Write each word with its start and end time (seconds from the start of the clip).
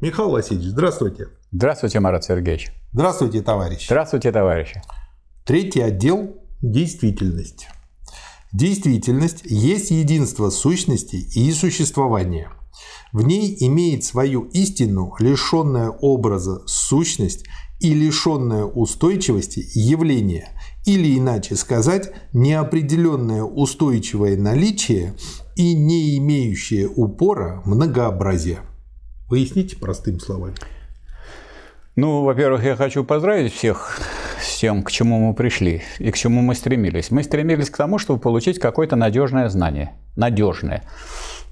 Михаил 0.00 0.30
Васильевич, 0.30 0.68
здравствуйте. 0.68 1.28
Здравствуйте, 1.52 2.00
Марат 2.00 2.24
Сергеевич. 2.24 2.72
Здравствуйте, 2.94 3.42
товарищи. 3.42 3.84
Здравствуйте, 3.84 4.32
товарищи. 4.32 4.82
Третий 5.44 5.82
отдел– 5.82 6.36
действительность. 6.62 7.68
Действительность 8.50 9.42
есть 9.44 9.90
единство 9.90 10.48
сущности 10.48 11.16
и 11.16 11.52
существования. 11.52 12.50
В 13.12 13.22
ней 13.22 13.54
имеет 13.60 14.02
свою 14.04 14.44
истину, 14.44 15.14
лишенная 15.18 15.90
образа 15.90 16.62
сущность 16.66 17.44
и 17.78 17.92
лишенная 17.92 18.64
устойчивости 18.64 19.66
явление, 19.74 20.48
или 20.86 21.18
иначе 21.18 21.56
сказать, 21.56 22.10
неопределенное 22.32 23.42
устойчивое 23.42 24.38
наличие 24.38 25.14
и 25.56 25.74
не 25.74 26.16
имеющее 26.16 26.88
упора 26.88 27.60
многообразие. 27.66 28.60
Поясните 29.30 29.76
простым 29.76 30.18
словами. 30.18 30.56
Ну, 31.94 32.24
во-первых, 32.24 32.64
я 32.64 32.74
хочу 32.74 33.04
поздравить 33.04 33.54
всех 33.54 34.00
с 34.42 34.58
тем, 34.58 34.82
к 34.82 34.90
чему 34.90 35.20
мы 35.20 35.34
пришли 35.34 35.82
и 36.00 36.10
к 36.10 36.16
чему 36.16 36.42
мы 36.42 36.56
стремились. 36.56 37.12
Мы 37.12 37.22
стремились 37.22 37.70
к 37.70 37.76
тому, 37.76 37.98
чтобы 37.98 38.18
получить 38.18 38.58
какое-то 38.58 38.96
надежное 38.96 39.48
знание. 39.48 39.92
Надежное. 40.16 40.82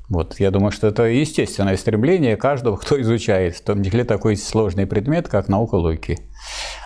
Вот, 0.09 0.41
я 0.41 0.50
думаю, 0.50 0.72
что 0.72 0.88
это 0.88 1.05
естественное 1.05 1.77
стремление 1.77 2.36
каждого, 2.36 2.78
кто 2.78 3.00
изучает, 3.00 3.55
в 3.55 3.62
том 3.62 3.84
числе 3.84 4.02
такой 4.02 4.36
сложный 4.36 4.86
предмет, 4.86 5.28
как 5.28 5.47
наука 5.48 5.77
логики. 5.77 6.19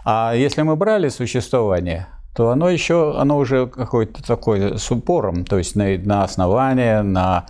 А 0.05 0.35
если 0.35 0.61
мы 0.61 0.77
брали 0.77 1.09
существование, 1.09 2.07
то 2.35 2.51
оно 2.51 2.71
еще, 2.71 3.15
оно 3.19 3.37
уже 3.37 3.67
какое-то 3.67 4.23
такое 4.23 4.77
с 4.79 4.91
упором, 4.91 5.45
то 5.45 5.59
есть 5.59 5.77
на, 5.77 5.99
на 5.99 6.25
основания, 6.25 7.03
на 7.03 7.47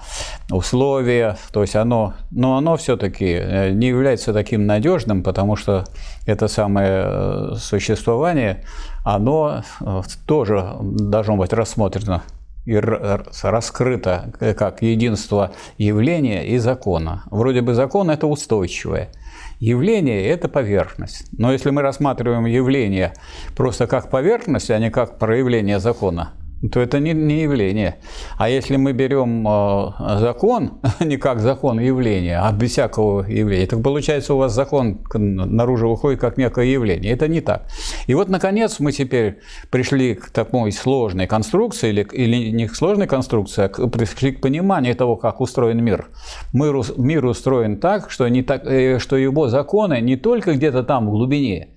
условия, 0.50 1.36
то 1.52 1.62
есть 1.62 1.76
оно, 1.76 2.14
но 2.32 2.56
оно 2.56 2.76
все-таки 2.76 3.26
э, 3.26 3.70
не 3.70 3.88
является 3.88 4.32
таким 4.32 4.66
надежным, 4.66 5.22
потому 5.22 5.54
что 5.54 5.84
это 6.26 6.48
самое 6.48 7.04
э, 7.04 7.54
существование, 7.58 8.64
оно 9.04 9.62
э, 9.80 10.02
тоже 10.26 10.74
должно 10.80 11.36
быть 11.36 11.52
рассмотрено 11.52 12.22
и 12.64 12.76
раскрыто 12.76 14.32
как 14.56 14.82
единство 14.82 15.50
явления 15.78 16.46
и 16.46 16.58
закона. 16.58 17.24
Вроде 17.30 17.60
бы 17.60 17.74
закон– 17.74 18.10
это 18.10 18.26
устойчивое– 18.26 19.10
Явление– 19.62 20.26
это 20.26 20.48
поверхность. 20.48 21.28
Но 21.38 21.52
если 21.52 21.70
мы 21.70 21.82
рассматриваем 21.82 22.46
явление 22.46 23.12
просто 23.54 23.86
как 23.86 24.10
поверхность, 24.10 24.72
а 24.72 24.78
не 24.80 24.90
как 24.90 25.20
проявление 25.20 25.78
закона, 25.78 26.32
то 26.70 26.80
это 26.80 27.00
не, 27.00 27.12
не 27.12 27.42
явление. 27.42 27.96
А 28.38 28.48
если 28.48 28.76
мы 28.76 28.92
берем 28.92 29.46
э, 29.46 30.18
закон, 30.20 30.80
не 31.00 31.16
как 31.16 31.40
закон 31.40 31.80
явления, 31.80 32.38
а 32.38 32.52
без 32.52 32.72
всякого 32.72 33.24
явления, 33.24 33.66
так 33.66 33.82
получается 33.82 34.34
у 34.34 34.38
вас 34.38 34.52
закон 34.52 35.00
наружу 35.12 35.88
выходит 35.90 36.20
как 36.20 36.36
некое 36.36 36.66
явление. 36.66 37.12
Это 37.12 37.26
не 37.26 37.40
так. 37.40 37.66
И 38.06 38.14
вот, 38.14 38.28
наконец, 38.28 38.78
мы 38.78 38.92
теперь 38.92 39.40
пришли 39.70 40.14
к 40.14 40.30
такой 40.30 40.70
сложной 40.72 41.26
конструкции, 41.26 41.88
или, 41.88 42.06
или 42.12 42.50
не 42.50 42.68
к 42.68 42.76
сложной 42.76 43.06
конструкции, 43.06 43.64
а 43.64 43.88
пришли 43.88 44.32
к 44.32 44.40
пониманию 44.40 44.94
того, 44.94 45.16
как 45.16 45.40
устроен 45.40 45.82
мир. 45.82 46.08
Мир, 46.52 46.80
мир 46.96 47.24
устроен 47.26 47.78
так, 47.78 48.10
что, 48.10 48.28
не 48.28 48.42
так, 48.42 48.64
э, 48.66 48.98
что 48.98 49.16
его 49.16 49.48
законы 49.48 50.00
не 50.00 50.16
только 50.16 50.54
где-то 50.54 50.84
там 50.84 51.08
в 51.08 51.10
глубине, 51.10 51.68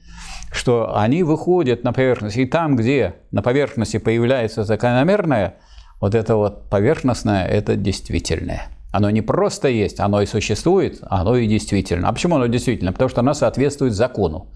что 0.56 0.96
они 0.98 1.24
выходят 1.24 1.84
на 1.84 1.94
поверхность. 1.94 2.38
И 2.38 2.46
там, 2.46 2.76
где 2.76 3.16
на 3.32 3.42
поверхности 3.42 3.98
появляется 3.98 4.64
закономерное, 4.64 5.56
вот 6.00 6.16
это 6.16 6.36
вот 6.36 6.70
поверхностное– 6.70 7.46
это 7.48 7.76
действительное. 7.76 8.70
Оно 8.92 9.10
не 9.10 9.22
просто 9.22 9.68
есть, 9.68 10.00
оно 10.00 10.22
и 10.22 10.26
существует, 10.26 11.00
оно 11.02 11.36
и 11.36 11.48
действительно. 11.48 12.08
А 12.08 12.14
почему 12.14 12.36
оно 12.36 12.48
действительно? 12.48 12.94
Потому 12.94 13.10
что 13.10 13.22
оно 13.22 13.34
соответствует 13.34 13.94
закону. 13.94 14.48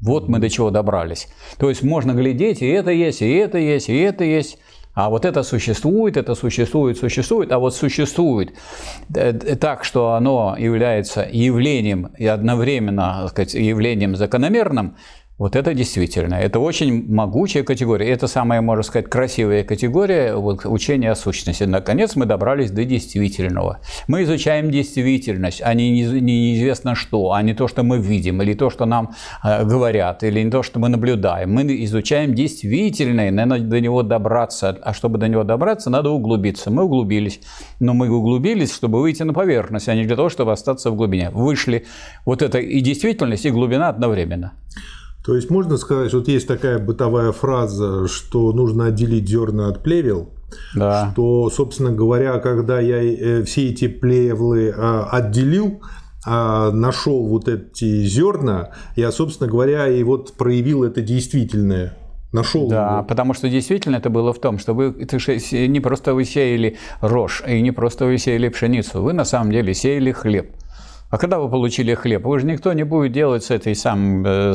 Вот 0.00 0.28
мы 0.28 0.38
до 0.38 0.48
чего 0.48 0.70
добрались. 0.70 1.28
То 1.58 1.68
есть 1.68 1.82
можно 1.82 2.12
глядеть, 2.12 2.62
и 2.62 2.68
это 2.68 2.90
есть, 2.90 3.20
и 3.20 3.30
это 3.30 3.58
есть, 3.58 3.88
и 3.88 3.98
это 3.98 4.24
есть. 4.24 4.58
А 4.92 5.08
вот 5.08 5.24
это 5.24 5.42
существует, 5.44 6.16
это 6.16 6.34
существует, 6.34 6.98
существует, 6.98 7.52
а 7.52 7.58
вот 7.58 7.74
существует 7.74 8.52
э, 9.14 9.32
так, 9.32 9.84
что 9.84 10.14
оно 10.14 10.56
является 10.58 11.28
явлением 11.30 12.10
и 12.18 12.26
одновременно 12.26 13.20
так 13.22 13.30
сказать, 13.30 13.54
явлением 13.54 14.16
закономерным, 14.16 14.96
вот 15.40 15.56
это 15.56 15.72
действительно, 15.72 16.34
это 16.34 16.58
очень 16.60 17.10
могучая 17.10 17.62
категория. 17.62 18.10
Это 18.10 18.26
самая, 18.26 18.60
можно 18.60 18.82
сказать, 18.82 19.08
красивая 19.08 19.64
категория 19.64 20.34
вот, 20.34 20.66
учения 20.66 21.10
о 21.10 21.14
сущности. 21.14 21.64
Наконец 21.64 22.14
мы 22.14 22.26
добрались 22.26 22.70
до 22.70 22.84
действительного. 22.84 23.80
Мы 24.06 24.24
изучаем 24.24 24.70
действительность, 24.70 25.62
а 25.64 25.72
не 25.72 26.02
неизвестно 26.02 26.94
что, 26.94 27.32
а 27.32 27.40
не 27.40 27.54
то, 27.54 27.68
что 27.68 27.82
мы 27.82 27.96
видим, 27.96 28.42
или 28.42 28.52
то, 28.52 28.68
что 28.68 28.84
нам 28.84 29.12
э, 29.42 29.64
говорят, 29.64 30.22
или 30.24 30.42
не 30.42 30.50
то, 30.50 30.62
что 30.62 30.78
мы 30.78 30.90
наблюдаем. 30.90 31.50
Мы 31.54 31.62
изучаем 31.84 32.34
действительное, 32.34 33.30
надо 33.30 33.60
до 33.60 33.80
него 33.80 34.02
добраться. 34.02 34.78
А 34.82 34.92
чтобы 34.92 35.16
до 35.16 35.26
него 35.28 35.42
добраться, 35.42 35.88
надо 35.88 36.10
углубиться. 36.10 36.70
Мы 36.70 36.84
углубились, 36.84 37.40
но 37.80 37.94
мы 37.94 38.10
углубились, 38.10 38.74
чтобы 38.74 39.00
выйти 39.00 39.22
на 39.22 39.32
поверхность, 39.32 39.88
а 39.88 39.94
не 39.94 40.04
для 40.04 40.16
того, 40.16 40.28
чтобы 40.28 40.52
остаться 40.52 40.90
в 40.90 40.96
глубине. 40.96 41.30
Вышли. 41.30 41.86
Вот 42.26 42.42
это 42.42 42.58
и 42.58 42.80
действительность, 42.82 43.46
и 43.46 43.50
глубина 43.50 43.88
одновременно. 43.88 44.52
То 45.24 45.34
есть 45.34 45.50
можно 45.50 45.76
сказать, 45.76 46.12
вот 46.14 46.28
есть 46.28 46.48
такая 46.48 46.78
бытовая 46.78 47.32
фраза, 47.32 48.08
что 48.08 48.52
нужно 48.52 48.86
отделить 48.86 49.28
зерна 49.28 49.68
от 49.68 49.82
плевел. 49.82 50.30
Да. 50.74 51.10
Что, 51.12 51.50
собственно 51.50 51.92
говоря, 51.92 52.38
когда 52.38 52.80
я 52.80 53.02
э, 53.02 53.44
все 53.44 53.68
эти 53.68 53.86
плевлы 53.86 54.74
а, 54.76 55.08
отделил, 55.12 55.82
а, 56.26 56.70
нашел 56.70 57.26
вот 57.28 57.48
эти 57.48 58.04
зерна, 58.04 58.70
я, 58.96 59.12
собственно 59.12 59.48
говоря, 59.48 59.88
и 59.88 60.02
вот 60.02 60.32
проявил 60.34 60.84
это 60.84 61.02
действительное 61.02 61.96
нашел. 62.32 62.68
Да, 62.68 62.96
его. 62.96 63.04
потому 63.04 63.34
что 63.34 63.48
действительно 63.48 63.96
это 63.96 64.08
было 64.08 64.32
в 64.32 64.40
том, 64.40 64.58
что 64.58 64.72
вы 64.72 64.94
не 64.96 65.80
просто 65.80 66.14
вы 66.14 66.24
сеяли 66.24 66.78
рожь, 67.00 67.42
и 67.46 67.60
не 67.60 67.72
просто 67.72 68.06
вы 68.06 68.18
сеяли 68.18 68.48
пшеницу, 68.48 69.02
вы 69.02 69.12
на 69.12 69.24
самом 69.24 69.52
деле 69.52 69.74
сеяли 69.74 70.12
хлеб. 70.12 70.50
А 71.10 71.18
когда 71.18 71.40
вы 71.40 71.50
получили 71.50 71.94
хлеб, 71.94 72.24
вы 72.24 72.38
же 72.38 72.46
никто 72.46 72.72
не 72.72 72.84
будет 72.84 73.12
делать 73.12 73.44
с 73.44 73.50
этой 73.50 73.74
самой 73.74 74.22
э, 74.24 74.54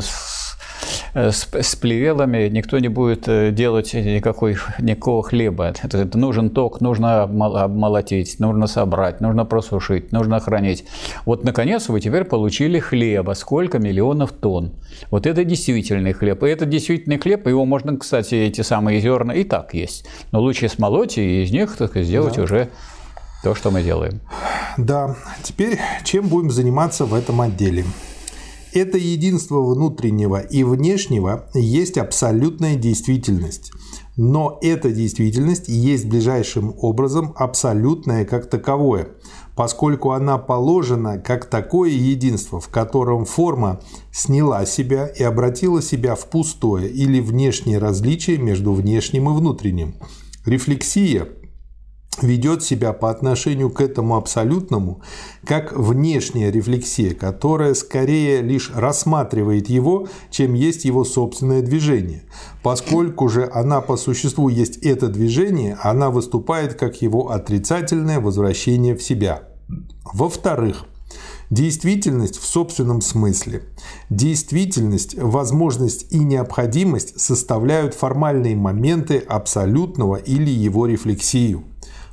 с, 1.14 1.48
с 1.52 1.76
плевелами 1.76 2.48
никто 2.48 2.78
не 2.78 2.88
будет 2.88 3.28
э, 3.28 3.50
делать 3.50 3.94
никакой, 3.94 4.56
никакого 4.78 5.22
хлеба. 5.22 5.74
Это, 5.82 5.98
это 5.98 6.18
нужен 6.18 6.50
ток, 6.50 6.80
нужно 6.80 7.22
обмолотить, 7.22 8.38
нужно 8.40 8.66
собрать, 8.66 9.20
нужно 9.20 9.44
просушить, 9.44 10.12
нужно 10.12 10.40
хранить. 10.40 10.84
Вот, 11.24 11.44
наконец, 11.44 11.88
вы 11.88 12.00
теперь 12.00 12.24
получили 12.24 12.78
хлеба. 12.78 13.32
Сколько 13.32 13.78
миллионов 13.78 14.32
тонн. 14.32 14.72
Вот 15.10 15.26
это 15.26 15.44
действительный 15.44 16.12
хлеб. 16.12 16.42
И 16.42 16.48
это 16.48 16.66
действительный 16.66 17.18
хлеб, 17.18 17.46
его 17.46 17.64
можно, 17.64 17.96
кстати, 17.96 18.34
эти 18.34 18.62
самые 18.62 19.00
зерна 19.00 19.34
и 19.34 19.44
так 19.44 19.74
есть. 19.74 20.06
Но 20.32 20.40
лучше 20.40 20.68
смолоть 20.68 21.18
и 21.18 21.42
из 21.42 21.50
них 21.50 21.76
так, 21.76 21.96
сделать 21.96 22.36
да. 22.36 22.42
уже 22.42 22.68
то, 23.42 23.54
что 23.54 23.70
мы 23.70 23.82
делаем. 23.82 24.20
Да. 24.76 25.16
Теперь 25.42 25.78
чем 26.04 26.28
будем 26.28 26.50
заниматься 26.50 27.04
в 27.04 27.14
этом 27.14 27.40
отделе? 27.40 27.84
Это 28.76 28.98
единство 28.98 29.62
внутреннего 29.62 30.38
и 30.38 30.62
внешнего 30.62 31.48
есть 31.54 31.96
абсолютная 31.96 32.76
действительность. 32.76 33.72
Но 34.18 34.58
эта 34.60 34.90
действительность 34.90 35.68
есть 35.68 36.04
ближайшим 36.04 36.74
образом 36.82 37.32
абсолютное 37.36 38.26
как 38.26 38.50
таковое, 38.50 39.08
поскольку 39.54 40.10
она 40.10 40.36
положена 40.36 41.16
как 41.18 41.46
такое 41.46 41.88
единство, 41.88 42.60
в 42.60 42.68
котором 42.68 43.24
форма 43.24 43.80
сняла 44.12 44.66
себя 44.66 45.06
и 45.06 45.22
обратила 45.22 45.80
себя 45.80 46.14
в 46.14 46.28
пустое 46.28 46.86
или 46.90 47.18
внешнее 47.18 47.78
различие 47.78 48.36
между 48.36 48.74
внешним 48.74 49.30
и 49.30 49.32
внутренним. 49.32 49.94
Рефлексия 50.44 51.28
ведет 52.22 52.62
себя 52.62 52.92
по 52.92 53.10
отношению 53.10 53.70
к 53.70 53.80
этому 53.80 54.16
абсолютному, 54.16 55.00
как 55.44 55.76
внешняя 55.76 56.50
рефлексия, 56.50 57.14
которая 57.14 57.74
скорее 57.74 58.42
лишь 58.42 58.70
рассматривает 58.74 59.68
его, 59.68 60.08
чем 60.30 60.54
есть 60.54 60.84
его 60.84 61.04
собственное 61.04 61.62
движение. 61.62 62.22
Поскольку 62.62 63.28
же 63.28 63.48
она 63.52 63.80
по 63.80 63.96
существу 63.96 64.48
есть 64.48 64.78
это 64.78 65.08
движение, 65.08 65.78
она 65.82 66.10
выступает 66.10 66.74
как 66.74 67.02
его 67.02 67.30
отрицательное 67.30 68.20
возвращение 68.20 68.96
в 68.96 69.02
себя. 69.02 69.42
Во-вторых, 70.12 70.86
Действительность 71.50 72.38
в 72.38 72.44
собственном 72.44 73.00
смысле. 73.00 73.62
Действительность, 74.10 75.14
возможность 75.16 76.12
и 76.12 76.18
необходимость 76.18 77.20
составляют 77.20 77.94
формальные 77.94 78.56
моменты 78.56 79.18
абсолютного 79.18 80.16
или 80.16 80.50
его 80.50 80.86
рефлексию. 80.86 81.62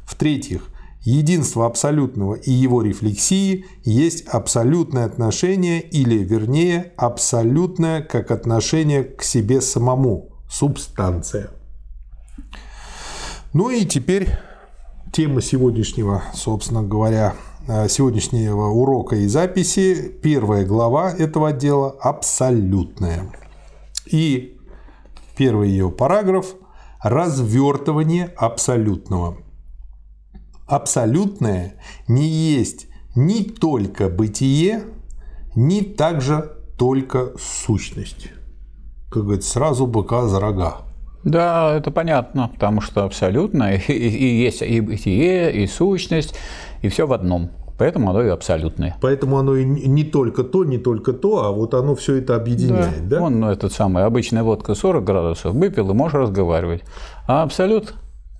В-третьих, 0.05 0.69
единство 1.01 1.65
абсолютного 1.65 2.35
и 2.35 2.51
его 2.51 2.81
рефлексии 2.81 3.65
есть 3.83 4.27
абсолютное 4.27 5.05
отношение 5.05 5.81
или, 5.81 6.23
вернее, 6.23 6.93
абсолютное 6.97 8.01
как 8.01 8.31
отношение 8.31 9.03
к 9.03 9.23
себе 9.23 9.61
самому, 9.61 10.29
субстанция. 10.49 11.49
Ну 13.53 13.69
и 13.69 13.85
теперь 13.85 14.29
тема 15.11 15.41
сегодняшнего, 15.41 16.23
собственно 16.33 16.81
говоря, 16.81 17.35
э, 17.67 17.87
сегодняшнего 17.87 18.67
урока 18.67 19.15
и 19.15 19.27
записи, 19.27 20.11
первая 20.23 20.65
глава 20.65 21.11
этого 21.11 21.49
отдела– 21.49 21.95
абсолютная. 22.01 23.31
И 24.07 24.57
первый 25.37 25.69
ее 25.69 25.91
параграф– 25.91 26.55
развертывание 27.03 28.33
абсолютного. 28.37 29.37
Абсолютное 30.73 31.75
не 32.07 32.27
есть 32.27 32.87
ни 33.15 33.43
только 33.43 34.09
бытие, 34.09 34.85
ни 35.53 35.81
также 35.81 36.51
только 36.79 37.33
сущность. 37.37 38.29
Как 39.11 39.21
говорится, 39.21 39.51
сразу 39.51 39.85
быка 39.85 40.23
за 40.23 40.39
рога. 40.39 40.77
Да, 41.23 41.75
это 41.75 41.91
понятно, 41.91 42.49
потому 42.51 42.81
что 42.81 43.03
абсолютно 43.03 43.75
и, 43.75 43.77
и, 43.87 43.93
и 43.93 44.43
есть 44.45 44.63
и 44.63 44.81
бытие, 44.81 45.53
и 45.53 45.67
сущность, 45.67 46.33
и 46.81 46.87
все 46.87 47.05
в 47.05 47.13
одном. 47.13 47.51
Поэтому 47.77 48.09
оно 48.09 48.23
и 48.23 48.29
абсолютное. 48.29 48.97
Поэтому 48.99 49.37
оно 49.37 49.55
и 49.55 49.63
не 49.65 50.03
только 50.03 50.43
то, 50.43 50.65
не 50.65 50.79
только 50.79 51.13
то, 51.13 51.45
а 51.45 51.51
вот 51.51 51.75
оно 51.75 51.93
все 51.93 52.15
это 52.15 52.35
объединяет, 52.35 53.07
да? 53.07 53.17
да? 53.17 53.23
Он, 53.25 53.39
ну, 53.39 53.51
этот 53.51 53.73
самый, 53.73 54.05
обычная 54.05 54.41
водка 54.41 54.73
40 54.73 55.03
градусов, 55.03 55.53
выпил 55.53 55.91
и 55.91 55.93
можешь 55.93 56.15
разговаривать. 56.15 56.81
А 57.27 57.43
абсолют 57.43 57.93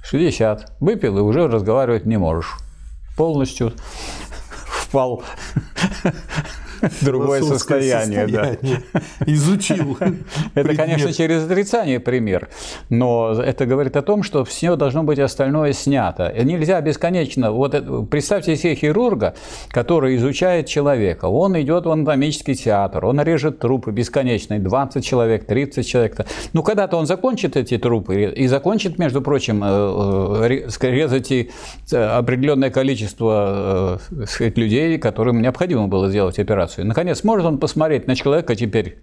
60. 0.04 0.74
Выпил 0.80 1.18
и 1.18 1.22
уже 1.22 1.48
разговаривать 1.48 2.06
не 2.06 2.18
можешь. 2.18 2.58
Полностью 3.18 3.74
впал 4.66 5.24
другое 7.02 7.42
состояние. 7.42 8.28
состояние. 8.28 8.84
Да. 8.94 9.02
Изучил. 9.26 9.98
Это, 10.56 10.76
конечно, 10.76 11.14
через 11.14 11.44
отрицание 11.44 12.00
пример, 12.00 12.50
но 12.90 13.32
это 13.32 13.66
говорит 13.66 13.96
о 13.96 14.02
том, 14.02 14.24
что 14.24 14.44
все 14.46 14.76
должно 14.76 15.04
быть 15.04 15.20
остальное 15.20 15.74
снято. 15.74 16.34
Нельзя 16.44 16.80
бесконечно. 16.82 17.52
Вот 17.52 18.10
представьте 18.10 18.56
себе 18.56 18.76
хирурга, 18.76 19.36
который 19.70 20.16
изучает 20.18 20.68
человека. 20.68 21.26
Он 21.26 21.60
идет 21.60 21.86
в 21.86 21.92
анатомический 21.92 22.56
театр, 22.56 23.06
он 23.06 23.22
режет 23.22 23.60
трупы 23.60 23.92
бесконечно, 23.92 24.60
20 24.60 25.06
человек, 25.06 25.46
30 25.46 25.88
человек. 25.88 26.18
Ну, 26.54 26.64
когда-то 26.64 26.98
он 26.98 27.06
закончит 27.06 27.56
эти 27.56 27.78
трупы 27.78 28.26
и 28.26 28.48
закончит, 28.48 29.00
между 29.00 29.22
прочим, 29.22 29.64
э, 29.64 30.70
э, 30.80 30.92
резать 30.92 31.32
и 31.32 31.52
э, 31.92 31.98
определенное 31.98 32.70
количество 32.70 34.00
сказать, 34.28 34.58
людей, 34.58 34.98
которым 34.98 35.42
необходимо 35.42 35.88
было 35.88 36.10
сделать 36.10 36.40
операцию 36.40 36.73
информацию. 36.74 36.86
Наконец, 36.86 37.24
может 37.24 37.46
он 37.46 37.58
посмотреть 37.58 38.08
на 38.08 38.16
человека 38.16 38.56
теперь 38.56 39.00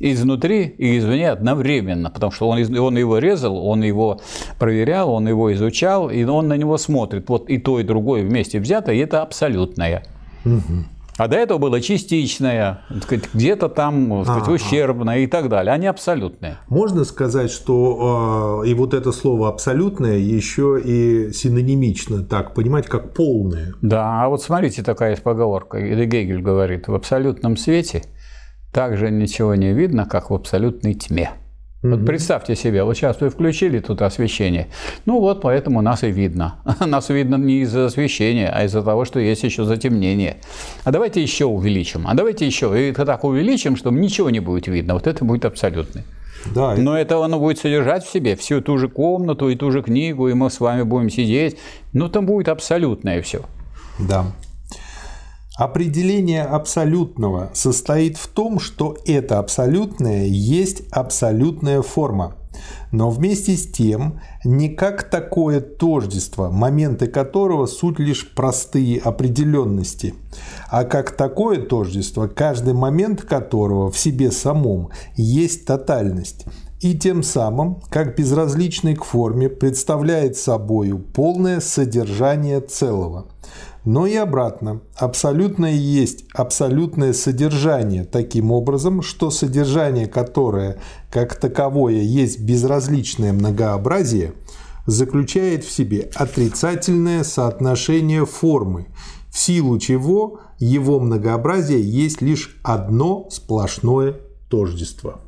изнутри 0.00 0.74
и 0.78 0.98
извне 0.98 1.30
одновременно, 1.30 2.10
потому 2.10 2.32
что 2.32 2.48
он, 2.48 2.58
он 2.78 2.96
его 2.96 3.18
резал, 3.18 3.56
он 3.56 3.82
его 3.82 4.20
проверял, 4.58 5.10
он 5.10 5.28
его 5.28 5.52
изучал, 5.52 6.10
и 6.10 6.24
он 6.24 6.48
на 6.48 6.56
него 6.56 6.78
смотрит. 6.78 7.28
Вот 7.28 7.50
и 7.50 7.58
то, 7.58 7.80
и 7.80 7.84
другое 7.84 8.22
вместе 8.22 8.60
взято, 8.60 8.92
и 8.92 8.98
это 8.98 9.22
абсолютное. 9.22 10.02
Угу. 10.44 10.84
А 11.20 11.28
до 11.28 11.36
этого 11.36 11.58
было 11.58 11.82
частичное, 11.82 12.80
где-то 13.34 13.68
там 13.68 14.24
сказать, 14.24 14.44
ага. 14.44 14.52
ущербное 14.52 15.18
и 15.18 15.26
так 15.26 15.50
далее, 15.50 15.74
они 15.74 15.86
абсолютные. 15.86 16.56
Можно 16.68 17.04
сказать, 17.04 17.50
что 17.50 18.62
э, 18.64 18.68
и 18.68 18.72
вот 18.72 18.94
это 18.94 19.12
слово 19.12 19.50
абсолютное 19.50 20.16
еще 20.16 20.80
и 20.82 21.30
синонимично 21.34 22.24
так 22.24 22.54
понимать, 22.54 22.86
как 22.86 23.12
полное. 23.12 23.74
Да, 23.82 24.24
а 24.24 24.28
вот 24.30 24.42
смотрите, 24.42 24.82
такая 24.82 25.10
есть 25.10 25.22
поговорка, 25.22 25.76
или 25.76 26.06
Гегель 26.06 26.40
говорит, 26.40 26.88
в 26.88 26.94
абсолютном 26.94 27.58
свете 27.58 28.02
также 28.72 29.10
ничего 29.10 29.54
не 29.54 29.74
видно, 29.74 30.06
как 30.06 30.30
в 30.30 30.34
абсолютной 30.34 30.94
тьме. 30.94 31.32
Угу. 31.82 31.96
Вот 31.96 32.06
представьте 32.06 32.56
себе, 32.56 32.84
вот 32.84 32.94
сейчас 32.94 33.20
вы 33.20 33.30
включили 33.30 33.80
тут 33.80 34.02
освещение. 34.02 34.68
Ну 35.06 35.18
вот, 35.20 35.40
поэтому 35.40 35.80
нас 35.80 36.04
и 36.04 36.10
видно. 36.10 36.56
Нас 36.86 37.08
видно 37.08 37.36
не 37.36 37.60
из-за 37.62 37.86
освещения, 37.86 38.50
а 38.50 38.64
из-за 38.64 38.82
того, 38.82 39.04
что 39.04 39.18
есть 39.18 39.42
еще 39.44 39.64
затемнение. 39.64 40.36
А 40.84 40.90
давайте 40.90 41.22
еще 41.22 41.46
увеличим. 41.46 42.06
А 42.06 42.14
давайте 42.14 42.46
еще. 42.46 42.72
И 42.78 42.90
это 42.90 43.06
так 43.06 43.24
увеличим, 43.24 43.76
чтобы 43.76 43.98
ничего 43.98 44.30
не 44.30 44.40
будет 44.40 44.66
видно. 44.66 44.94
Вот 44.94 45.06
это 45.06 45.24
будет 45.24 45.44
абсолютный. 45.44 46.04
Да, 46.54 46.74
Но 46.74 46.98
это 46.98 47.22
оно 47.22 47.38
будет 47.38 47.58
содержать 47.58 48.04
в 48.04 48.10
себе 48.10 48.34
всю 48.34 48.60
ту 48.60 48.78
же 48.78 48.88
комнату 48.88 49.48
и 49.48 49.56
ту 49.56 49.70
же 49.70 49.82
книгу, 49.82 50.28
и 50.28 50.34
мы 50.34 50.50
с 50.50 50.60
вами 50.60 50.82
будем 50.82 51.10
сидеть. 51.10 51.58
Ну, 51.92 52.08
там 52.08 52.26
будет 52.26 52.48
абсолютное 52.48 53.20
все. 53.22 53.42
Да. 53.98 54.24
Определение 55.60 56.42
абсолютного 56.42 57.50
состоит 57.52 58.16
в 58.16 58.28
том, 58.28 58.58
что 58.60 58.96
это 59.04 59.38
абсолютное 59.38 60.24
есть 60.24 60.84
абсолютная 60.90 61.82
форма, 61.82 62.36
но 62.92 63.10
вместе 63.10 63.54
с 63.58 63.70
тем 63.70 64.20
не 64.42 64.70
как 64.70 65.02
такое 65.10 65.60
тождество, 65.60 66.48
моменты 66.48 67.08
которого 67.08 67.66
суть 67.66 67.98
лишь 67.98 68.32
простые 68.32 69.00
определенности, 69.00 70.14
а 70.70 70.84
как 70.84 71.10
такое 71.10 71.60
тождество, 71.60 72.26
каждый 72.26 72.72
момент 72.72 73.20
которого 73.20 73.90
в 73.90 73.98
себе 73.98 74.30
самом 74.30 74.88
есть 75.14 75.66
тотальность, 75.66 76.46
и 76.80 76.98
тем 76.98 77.22
самым, 77.22 77.82
как 77.90 78.16
безразличный 78.16 78.94
к 78.94 79.04
форме, 79.04 79.50
представляет 79.50 80.38
собою 80.38 80.98
полное 81.00 81.60
содержание 81.60 82.62
целого– 82.62 83.26
но 83.84 84.06
и 84.06 84.14
обратно. 84.14 84.80
Абсолютное 84.96 85.72
есть 85.72 86.24
абсолютное 86.34 87.12
содержание 87.12 88.04
таким 88.04 88.52
образом, 88.52 89.02
что 89.02 89.30
содержание, 89.30 90.06
которое 90.06 90.78
как 91.10 91.34
таковое 91.36 92.00
есть 92.00 92.40
безразличное 92.40 93.32
многообразие, 93.32 94.34
заключает 94.86 95.64
в 95.64 95.70
себе 95.70 96.10
отрицательное 96.14 97.24
соотношение 97.24 98.26
формы, 98.26 98.86
в 99.30 99.38
силу 99.38 99.78
чего 99.78 100.40
его 100.58 101.00
многообразие 101.00 101.80
есть 101.80 102.20
лишь 102.20 102.58
одно 102.62 103.28
сплошное 103.30 104.16
тождество. 104.50 105.20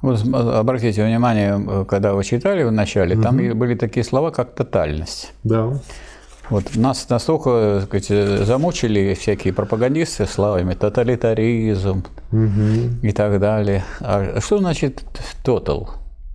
Вот 0.00 0.20
обратите 0.34 1.04
внимание, 1.04 1.84
когда 1.84 2.14
вы 2.14 2.24
читали 2.24 2.64
в 2.64 2.72
начале, 2.72 3.14
угу. 3.14 3.22
там 3.22 3.36
были 3.36 3.76
такие 3.76 4.02
слова, 4.02 4.30
как 4.30 4.54
тотальность. 4.54 5.32
Да. 5.44 5.80
Вот 6.50 6.76
нас 6.76 7.08
настолько 7.08 7.82
сказать, 7.84 8.46
замучили 8.46 9.14
всякие 9.14 9.52
пропагандисты 9.52 10.26
словами 10.26 10.74
тоталитаризм 10.74 12.04
угу. 12.30 13.00
и 13.02 13.12
так 13.12 13.40
далее. 13.40 13.84
А 14.00 14.40
что 14.40 14.58
значит 14.58 15.02
total? 15.44 15.88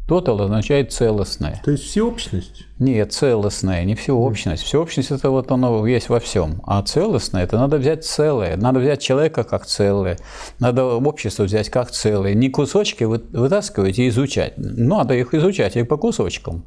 Total 0.07 0.42
означает 0.42 0.94
целостное. 0.94 1.62
То 1.63 1.71
есть 1.71 1.83
всеобщность? 1.83 2.66
Нет, 2.79 3.12
целостное, 3.12 3.83
не 3.85 3.95
всеобщность. 3.95 4.62
Всеобщность 4.62 5.09
это 5.09 5.31
вот 5.31 5.51
оно 5.51 5.88
есть 5.88 6.09
во 6.09 6.19
всем. 6.19 6.62
А 6.63 6.83
целостное 6.83 7.44
это 7.44 7.57
надо 7.57 7.77
взять 7.77 8.06
целое. 8.06 8.56
Надо 8.56 8.79
взять 8.79 9.01
человека 9.01 9.44
как 9.44 9.66
целое. 9.66 10.19
Надо 10.59 10.85
общество 10.85 11.44
взять 11.44 11.71
как 11.71 11.90
целое. 11.90 12.35
Не 12.35 12.49
кусочки 12.49 13.04
вытаскивать 13.04 13.97
и 13.97 14.07
изучать. 14.09 14.54
Надо 14.57 15.16
их 15.16 15.33
изучать 15.33 15.75
и 15.75 15.81
по 15.81 15.97
кусочкам. 15.97 16.66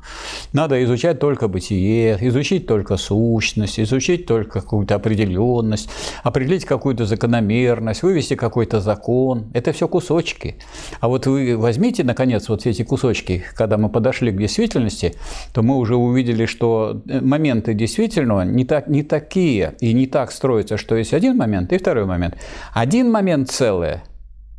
Надо 0.53 0.83
изучать 0.83 1.21
только 1.21 1.47
бытие, 1.47 2.19
изучить 2.21 2.67
только 2.67 2.97
сущность, 2.97 3.79
изучить 3.79 4.27
только 4.27 4.61
какую-то 4.61 4.97
определенность, 4.97 5.89
определить 6.25 6.65
какую-то 6.65 7.07
закономерность, 7.07 8.03
вывести 8.03 8.35
какой-то 8.35 8.81
закон. 8.81 9.53
Это 9.55 9.73
все 9.73 9.87
кусочки. 9.87 10.57
А 10.99 11.07
вот 11.07 11.29
вы 11.29 11.57
возьмите, 11.57 12.03
наконец, 12.03 12.49
вот 12.49 12.67
эти 12.67 12.83
кусочки, 12.83 13.45
когда 13.55 13.79
мы 13.79 13.89
подошли 13.89 14.33
к 14.33 14.37
действительности, 14.37 15.15
то 15.55 15.63
мы 15.63 15.77
уже 15.77 16.00
увидели, 16.05 16.47
что 16.47 17.03
э, 17.09 17.21
моменты 17.21 17.75
действительного 17.75 18.43
не, 18.43 18.65
так, 18.65 18.89
не 18.89 19.03
такие 19.03 19.75
и 19.81 19.93
не 19.93 20.07
так 20.07 20.33
строятся, 20.33 20.77
что 20.77 20.97
есть 20.97 21.15
один 21.15 21.37
момент 21.37 21.73
и 21.73 21.79
второй 21.79 22.05
момент. 22.05 22.37
Один 22.75 23.11
момент 23.11 23.51
целое, 23.51 24.03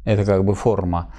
это 0.05 0.25
как 0.25 0.43
бы 0.43 0.55
форма, 0.55 1.13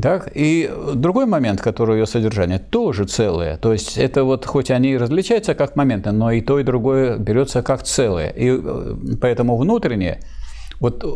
так? 0.00 0.30
И 0.34 0.70
другой 0.94 1.26
момент, 1.26 1.60
который 1.60 2.00
ее 2.00 2.06
содержание, 2.06 2.58
тоже 2.58 3.04
целое. 3.04 3.56
То 3.56 3.72
есть 3.72 3.98
это 3.98 4.24
вот, 4.24 4.46
хоть 4.46 4.70
они 4.70 4.92
и 4.92 4.96
различаются 4.96 5.54
как 5.54 5.76
моменты, 5.76 6.12
но 6.12 6.30
и 6.30 6.40
то, 6.40 6.58
и 6.58 6.64
другое 6.64 7.18
берется 7.18 7.62
как 7.62 7.82
целое. 7.82 8.30
И 8.30 8.50
э, 8.50 8.96
поэтому 9.20 9.56
внутреннее– 9.56 10.20
вот 10.80 11.04
э, 11.04 11.08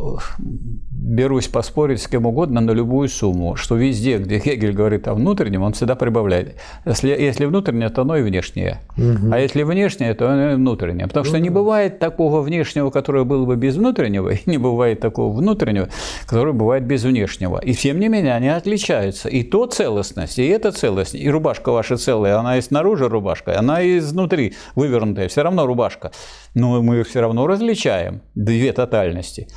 берусь 1.02 1.48
поспорить 1.48 2.02
с 2.02 2.08
кем 2.08 2.26
угодно 2.26 2.60
на 2.60 2.72
любую 2.72 3.08
сумму, 3.08 3.56
что 3.56 3.76
везде, 3.76 4.18
где 4.18 4.38
Хегель 4.38 4.72
говорит 4.72 5.08
о 5.08 5.14
внутреннем, 5.14 5.62
он 5.62 5.72
всегда 5.72 5.94
прибавляет. 5.94 6.56
Если, 6.84 7.08
если 7.08 7.46
внутреннее, 7.46 7.88
то 7.88 8.02
оно 8.02 8.16
и 8.16 8.22
внешнее. 8.22 8.80
Угу. 8.96 9.32
А 9.32 9.38
если 9.38 9.62
внешнее, 9.62 10.14
то 10.14 10.30
оно 10.30 10.52
и 10.52 10.54
внутреннее. 10.56 11.06
Потому 11.06 11.24
что 11.24 11.38
не 11.38 11.50
бывает 11.50 11.98
такого 11.98 12.42
внешнего, 12.42 12.90
которое 12.90 13.24
было 13.24 13.46
бы 13.46 13.56
без 13.56 13.76
внутреннего, 13.76 14.28
и 14.34 14.38
не 14.46 14.58
бывает 14.58 15.00
такого 15.00 15.34
внутреннего, 15.34 15.88
которое 16.26 16.52
бывает 16.52 16.84
без 16.84 17.02
внешнего. 17.02 17.58
И 17.58 17.72
тем 17.72 17.98
не 17.98 18.08
менее 18.08 18.34
они 18.34 18.48
отличаются. 18.48 19.28
И 19.28 19.42
то 19.42 19.66
целостность, 19.66 20.38
и 20.38 20.46
это 20.46 20.70
целостность. 20.70 21.24
И 21.24 21.30
рубашка 21.30 21.72
ваша 21.72 21.96
целая, 21.96 22.38
она 22.38 22.58
и 22.58 22.60
снаружи 22.60 23.08
рубашка, 23.08 23.58
она 23.58 23.80
и 23.80 23.98
изнутри 23.98 24.54
вывернутая, 24.74 25.28
все 25.28 25.42
равно 25.42 25.66
рубашка. 25.66 26.12
Но 26.54 26.82
мы 26.82 27.02
все 27.04 27.20
равно 27.20 27.46
различаем 27.46 28.20
две 28.34 28.72
тотальности. 28.72 29.48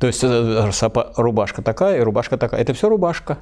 То 0.00 0.06
есть 0.06 0.24
э, 0.24 0.70
рубашка 1.16 1.62
такая 1.62 1.98
и 1.98 2.00
рубашка 2.00 2.38
такая. 2.38 2.62
Это 2.62 2.72
все 2.72 2.88
рубашка. 2.88 3.38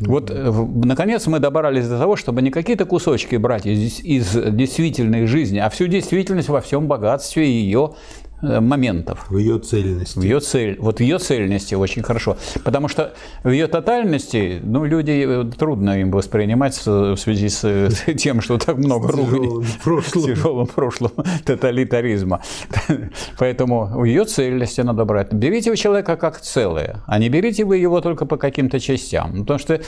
Вот, 0.00 0.30
э, 0.32 0.50
наконец, 0.84 1.26
мы 1.28 1.38
добрались 1.38 1.86
до 1.86 1.96
того, 1.96 2.16
чтобы 2.16 2.42
не 2.42 2.50
какие-то 2.50 2.86
кусочки 2.86 3.36
брать 3.36 3.66
из, 3.66 4.00
из 4.00 4.32
действительной 4.32 5.26
жизни, 5.26 5.58
а 5.58 5.70
всю 5.70 5.86
действительность 5.86 6.48
во 6.48 6.60
всем 6.60 6.88
богатстве 6.88 7.48
ее 7.48 7.94
моментов. 8.42 9.26
В 9.28 9.38
ее 9.38 9.58
цельности. 9.58 10.18
В 10.18 10.22
ее 10.22 10.40
цель, 10.40 10.76
вот 10.78 10.98
в 10.98 11.00
ее 11.00 11.18
цельности 11.18 11.74
очень 11.74 12.02
хорошо. 12.02 12.36
Потому 12.64 12.88
что 12.88 13.14
в 13.42 13.50
ее 13.50 13.66
тотальности, 13.66 14.60
ну, 14.62 14.84
люди 14.84 15.24
э, 15.26 15.44
трудно 15.58 16.00
им 16.00 16.10
воспринимать 16.10 16.76
в 16.84 17.16
связи 17.16 17.48
с 17.48 17.90
тем, 18.18 18.40
что 18.40 18.58
так 18.58 18.76
много 18.76 19.12
ругней 19.12 19.64
в 19.84 20.12
тяжелом 20.12 20.66
прошлом 20.66 21.12
тоталитаризма. 21.44 22.42
Поэтому 23.38 23.86
в 23.86 24.04
ее 24.04 24.24
цельности 24.24 24.80
надо 24.82 25.04
брать. 25.04 25.32
Берите 25.32 25.70
вы 25.70 25.76
человека 25.76 26.16
как 26.16 26.40
целое, 26.40 27.02
а 27.06 27.18
не 27.18 27.28
берите 27.28 27.64
вы 27.64 27.78
его 27.78 28.00
только 28.00 28.26
по 28.26 28.36
каким-то 28.36 28.80
частям. 28.80 29.30
Ну, 29.34 29.40
потому 29.40 29.58
что 29.58 29.80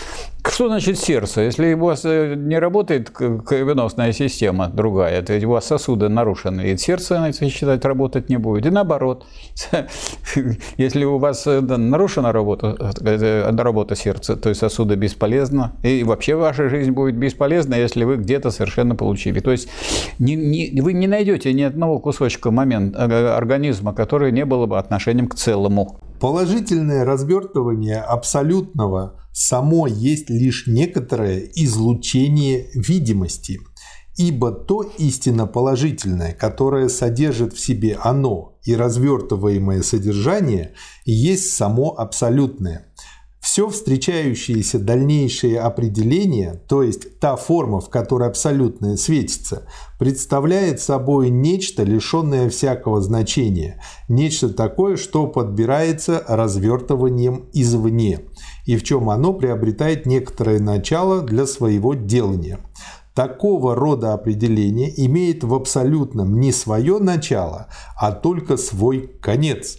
что 0.47 0.69
значит 0.69 0.99
сердце? 0.99 1.43
Если 1.43 1.75
у 1.75 1.85
вас 1.85 2.05
э, 2.05 2.35
не 2.37 2.59
работает 2.59 3.11
кровеносная 3.11 4.12
система 4.12 4.69
другая, 4.69 5.23
то 5.23 5.38
у 5.47 5.50
вас 5.50 5.67
сосуды 5.67 6.09
нарушены, 6.09 6.71
и 6.71 6.76
сердце, 6.76 7.21
надо 7.21 7.50
считать, 7.50 7.85
работать 7.85 8.28
не 8.28 8.38
будет. 8.38 8.66
И 8.66 8.71
наоборот, 8.71 9.26
если 10.76 11.04
у 11.04 11.18
вас 11.18 11.47
э, 11.47 11.61
нарушена 11.61 12.33
работа, 12.33 12.76
э, 13.00 13.50
работа 13.57 13.97
сердца, 13.97 14.37
то 14.37 14.49
есть 14.49 14.61
сосуда 14.61 14.97
бесполезна, 14.97 15.73
и 15.83 16.04
вообще 16.04 16.35
ваша 16.35 16.68
жизнь 16.68 16.90
будет 16.92 17.16
бесполезна, 17.16 17.75
если 17.75 18.04
вы 18.04 18.16
где-то 18.16 18.50
совершенно 18.50 18.95
получили. 18.95 19.40
То 19.40 19.50
есть 19.50 19.68
не, 20.18 20.37
не, 20.37 20.80
вы 20.80 20.92
не 20.92 21.07
найдете 21.07 21.52
ни 21.52 21.62
одного 21.62 21.99
кусочка 21.99 22.50
момент, 22.50 22.97
э, 22.97 23.28
организма, 23.28 23.92
который 23.92 24.33
не 24.33 24.45
было 24.45 24.66
бы 24.66 24.78
отношением 24.78 25.28
к 25.28 25.35
целому. 25.35 26.00
Положительное 26.21 27.04
развертывание 27.04 27.99
абсолютного 27.99 29.21
само 29.33 29.87
есть 29.87 30.30
лишь 30.30 30.66
некоторое 30.66 31.49
излучение 31.54 32.66
видимости– 32.75 33.59
Ибо 34.18 34.50
то 34.50 34.82
истинно 34.98 35.46
положительное, 35.46 36.32
которое 36.32 36.88
содержит 36.88 37.52
в 37.54 37.60
себе 37.60 37.96
оно 38.02 38.58
и 38.64 38.75
развертываемое 38.75 39.82
содержание, 39.82 40.75
есть 41.04 41.54
само 41.54 41.94
абсолютное. 41.96 42.87
Все 43.40 43.68
встречающиеся 43.68 44.80
дальнейшие 44.80 45.60
определения, 45.60 46.60
то 46.68 46.82
есть 46.82 47.20
та 47.20 47.37
форма, 47.37 47.80
в 47.80 47.88
которой 47.90 48.28
абсолютное 48.28 48.96
светится, 48.96 49.68
представляет 50.00 50.80
собой 50.80 51.30
нечто, 51.30 51.84
лишенное 51.84 52.50
всякого 52.50 53.00
значения, 53.00 53.80
нечто 54.08 54.48
такое, 54.48 54.96
что 54.96 55.28
подбирается 55.28 56.25
развертыванием 56.26 57.48
извне, 57.52 58.22
и 58.66 58.76
в 58.76 58.82
чем 58.82 59.08
оно 59.10 59.32
приобретает 59.32 60.06
некоторое 60.06 60.58
начало 60.58 61.22
для 61.22 61.46
своего 61.46 61.94
делания. 61.94 62.58
Такого 63.18 63.75
рода 63.75 64.12
определение 64.12 64.92
имеет 65.04 65.42
в 65.42 65.52
абсолютном 65.52 66.38
не 66.38 66.52
свое 66.52 67.00
начало, 67.00 67.66
а 67.96 68.12
только 68.12 68.56
свой 68.56 69.08
конец. 69.20 69.78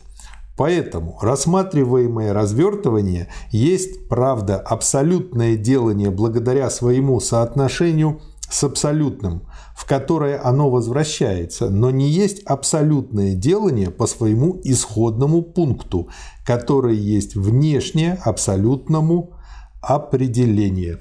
Поэтому 0.58 1.18
рассматриваемое 1.22 2.34
развертывание 2.34 3.30
есть, 3.50 4.10
правда, 4.10 4.58
абсолютное 4.60 5.56
делание 5.56 6.12
благодаря 6.12 6.70
своему 6.70 7.22
соотношению 7.22 8.20
с 8.42 8.62
абсолютным, 8.66 9.48
в 9.74 9.88
которое 9.88 10.42
оно 10.44 10.70
возвращается, 10.70 11.70
но 11.70 11.92
не 11.92 12.10
есть 12.10 12.44
абсолютное 12.44 13.36
делание 13.36 13.90
по 13.90 14.06
своему 14.06 14.60
исходному 14.66 15.44
пункту, 15.44 16.10
который 16.46 16.98
есть 16.98 17.38
внешнее 17.38 18.20
абсолютному 18.22 19.38
определение. 19.82 21.00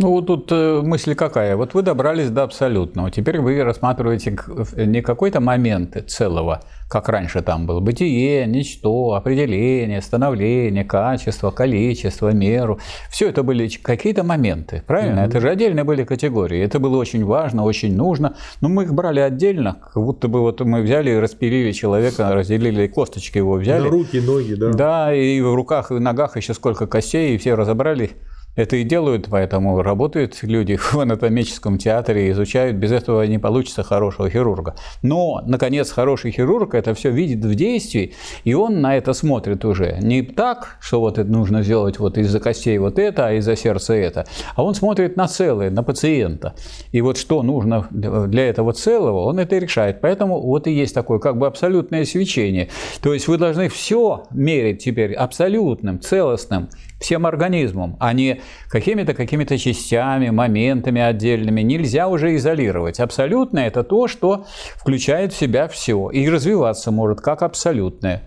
Ну 0.00 0.10
вот 0.10 0.26
тут 0.26 0.50
э, 0.50 0.82
мысль 0.82 1.14
какая? 1.14 1.54
Вот 1.54 1.72
вы 1.74 1.82
добрались 1.82 2.28
до 2.28 2.42
абсолютного. 2.42 3.12
Теперь 3.12 3.40
вы 3.40 3.62
рассматриваете 3.62 4.36
не 4.74 5.02
какой-то 5.02 5.38
момент 5.40 6.10
целого, 6.10 6.62
как 6.88 7.08
раньше 7.08 7.42
там 7.42 7.64
было, 7.66 7.78
бытие, 7.78 8.44
ничто, 8.46 9.12
определение, 9.14 10.02
становление, 10.02 10.82
качество, 10.84 11.52
количество, 11.52 12.32
меру. 12.32 12.80
Все 13.08 13.28
это 13.28 13.44
были 13.44 13.68
какие-то 13.68 14.24
моменты, 14.24 14.82
правильно? 14.84 15.20
Mm-hmm. 15.20 15.26
Это 15.28 15.40
же 15.40 15.48
отдельные 15.48 15.84
были 15.84 16.02
категории. 16.02 16.60
Это 16.60 16.80
было 16.80 16.96
очень 16.96 17.24
важно, 17.24 17.62
очень 17.62 17.94
нужно. 17.94 18.34
Но 18.60 18.68
мы 18.68 18.82
их 18.82 18.94
брали 18.94 19.20
отдельно, 19.20 19.76
как 19.94 20.02
будто 20.02 20.26
бы 20.26 20.40
вот 20.40 20.60
мы 20.60 20.82
взяли 20.82 21.10
и 21.10 21.18
распилили 21.18 21.70
человека, 21.70 22.34
разделили 22.34 22.88
косточки 22.88 23.38
его 23.38 23.54
взяли. 23.54 23.84
На 23.84 23.90
руки, 23.90 24.18
ноги, 24.18 24.54
да. 24.54 24.72
Да, 24.72 25.14
и 25.14 25.40
в 25.40 25.54
руках 25.54 25.92
и 25.92 26.00
ногах 26.00 26.36
еще 26.36 26.52
сколько 26.52 26.88
костей, 26.88 27.36
и 27.36 27.38
все 27.38 27.54
разобрали 27.54 28.10
это 28.56 28.76
и 28.76 28.84
делают, 28.84 29.28
поэтому 29.30 29.82
работают 29.82 30.38
люди 30.42 30.76
в 30.80 30.94
анатомическом 30.94 31.78
театре, 31.78 32.30
изучают, 32.30 32.76
без 32.76 32.92
этого 32.92 33.22
не 33.26 33.38
получится 33.38 33.82
хорошего 33.82 34.30
хирурга. 34.30 34.74
Но, 35.02 35.42
наконец, 35.46 35.90
хороший 35.90 36.30
хирург 36.30 36.74
это 36.74 36.94
все 36.94 37.10
видит 37.10 37.44
в 37.44 37.54
действии, 37.54 38.14
и 38.44 38.54
он 38.54 38.80
на 38.80 38.96
это 38.96 39.12
смотрит 39.12 39.64
уже. 39.64 39.98
Не 40.00 40.22
так, 40.22 40.76
что 40.80 41.00
вот 41.00 41.18
это 41.18 41.30
нужно 41.30 41.62
сделать 41.62 41.98
вот 41.98 42.18
из-за 42.18 42.40
костей 42.40 42.78
вот 42.78 42.98
это, 42.98 43.28
а 43.28 43.32
из-за 43.32 43.56
сердца 43.56 43.94
это, 43.94 44.26
а 44.54 44.62
он 44.62 44.74
смотрит 44.74 45.16
на 45.16 45.28
целое, 45.28 45.70
на 45.70 45.82
пациента. 45.82 46.54
И 46.92 47.00
вот 47.00 47.18
что 47.18 47.42
нужно 47.42 47.88
для 47.90 48.48
этого 48.48 48.72
целого, 48.72 49.24
он 49.24 49.38
это 49.38 49.58
решает. 49.58 50.00
Поэтому 50.00 50.40
вот 50.40 50.66
и 50.66 50.72
есть 50.72 50.94
такое 50.94 51.18
как 51.18 51.38
бы 51.38 51.46
абсолютное 51.46 52.04
свечение. 52.04 52.68
То 53.02 53.12
есть 53.12 53.28
вы 53.28 53.38
должны 53.38 53.68
все 53.68 54.24
мерить 54.30 54.84
теперь 54.84 55.14
абсолютным, 55.14 56.00
целостным, 56.00 56.68
всем 57.04 57.26
организмом, 57.26 57.96
а 58.00 58.12
не 58.14 58.40
какими-то 58.68 59.12
какими-то 59.12 59.58
частями, 59.58 60.30
моментами 60.30 61.02
отдельными. 61.02 61.60
Нельзя 61.60 62.08
уже 62.08 62.34
изолировать. 62.36 62.98
Абсолютное– 62.98 63.66
это 63.68 63.84
то, 63.84 64.08
что 64.08 64.46
включает 64.76 65.34
в 65.34 65.36
себя 65.36 65.68
все 65.68 66.08
и 66.10 66.28
развиваться 66.28 66.90
может 66.90 67.20
как 67.20 67.42
абсолютное. 67.42 68.22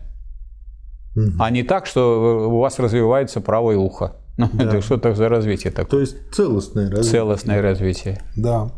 Угу. 1.16 1.32
А 1.40 1.50
не 1.50 1.64
так, 1.64 1.88
что 1.88 2.48
у 2.50 2.60
вас 2.60 2.78
развивается 2.78 3.42
правое 3.42 3.78
ухо. 3.78 4.14
Ну, 4.38 4.48
да. 4.54 4.66
Это 4.66 4.82
что-то 4.82 5.16
за 5.16 5.28
развитие 5.28 5.72
такое. 5.72 5.90
То 5.90 6.00
есть 6.02 6.32
целостное 6.32 6.92
развитие. 6.92 7.12
Целостное 7.12 7.62
развитие. 7.64 8.22
Да. 8.36 8.70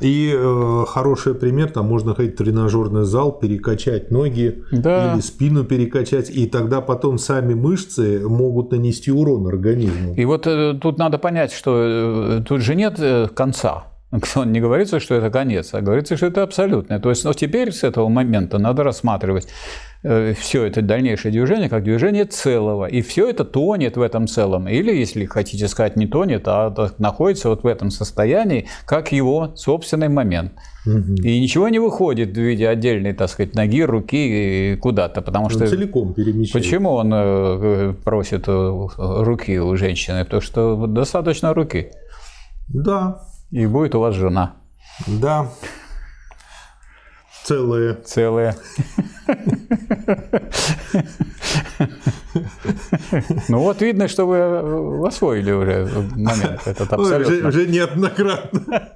И 0.00 0.32
э, 0.34 0.84
хороший 0.88 1.34
пример, 1.34 1.70
там 1.70 1.86
можно 1.86 2.14
ходить 2.14 2.34
в 2.34 2.36
тренажерный 2.36 3.04
зал, 3.04 3.32
перекачать 3.32 4.10
ноги 4.10 4.62
да. 4.72 5.12
или 5.12 5.20
спину 5.20 5.64
перекачать, 5.64 6.30
и 6.30 6.46
тогда 6.46 6.80
потом 6.80 7.18
сами 7.18 7.54
мышцы 7.54 8.20
могут 8.26 8.72
нанести 8.72 9.12
урон 9.12 9.46
организму. 9.46 10.14
И 10.14 10.24
вот 10.24 10.46
э, 10.46 10.78
тут 10.80 10.98
надо 10.98 11.18
понять, 11.18 11.52
что 11.52 12.38
э, 12.40 12.42
тут 12.46 12.62
же 12.62 12.74
нет 12.74 12.94
э, 12.98 13.28
конца. 13.34 13.84
Не 14.44 14.60
говорится, 14.60 15.00
что 15.00 15.14
это 15.14 15.30
конец, 15.30 15.74
а 15.74 15.80
говорится, 15.80 16.16
что 16.16 16.26
это 16.26 16.42
абсолютное. 16.42 16.98
То 16.98 17.10
есть, 17.10 17.24
ну, 17.24 17.32
теперь 17.32 17.72
с 17.72 17.84
этого 17.84 18.08
момента 18.08 18.58
надо 18.58 18.82
рассматривать 18.82 19.48
все 20.02 20.64
это 20.64 20.80
дальнейшее 20.80 21.30
движение 21.30 21.68
как 21.68 21.84
движение 21.84 22.24
целого. 22.24 22.86
И 22.86 23.02
все 23.02 23.28
это 23.28 23.44
тонет 23.44 23.96
в 23.96 24.02
этом 24.02 24.26
целом. 24.26 24.66
Или, 24.68 24.94
если 24.94 25.26
хотите 25.26 25.68
сказать, 25.68 25.96
не 25.96 26.06
тонет, 26.06 26.44
а 26.46 26.74
находится 26.98 27.50
вот 27.50 27.62
в 27.62 27.66
этом 27.66 27.90
состоянии, 27.90 28.66
как 28.86 29.12
его 29.12 29.52
собственный 29.56 30.08
момент. 30.08 30.52
Угу. 30.86 31.16
И 31.22 31.40
ничего 31.40 31.68
не 31.68 31.78
выходит 31.78 32.30
в 32.30 32.40
виде 32.40 32.66
отдельной, 32.66 33.12
так 33.12 33.28
сказать, 33.28 33.54
ноги, 33.54 33.82
руки 33.82 34.76
куда-то, 34.80 35.20
потому 35.20 35.44
он 35.44 35.50
что... 35.50 35.66
целиком 35.66 36.14
перемещается. 36.14 36.58
Почему 36.58 36.92
он 36.92 37.12
э, 37.12 37.94
просит 38.02 38.44
руки 38.46 39.58
у 39.58 39.76
женщины? 39.76 40.24
Потому 40.24 40.40
что 40.40 40.86
достаточно 40.86 41.52
руки. 41.52 41.90
Да. 42.68 43.20
И 43.50 43.66
будет 43.66 43.94
у 43.94 44.00
вас 44.00 44.14
жена. 44.14 44.54
Да. 45.06 45.50
Целые. 47.44 47.94
Целые. 48.04 48.54
Ну 53.48 53.58
вот 53.60 53.80
видно, 53.82 54.08
что 54.08 54.26
вы 54.26 55.06
освоили 55.06 55.52
уже 55.52 55.88
момент 56.14 56.60
этот 56.66 56.92
абсолютно. 56.92 57.34
Уже, 57.34 57.48
уже 57.48 57.66
неоднократно. 57.66 58.92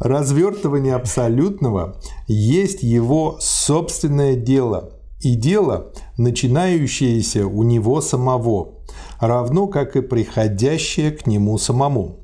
Развертывание 0.00 0.94
абсолютного 0.94 2.00
есть 2.26 2.82
его 2.82 3.36
собственное 3.40 4.34
дело. 4.34 4.98
И 5.20 5.36
дело, 5.36 5.92
начинающееся 6.16 7.46
у 7.46 7.62
него 7.62 8.00
самого, 8.00 8.80
равно 9.20 9.68
как 9.68 9.94
и 9.94 10.00
приходящее 10.00 11.12
к 11.12 11.26
нему 11.28 11.58
самому. 11.58 12.21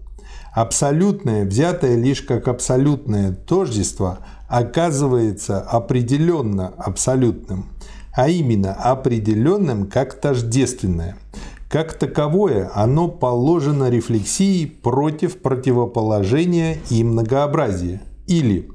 Абсолютное, 0.59 1.45
взятое 1.45 1.95
лишь 1.95 2.23
как 2.23 2.49
абсолютное 2.49 3.31
тождество, 3.31 4.19
оказывается 4.49 5.61
определенно 5.61 6.67
абсолютным, 6.77 7.67
а 8.12 8.29
именно 8.29 8.73
определенным 8.73 9.87
как 9.87 10.21
тождественное. 10.21 11.17
Как 11.71 11.93
таковое 11.93 12.73
оно 12.75 13.07
положено 13.07 13.88
рефлексии 13.88 14.67
против 14.67 15.41
противоположения 15.43 16.79
и 16.91 17.05
многообразия. 17.05 18.03
Или 18.27 18.69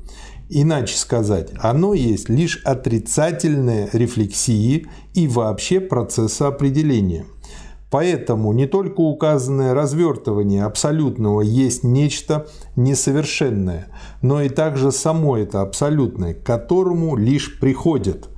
Иначе 0.50 0.96
сказать, 0.96 1.50
оно 1.60 1.94
есть 1.94 2.30
лишь 2.30 2.62
отрицательные 2.64 3.90
рефлексии 3.92 4.88
и 5.16 5.28
вообще 5.28 5.82
процесса 5.82 6.48
определения. 6.48 7.26
Поэтому 7.94 8.54
не 8.54 8.66
только 8.66 9.02
указанное 9.02 9.76
развертывание 9.76 10.64
абсолютного 10.64 11.42
есть 11.42 11.84
нечто 11.84 12.48
несовершенное, 12.76 13.86
но 14.24 14.42
и 14.42 14.50
также 14.50 14.92
само 14.92 15.38
это 15.38 15.62
абсолютное, 15.62 16.34
к 16.34 16.42
которому 16.42 17.16
лишь 17.16 17.60
приходят. 17.60 18.30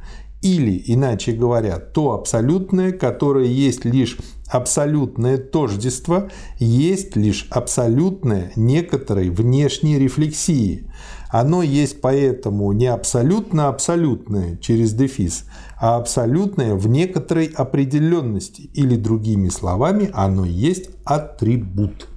Или, 0.46 0.80
иначе 0.86 1.32
говоря, 1.32 1.80
то 1.80 2.12
абсолютное, 2.12 2.92
которое 2.92 3.48
есть 3.48 3.84
лишь 3.84 4.20
абсолютное 4.48 5.40
тождество, 5.40 6.30
есть 6.60 7.16
лишь 7.16 7.48
абсолютное 7.50 8.52
некоторой 8.56 9.32
внешней 9.32 9.98
рефлексии. 9.98 10.88
Оно 11.32 11.64
есть 11.64 12.00
поэтому 12.00 12.72
не 12.74 12.86
абсолютно 12.86 13.70
абсолютное 13.70 14.58
через 14.58 14.94
дефис, 14.94 15.46
а 15.82 15.98
абсолютное 15.98 16.76
в 16.76 16.88
некоторой 16.88 17.48
определенности, 17.48 18.70
или 18.76 18.96
другими 18.98 19.50
словами, 19.50 20.12
оно 20.14 20.46
есть 20.46 20.92
атрибут. 21.06 22.08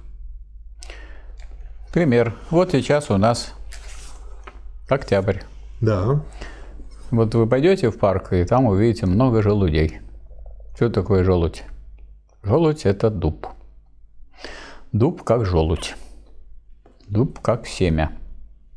Пример. 1.91 2.35
Вот 2.51 2.73
сейчас 2.73 3.09
у 3.09 3.17
нас 3.17 3.55
октябрь. 4.87 5.39
Да. 5.81 6.23
Вот 7.11 7.33
вы 7.33 7.47
пойдете 7.47 7.89
в 7.89 7.97
парк, 7.97 8.33
и 8.33 8.43
там 8.43 8.65
увидите 8.65 9.07
много 9.07 9.41
желудей. 9.41 9.99
Что 10.75 10.89
такое 10.89 11.23
желудь? 11.23 11.63
Желудь– 12.43 12.81
это 12.85 13.09
дуб. 13.09 13.47
Дуб 14.91 15.23
как 15.23 15.45
желудь. 15.45 15.95
Дуб 17.07 17.39
как 17.39 17.65
семя. 17.65 18.11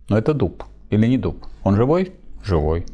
Но 0.09 0.17
это 0.17 0.33
дуб 0.33 0.65
или 0.89 1.07
не 1.07 1.19
дуб? 1.19 1.45
Он 1.63 1.77
живой? 1.77 2.13
Живой. 2.43 2.87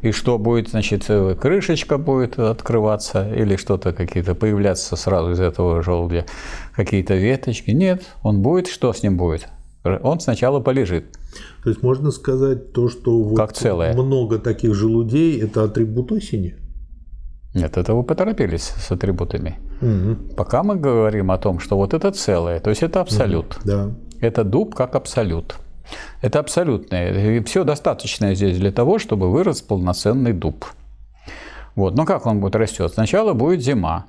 И 0.00 0.12
что 0.12 0.38
будет, 0.38 0.68
значит, 0.68 1.06
крышечка 1.40 1.98
будет 1.98 2.38
открываться 2.38 3.28
или 3.34 3.56
что-то 3.56 3.92
какие-то 3.92 4.36
появляться 4.36 4.94
сразу 4.94 5.32
из 5.32 5.40
этого 5.40 5.82
желудя, 5.82 6.24
какие-то 6.72 7.16
веточки? 7.16 7.72
Нет, 7.72 8.04
он 8.22 8.42
будет, 8.42 8.68
что 8.68 8.92
с 8.92 9.02
ним 9.02 9.16
будет? 9.16 9.48
Он 9.84 10.20
сначала 10.20 10.60
полежит. 10.60 11.17
То 11.62 11.70
есть 11.70 11.82
можно 11.82 12.10
сказать 12.10 12.72
то, 12.72 12.88
что 12.88 13.22
вот 13.22 13.36
как 13.36 13.52
целое. 13.52 13.92
много 13.94 14.38
таких 14.38 14.74
желудей– 14.74 15.40
это 15.42 15.64
атрибут 15.64 16.12
осени? 16.12 16.54
Нет, 17.54 17.76
это 17.76 17.94
вы 17.94 18.02
поторопились 18.02 18.72
с 18.76 18.90
атрибутами. 18.90 19.58
Угу. 19.80 20.34
Пока 20.36 20.62
мы 20.62 20.76
говорим 20.76 21.30
о 21.30 21.38
том, 21.38 21.60
что 21.60 21.76
вот 21.76 21.94
это 21.94 22.10
целое, 22.12 22.60
то 22.60 22.70
есть 22.70 22.82
это 22.82 23.00
абсолют. 23.00 23.56
Угу. 23.58 23.66
Да. 23.66 23.90
Это 24.20 24.44
дуб 24.44 24.74
как 24.74 24.94
абсолют. 24.94 25.56
Это 26.20 26.40
абсолютное. 26.40 27.38
И 27.38 27.44
все 27.44 27.64
достаточное 27.64 28.34
здесь 28.34 28.58
для 28.58 28.72
того, 28.72 28.98
чтобы 28.98 29.30
вырос 29.30 29.62
полноценный 29.62 30.32
дуб. 30.32 30.66
Вот. 31.74 31.96
Но 31.96 32.04
как 32.04 32.26
он 32.26 32.40
будет 32.40 32.56
растет? 32.56 32.92
Сначала 32.92 33.32
будет 33.32 33.62
зима. 33.62 34.06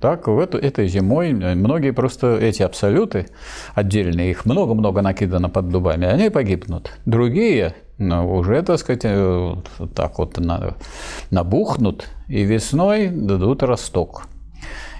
Так, 0.00 0.28
в 0.28 0.38
эту, 0.38 0.58
этой 0.58 0.86
зимой 0.86 1.32
многие 1.32 1.90
просто 1.90 2.36
эти 2.36 2.62
абсолюты 2.62 3.26
отдельные, 3.74 4.30
их 4.30 4.46
много-много 4.46 5.02
накидано 5.02 5.50
под 5.50 5.70
дубами, 5.70 6.06
они 6.06 6.30
погибнут. 6.30 6.92
Другие 7.04 7.74
ну, 7.98 8.32
уже, 8.32 8.62
так 8.62 8.78
сказать, 8.78 9.00
э, 9.02 9.54
так 9.96 10.18
вот 10.18 10.38
набухнут 11.30 12.08
и 12.28 12.44
весной 12.44 13.08
дадут 13.08 13.64
росток. 13.64 14.28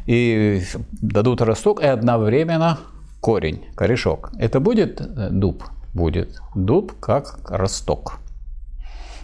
И 0.07 0.63
дадут 1.01 1.43
росток 1.43 1.81
и 1.81 1.87
одновременно 1.87 2.79
корень, 3.21 3.67
корешок. 3.77 4.33
Это 4.37 4.59
будет 4.59 5.01
э, 5.01 5.29
дуб? 5.31 5.63
Будет. 5.95 6.41
Дуб 6.57 6.93
как 6.99 7.39
росток 7.49 8.19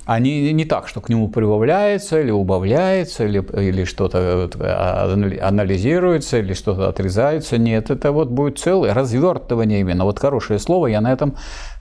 а 0.07 0.19
не, 0.19 0.53
не 0.53 0.65
так, 0.65 0.89
что 0.89 1.01
к 1.01 1.09
нему 1.09 1.29
прибавляется 1.29 2.21
или 2.21 2.31
убавляется, 2.31 3.25
или, 3.25 3.43
или 3.61 3.85
что-то 3.85 4.51
э, 4.59 5.39
анализируется, 5.41 6.39
или 6.39 6.53
что-то 6.55 6.89
отрезается. 6.89 7.59
Нет, 7.59 7.91
это 7.91 8.13
вот 8.13 8.29
будет 8.29 8.59
целое 8.59 8.93
развертывание 8.95 9.81
именно. 9.81 10.05
Вот 10.05 10.19
хорошее 10.19 10.59
слово, 10.59 10.89
я 10.89 11.01
на 11.01 11.13
этом 11.13 11.37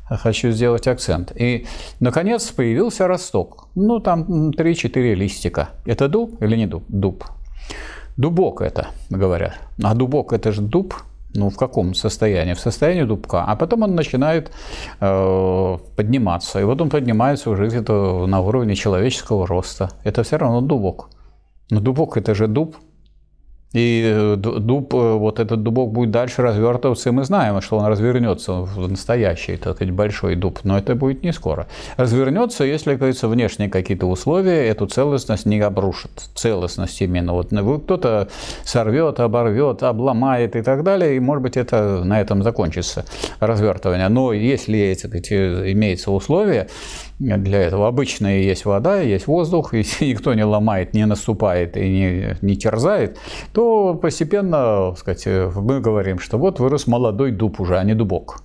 хочу 0.09 0.51
сделать 0.51 0.87
акцент. 0.87 1.33
И, 1.35 1.65
наконец, 1.99 2.51
появился 2.51 3.07
росток. 3.07 3.67
Ну, 3.75 3.99
там 3.99 4.51
3-4 4.51 5.15
листика. 5.15 5.69
Это 5.85 6.07
дуб 6.07 6.41
или 6.41 6.55
не 6.55 6.67
дуб? 6.67 6.83
Дуб. 6.87 7.25
Дубок 8.15 8.61
это, 8.61 8.87
говорят. 9.09 9.53
А 9.81 9.95
дубок 9.95 10.33
это 10.33 10.51
же 10.51 10.61
дуб, 10.61 10.93
ну, 11.33 11.49
в 11.49 11.57
каком 11.57 11.93
состоянии? 11.93 12.53
В 12.53 12.59
состоянии 12.59 13.03
дубка. 13.03 13.43
А 13.43 13.55
потом 13.55 13.83
он 13.83 13.95
начинает 13.95 14.51
э, 14.99 15.77
подниматься. 15.95 16.59
И 16.59 16.63
вот 16.63 16.81
он 16.81 16.89
поднимается 16.89 17.49
уже 17.49 17.67
где-то 17.67 18.27
на 18.27 18.39
уровне 18.41 18.75
человеческого 18.75 19.47
роста. 19.47 19.89
Это 20.03 20.23
все 20.23 20.37
равно 20.37 20.61
дубок. 20.61 21.09
Но 21.69 21.79
дубок– 21.79 22.17
это 22.17 22.35
же 22.35 22.47
дуб. 22.47 22.75
И 23.73 24.35
дуб, 24.37 24.93
вот 24.93 25.39
этот 25.39 25.63
дубок 25.63 25.91
будет 25.91 26.11
дальше 26.11 26.43
развертываться, 26.43 27.09
и 27.09 27.11
мы 27.11 27.23
знаем, 27.23 27.59
что 27.61 27.77
он 27.77 27.85
развернется 27.87 28.53
в 28.53 28.87
настоящий, 28.87 29.57
сказать, 29.57 29.91
большой 29.91 30.35
дуб, 30.35 30.59
но 30.63 30.77
это 30.77 30.93
будет 30.93 31.23
не 31.23 31.33
скоро. 31.33 31.67
Развернется, 31.97 32.63
если, 32.63 32.93
говорится, 32.95 33.27
внешние 33.27 33.69
какие-то 33.69 34.05
условия 34.05 34.67
эту 34.67 34.85
целостность 34.85 35.47
не 35.47 35.59
обрушат. 35.59 36.11
Целостность 36.35 37.01
именно. 37.01 37.33
Вот 37.33 37.47
кто-то 37.83 38.27
сорвет, 38.63 39.19
оборвет, 39.19 39.81
обломает 39.81 40.55
и 40.55 40.61
так 40.61 40.83
далее, 40.83 41.15
и, 41.15 41.19
может 41.19 41.41
быть, 41.41 41.57
это 41.57 42.03
на 42.03 42.21
этом 42.21 42.43
закончится 42.43 43.05
развертывание. 43.39 44.07
Но 44.09 44.33
если 44.33 44.77
эти, 44.77 45.07
эти, 45.07 45.71
имеются 45.73 46.11
условия, 46.11 46.67
для 47.19 47.61
этого. 47.61 47.87
Обычная 47.87 48.39
есть 48.39 48.65
вода, 48.65 48.99
есть 48.99 49.27
воздух, 49.27 49.73
если 49.73 50.05
никто 50.05 50.33
не 50.33 50.43
ломает, 50.43 50.93
не 50.93 51.05
наступает 51.05 51.77
и 51.77 51.89
не, 51.89 52.37
не 52.41 52.55
терзает, 52.55 53.17
то 53.53 53.95
постепенно, 53.95 54.93
сказать, 54.97 55.25
мы 55.55 55.79
говорим, 55.79 56.19
что 56.19 56.37
вот 56.37 56.59
вырос 56.59 56.87
молодой 56.87 57.31
дуб 57.31 57.59
уже, 57.59 57.77
а 57.77 57.83
не 57.83 57.93
дубок. 57.93 58.43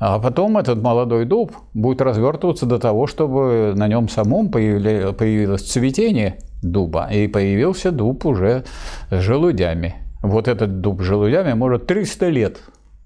А 0.00 0.18
потом 0.18 0.58
этот 0.58 0.82
молодой 0.82 1.24
дуб 1.24 1.52
будет 1.72 2.02
развертываться 2.02 2.66
до 2.66 2.78
того, 2.78 3.06
чтобы 3.06 3.72
на 3.76 3.88
нем 3.88 4.08
самом 4.08 4.50
появилось 4.50 5.62
цветение 5.62 6.38
дуба, 6.62 7.08
и 7.10 7.28
появился 7.28 7.90
дуб 7.90 8.26
уже 8.26 8.64
с 9.10 9.20
желудями. 9.20 9.94
Вот 10.22 10.48
этот 10.48 10.80
дуб 10.80 11.00
с 11.00 11.04
желудями 11.04 11.52
может 11.52 11.86
300 11.86 12.28
лет 12.28 12.60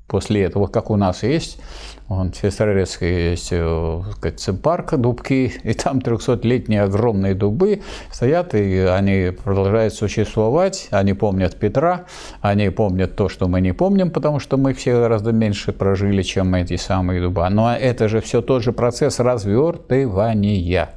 после 0.09 0.42
этого, 0.42 0.66
как 0.66 0.90
у 0.90 0.97
нас 0.97 1.23
есть 1.23 1.61
Вон, 2.09 2.33
в 2.33 2.37
Сестрорецке 2.37 3.33
есть 3.33 3.51
э, 3.51 4.03
сказать, 4.12 4.62
парк 4.62 4.94
Дубки, 4.97 5.53
и 5.62 5.75
там 5.75 5.99
300-летние 5.99 6.81
огромные 6.81 7.35
дубы 7.35 7.83
стоят, 8.11 8.55
и 8.55 8.79
они 8.79 9.31
продолжают 9.33 9.92
существовать, 9.92 10.88
они 10.90 11.12
помнят 11.12 11.57
Петра, 11.57 12.07
они 12.40 12.71
помнят 12.71 13.14
то, 13.14 13.29
что 13.29 13.47
мы 13.47 13.61
не 13.61 13.75
помним, 13.75 14.11
потому 14.11 14.40
что 14.40 14.57
мы 14.57 14.73
все 14.73 14.99
гораздо 14.99 15.33
меньше 15.33 15.73
прожили, 15.73 16.23
чем 16.23 16.55
эти 16.55 16.77
самые 16.77 17.21
дуба. 17.21 17.47
Но 17.51 17.77
это 17.77 18.09
же 18.09 18.23
все 18.23 18.40
тот 18.40 18.62
же 18.62 18.73
процесс 18.73 19.21
развертывания. 19.21 20.88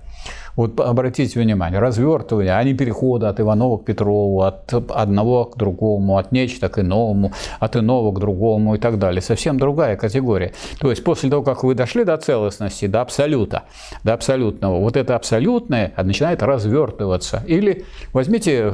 Вот 0.55 0.79
обратите 0.79 1.39
внимание, 1.39 1.79
развертывание, 1.79 2.53
а 2.53 2.63
не 2.63 2.73
перехода 2.73 3.29
от 3.29 3.39
Иванова 3.39 3.77
к 3.77 3.85
Петрову, 3.85 4.41
от 4.41 4.73
одного 4.73 5.45
к 5.45 5.57
другому, 5.57 6.17
от 6.17 6.31
нечто 6.31 6.69
к 6.69 6.79
иному, 6.79 7.31
от 7.59 7.75
иного 7.75 8.11
к 8.11 8.19
другому 8.19 8.75
и 8.75 8.77
так 8.77 8.99
далее. 8.99 9.21
Совсем 9.21 9.57
другая 9.57 9.95
категория. 9.95 10.53
То 10.79 10.89
есть 10.89 11.03
после 11.03 11.29
того, 11.29 11.43
как 11.43 11.63
вы 11.63 11.75
дошли 11.75 12.03
до 12.03 12.17
целостности, 12.17 12.87
до 12.87 13.01
абсолюта, 13.01 13.63
до 14.03 14.13
абсолютного, 14.13 14.79
вот 14.79 14.97
это 14.97 15.15
абсолютное 15.15 15.93
начинает 15.97 16.43
развертываться. 16.43 17.43
Или 17.47 17.85
возьмите, 18.13 18.73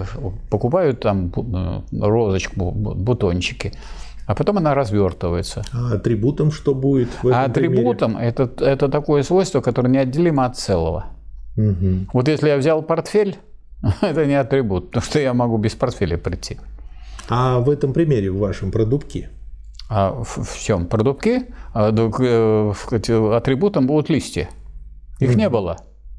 покупают 0.49 1.01
там 1.01 1.31
э, 1.35 1.81
розочку, 2.01 2.71
бутончики, 2.71 3.73
а 4.25 4.35
потом 4.35 4.57
она 4.57 4.75
развертывается. 4.75 5.63
А 5.73 5.93
атрибутом 5.95 6.51
что 6.51 6.73
будет? 6.73 7.09
В 7.23 7.27
этом 7.27 7.39
а 7.39 7.45
атрибутом 7.45 8.17
это, 8.17 8.51
это 8.59 8.89
такое 8.89 9.23
свойство, 9.23 9.61
которое 9.61 9.89
неотделимо 9.89 10.45
от 10.45 10.57
целого. 10.57 11.16
Угу. 11.57 12.11
Вот 12.13 12.27
если 12.27 12.49
я 12.49 12.57
взял 12.57 12.81
портфель, 12.81 13.37
это 14.01 14.25
не 14.25 14.35
атрибут, 14.35 14.87
потому 14.87 15.03
что 15.03 15.19
я 15.19 15.33
могу 15.33 15.57
без 15.57 15.75
портфеля 15.75 16.17
прийти. 16.17 16.57
А 17.29 17.59
в 17.59 17.69
этом 17.69 17.93
примере, 17.93 18.31
в 18.31 18.37
вашем 18.37 18.71
продукте? 18.71 19.29
А 19.89 20.11
в, 20.11 20.43
в 20.43 20.59
чем? 20.59 20.85
Продубки? 20.87 21.45
А, 21.73 21.91
э, 21.91 23.35
атрибутом 23.35 23.87
будут 23.87 24.09
листья. 24.09 24.49
Их 25.19 25.31
угу. 25.31 25.37
не 25.37 25.49
было. 25.49 25.77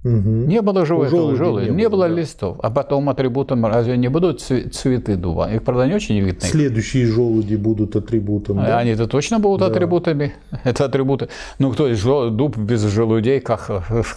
Угу. 0.09 0.47
Не 0.47 0.62
было 0.62 0.87
живой 0.87 1.09
желуди, 1.09 1.68
не, 1.68 1.77
не 1.77 1.88
было, 1.88 2.07
было 2.07 2.09
да. 2.09 2.14
листов. 2.14 2.59
А 2.62 2.71
потом 2.71 3.11
атрибутом 3.11 3.66
разве 3.66 3.97
не 3.99 4.09
будут 4.09 4.40
цветы 4.40 5.16
дуба? 5.16 5.51
Их, 5.53 5.62
правда, 5.62 5.87
не 5.87 5.94
очень 5.94 6.18
видно. 6.21 6.40
Следующие 6.40 7.07
желуди 7.07 7.57
будут 7.57 7.94
атрибутом. 7.94 8.57
Да? 8.57 8.79
Они-то 8.79 9.07
точно 9.07 9.38
будут 9.38 9.61
да. 9.61 9.66
атрибутами. 9.66 10.33
Это 10.64 10.87
атрибуты. 10.87 11.29
Ну, 11.59 11.73
кто 11.73 11.88
есть 11.88 12.05
дуб 12.05 12.57
без 12.57 12.83
желудей, 12.85 13.40
как, 13.40 13.66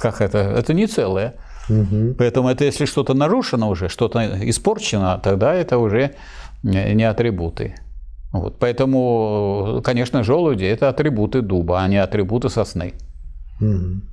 как 0.01 0.21
это? 0.21 0.37
Это 0.37 0.73
не 0.73 0.87
целое. 0.87 1.33
Угу. 1.69 2.15
Поэтому 2.17 2.49
это 2.49 2.65
если 2.65 2.85
что-то 2.85 3.13
нарушено 3.13 3.69
уже, 3.69 3.87
что-то 3.87 4.19
испорчено, 4.49 5.19
тогда 5.23 5.53
это 5.53 5.77
уже 5.77 6.11
не 6.63 7.03
атрибуты. 7.03 7.75
Вот. 8.31 8.59
Поэтому, 8.59 9.81
конечно, 9.83 10.23
желуди– 10.23 10.63
это 10.65 10.89
атрибуты 10.89 11.41
дуба, 11.41 11.81
а 11.81 11.87
не 11.87 11.97
атрибуты 11.97 12.49
сосны. 12.49 12.93
Угу. 13.59 14.10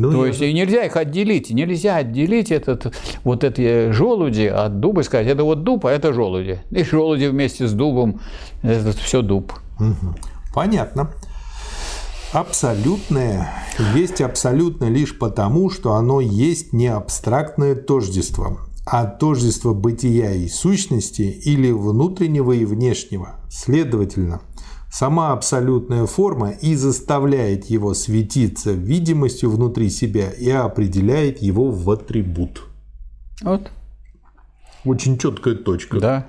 Ну, 0.00 0.12
То 0.12 0.26
есть 0.26 0.40
и 0.40 0.52
нельзя 0.52 0.84
их 0.84 0.96
отделить, 0.96 1.50
нельзя 1.50 1.96
отделить 1.96 2.50
этот, 2.50 2.94
вот 3.22 3.44
эти 3.44 3.90
желуди 3.92 4.46
от 4.46 4.80
дуба 4.80 5.02
и 5.02 5.04
сказать, 5.04 5.26
это 5.26 5.44
вот 5.44 5.62
дуб, 5.62 5.84
а 5.84 5.90
это 5.90 6.12
желуди. 6.12 6.60
И 6.70 6.82
желуди 6.84 7.26
вместе 7.26 7.66
с 7.66 7.72
дубом, 7.72 8.20
это 8.62 8.92
все 8.92 9.20
дуб. 9.22 9.52
Угу. 9.78 10.14
Понятно. 10.54 11.10
Абсолютное 12.32 13.50
есть 13.94 14.20
абсолютно 14.20 14.88
лишь 14.88 15.18
потому, 15.18 15.68
что 15.68 15.94
оно 15.94 16.20
есть 16.20 16.72
не 16.72 16.86
абстрактное 16.86 17.74
тождество, 17.74 18.60
а 18.86 19.04
тождество 19.06 19.74
бытия 19.74 20.32
и 20.32 20.48
сущности 20.48 21.22
или 21.22 21.72
внутреннего 21.72 22.52
и 22.52 22.64
внешнего. 22.64 23.40
Следовательно, 23.50 24.40
Сама 24.90 25.32
абсолютная 25.32 26.06
форма 26.06 26.50
и 26.50 26.74
заставляет 26.74 27.66
его 27.66 27.94
светиться 27.94 28.72
видимостью 28.72 29.50
внутри 29.50 29.88
себя 29.88 30.30
и 30.30 30.50
определяет 30.50 31.40
его 31.40 31.70
в 31.70 31.88
атрибут. 31.90 32.62
Вот. 33.42 33.70
Очень 34.84 35.16
четкая 35.16 35.54
точка. 35.54 36.00
Да. 36.00 36.26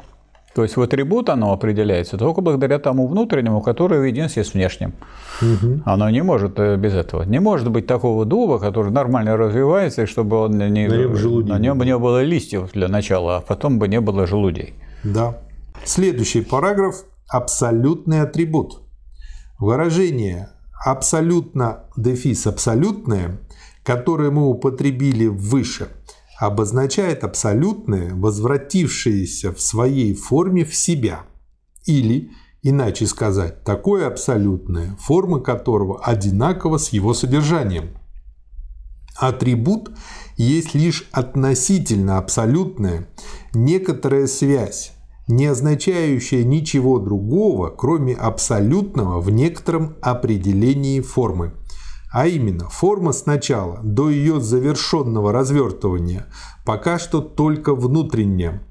То 0.54 0.64
есть 0.64 0.76
в 0.76 0.82
атрибут 0.82 1.30
оно 1.30 1.54
определяется 1.54 2.18
только 2.18 2.42
благодаря 2.42 2.78
тому 2.78 3.08
внутреннему, 3.08 3.62
который 3.62 4.00
в 4.00 4.04
единстве 4.04 4.44
с 4.44 4.54
внешним. 4.54 4.94
Угу. 5.42 5.82
Оно 5.86 6.10
не 6.10 6.22
может 6.22 6.60
э, 6.60 6.76
без 6.76 6.94
этого. 6.94 7.24
Не 7.24 7.40
может 7.40 7.72
быть 7.72 7.88
такого 7.88 8.26
дуба, 8.26 8.60
который 8.60 8.92
нормально 8.92 9.38
развивается, 9.38 10.04
и 10.04 10.06
чтобы 10.06 10.38
он 10.38 10.58
не, 10.58 10.88
на, 10.88 10.96
нем 10.98 11.46
на 11.48 11.58
нем 11.58 11.82
не 11.82 11.98
было 11.98 12.22
листьев 12.22 12.72
для 12.74 12.90
начала, 12.90 13.38
а 13.38 13.42
потом 13.42 13.80
бы 13.80 13.88
не 13.88 14.02
было 14.02 14.28
желудей. 14.28 14.74
Да. 15.04 15.38
Следующий 15.86 16.42
параграф 16.42 17.06
абсолютный 17.32 18.22
атрибут. 18.22 18.82
Выражение 19.58 20.50
абсолютно 20.86 21.86
дефис 21.96 22.46
абсолютное, 22.46 23.40
которое 23.84 24.32
мы 24.32 24.48
употребили 24.48 25.28
выше, 25.28 25.88
обозначает 26.38 27.24
абсолютное, 27.24 28.14
возвратившееся 28.14 29.54
в 29.54 29.62
своей 29.62 30.14
форме 30.14 30.66
в 30.66 30.76
себя. 30.76 31.22
Или, 31.86 32.32
иначе 32.62 33.08
сказать, 33.08 33.64
такое 33.64 34.08
абсолютное, 34.08 34.96
форма 35.00 35.40
которого 35.40 36.04
одинакова 36.04 36.78
с 36.78 36.90
его 36.90 37.14
содержанием. 37.14 37.92
Атрибут 39.16 39.92
есть 40.36 40.74
лишь 40.74 41.08
относительно 41.12 42.18
абсолютная 42.18 43.08
некоторая 43.54 44.26
связь 44.26 44.94
не 45.32 45.48
означающее 45.48 46.44
ничего 46.44 47.00
другого, 47.00 47.70
кроме 47.70 48.14
абсолютного 48.14 49.20
в 49.20 49.30
некотором 49.30 49.96
определении 50.02 51.00
формы. 51.02 51.54
А 52.12 52.28
именно, 52.28 52.70
форма 52.70 53.14
сначала, 53.14 53.80
до 53.84 54.10
ее 54.10 54.42
завершенного 54.42 55.32
развертывания, 55.32 56.28
пока 56.66 57.00
что 57.00 57.22
только 57.22 57.74
внутренняя. 57.74 58.62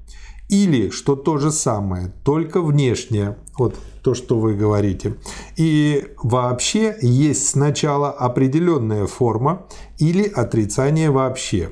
Или, 0.47 0.89
что 0.89 1.15
то 1.15 1.37
же 1.37 1.51
самое, 1.51 2.13
только 2.23 2.61
внешняя, 2.61 3.37
вот 3.57 3.75
то, 4.03 4.13
что 4.13 4.37
вы 4.37 4.53
говорите. 4.53 5.15
И 5.55 6.13
вообще 6.21 6.97
есть 7.01 7.47
сначала 7.47 8.11
определенная 8.11 9.07
форма 9.07 9.65
или 9.97 10.23
отрицание 10.23 11.09
вообще. 11.09 11.69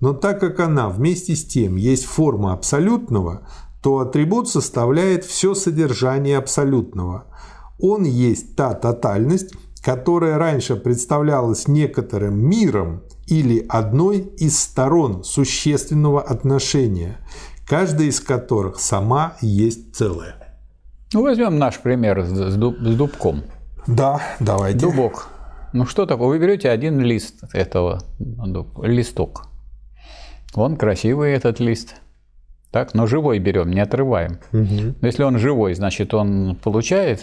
Но 0.00 0.12
так 0.12 0.40
как 0.40 0.60
она 0.60 0.88
вместе 0.88 1.36
с 1.36 1.44
тем 1.44 1.76
есть 1.76 2.04
форма 2.04 2.52
абсолютного, 2.52 3.48
то 3.84 3.98
атрибут 3.98 4.48
составляет 4.48 5.26
все 5.26 5.54
содержание 5.54 6.38
абсолютного. 6.38 7.26
Он 7.78 8.04
есть 8.04 8.56
та 8.56 8.72
тотальность, 8.72 9.52
которая 9.84 10.38
раньше 10.38 10.76
представлялась 10.76 11.68
некоторым 11.68 12.48
миром 12.48 13.02
или 13.26 13.62
одной 13.68 14.20
из 14.38 14.58
сторон 14.58 15.22
существенного 15.22 16.22
отношения, 16.22 17.18
каждая 17.68 18.06
из 18.06 18.20
которых 18.20 18.80
сама 18.80 19.36
есть 19.42 19.94
целое. 19.94 20.56
Ну, 21.12 21.20
возьмем 21.20 21.58
наш 21.58 21.78
пример 21.78 22.24
с, 22.24 22.56
дуб, 22.56 22.78
с 22.78 22.96
дубком. 22.96 23.42
Да, 23.86 24.22
давайте. 24.40 24.78
Дубок. 24.78 25.28
Ну, 25.74 25.84
что 25.84 26.06
такое? 26.06 26.28
Вы 26.28 26.38
берете 26.38 26.70
один 26.70 27.00
лист 27.00 27.44
этого, 27.52 28.00
листок. 28.82 29.48
Он 30.54 30.78
красивый, 30.78 31.34
этот 31.34 31.60
лист 31.60 31.96
так, 32.74 32.92
но 32.92 33.06
живой 33.06 33.38
берем, 33.38 33.70
не 33.70 33.78
отрываем. 33.78 34.40
Угу. 34.52 34.96
Но 35.00 35.06
если 35.06 35.22
он 35.22 35.38
живой, 35.38 35.74
значит, 35.74 36.12
он 36.12 36.56
получает 36.60 37.20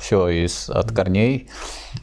все 0.00 0.28
из, 0.28 0.68
от 0.68 0.90
корней, 0.90 1.48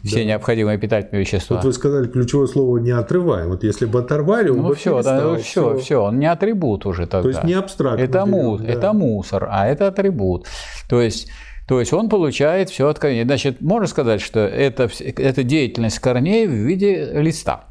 все 0.06 0.20
да. 0.20 0.24
необходимые 0.24 0.78
питательные 0.78 1.20
вещества. 1.26 1.58
Вот 1.58 1.66
вы 1.66 1.74
сказали 1.74 2.08
ключевое 2.08 2.48
слово 2.48 2.78
«не 2.78 2.92
отрываем». 2.92 3.50
Вот 3.50 3.66
если 3.66 3.86
бы 3.86 4.00
оторвали, 4.00 4.48
он 4.48 4.62
ну, 4.62 4.70
бы 4.70 4.76
все, 4.76 5.02
да, 5.04 5.36
все, 5.36 5.44
все, 5.44 5.78
все, 5.80 6.02
он 6.02 6.18
не 6.18 6.28
атрибут 6.28 6.86
уже 6.86 7.08
тогда. 7.08 7.24
То 7.24 7.28
есть 7.28 7.44
не 7.44 7.56
абстрактно. 7.56 8.02
Это, 8.02 8.26
му, 8.26 8.58
да. 8.58 8.66
это 8.66 8.94
мусор, 8.94 9.50
а 9.52 9.68
это 9.68 9.88
атрибут. 9.88 10.48
То 10.88 11.02
есть 11.02 11.30
то 11.68 11.82
есть 11.82 11.92
он 11.92 12.08
получает 12.08 12.70
все 12.70 12.88
от 12.88 13.00
корней. 13.00 13.26
Значит, 13.26 13.60
можно 13.60 13.88
сказать, 13.88 14.22
что 14.22 14.40
это, 14.40 14.90
это 15.02 15.44
деятельность 15.44 16.00
корней 16.00 16.48
в 16.48 16.52
виде 16.52 17.12
листа. 17.16 17.66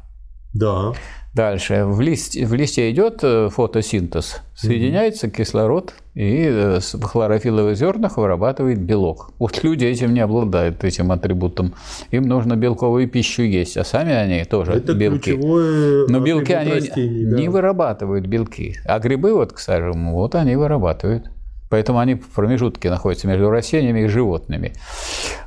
Да. 0.53 0.93
Дальше. 1.37 1.85
В 1.85 2.01
листе, 2.01 2.47
в 2.47 2.55
листе 2.55 2.89
идет 2.89 3.19
э, 3.21 3.49
фотосинтез. 3.49 4.41
Соединяется 4.55 5.29
кислород, 5.29 5.93
и 6.15 6.47
э, 6.49 6.79
в 6.79 7.03
хлорофилловых 7.03 7.77
зернах 7.77 8.17
вырабатывает 8.17 8.79
белок. 8.79 9.29
Вот 9.37 9.63
люди 9.63 9.85
этим 9.85 10.15
не 10.15 10.21
обладают, 10.21 10.83
этим 10.83 11.11
атрибутом. 11.11 11.75
Им 12.09 12.23
нужно 12.23 12.55
белковую 12.55 13.07
пищу 13.07 13.43
есть, 13.43 13.77
а 13.77 13.83
сами 13.83 14.13
они 14.13 14.43
тоже 14.45 14.71
Это 14.71 14.95
белки. 14.95 15.35
Но 16.09 16.19
белки 16.21 16.53
они 16.53 16.71
растений, 16.71 17.25
да. 17.25 17.37
не 17.37 17.49
вырабатывают 17.49 18.25
белки. 18.25 18.77
А 18.85 18.97
грибы, 18.97 19.31
вот, 19.35 19.53
скажем, 19.57 20.13
вот 20.13 20.33
они 20.33 20.55
вырабатывают. 20.55 21.29
Поэтому 21.69 21.99
они 21.99 22.15
в 22.15 22.29
промежутке 22.29 22.89
находятся 22.89 23.27
между 23.27 23.49
растениями 23.49 24.01
и 24.01 24.07
животными. 24.07 24.73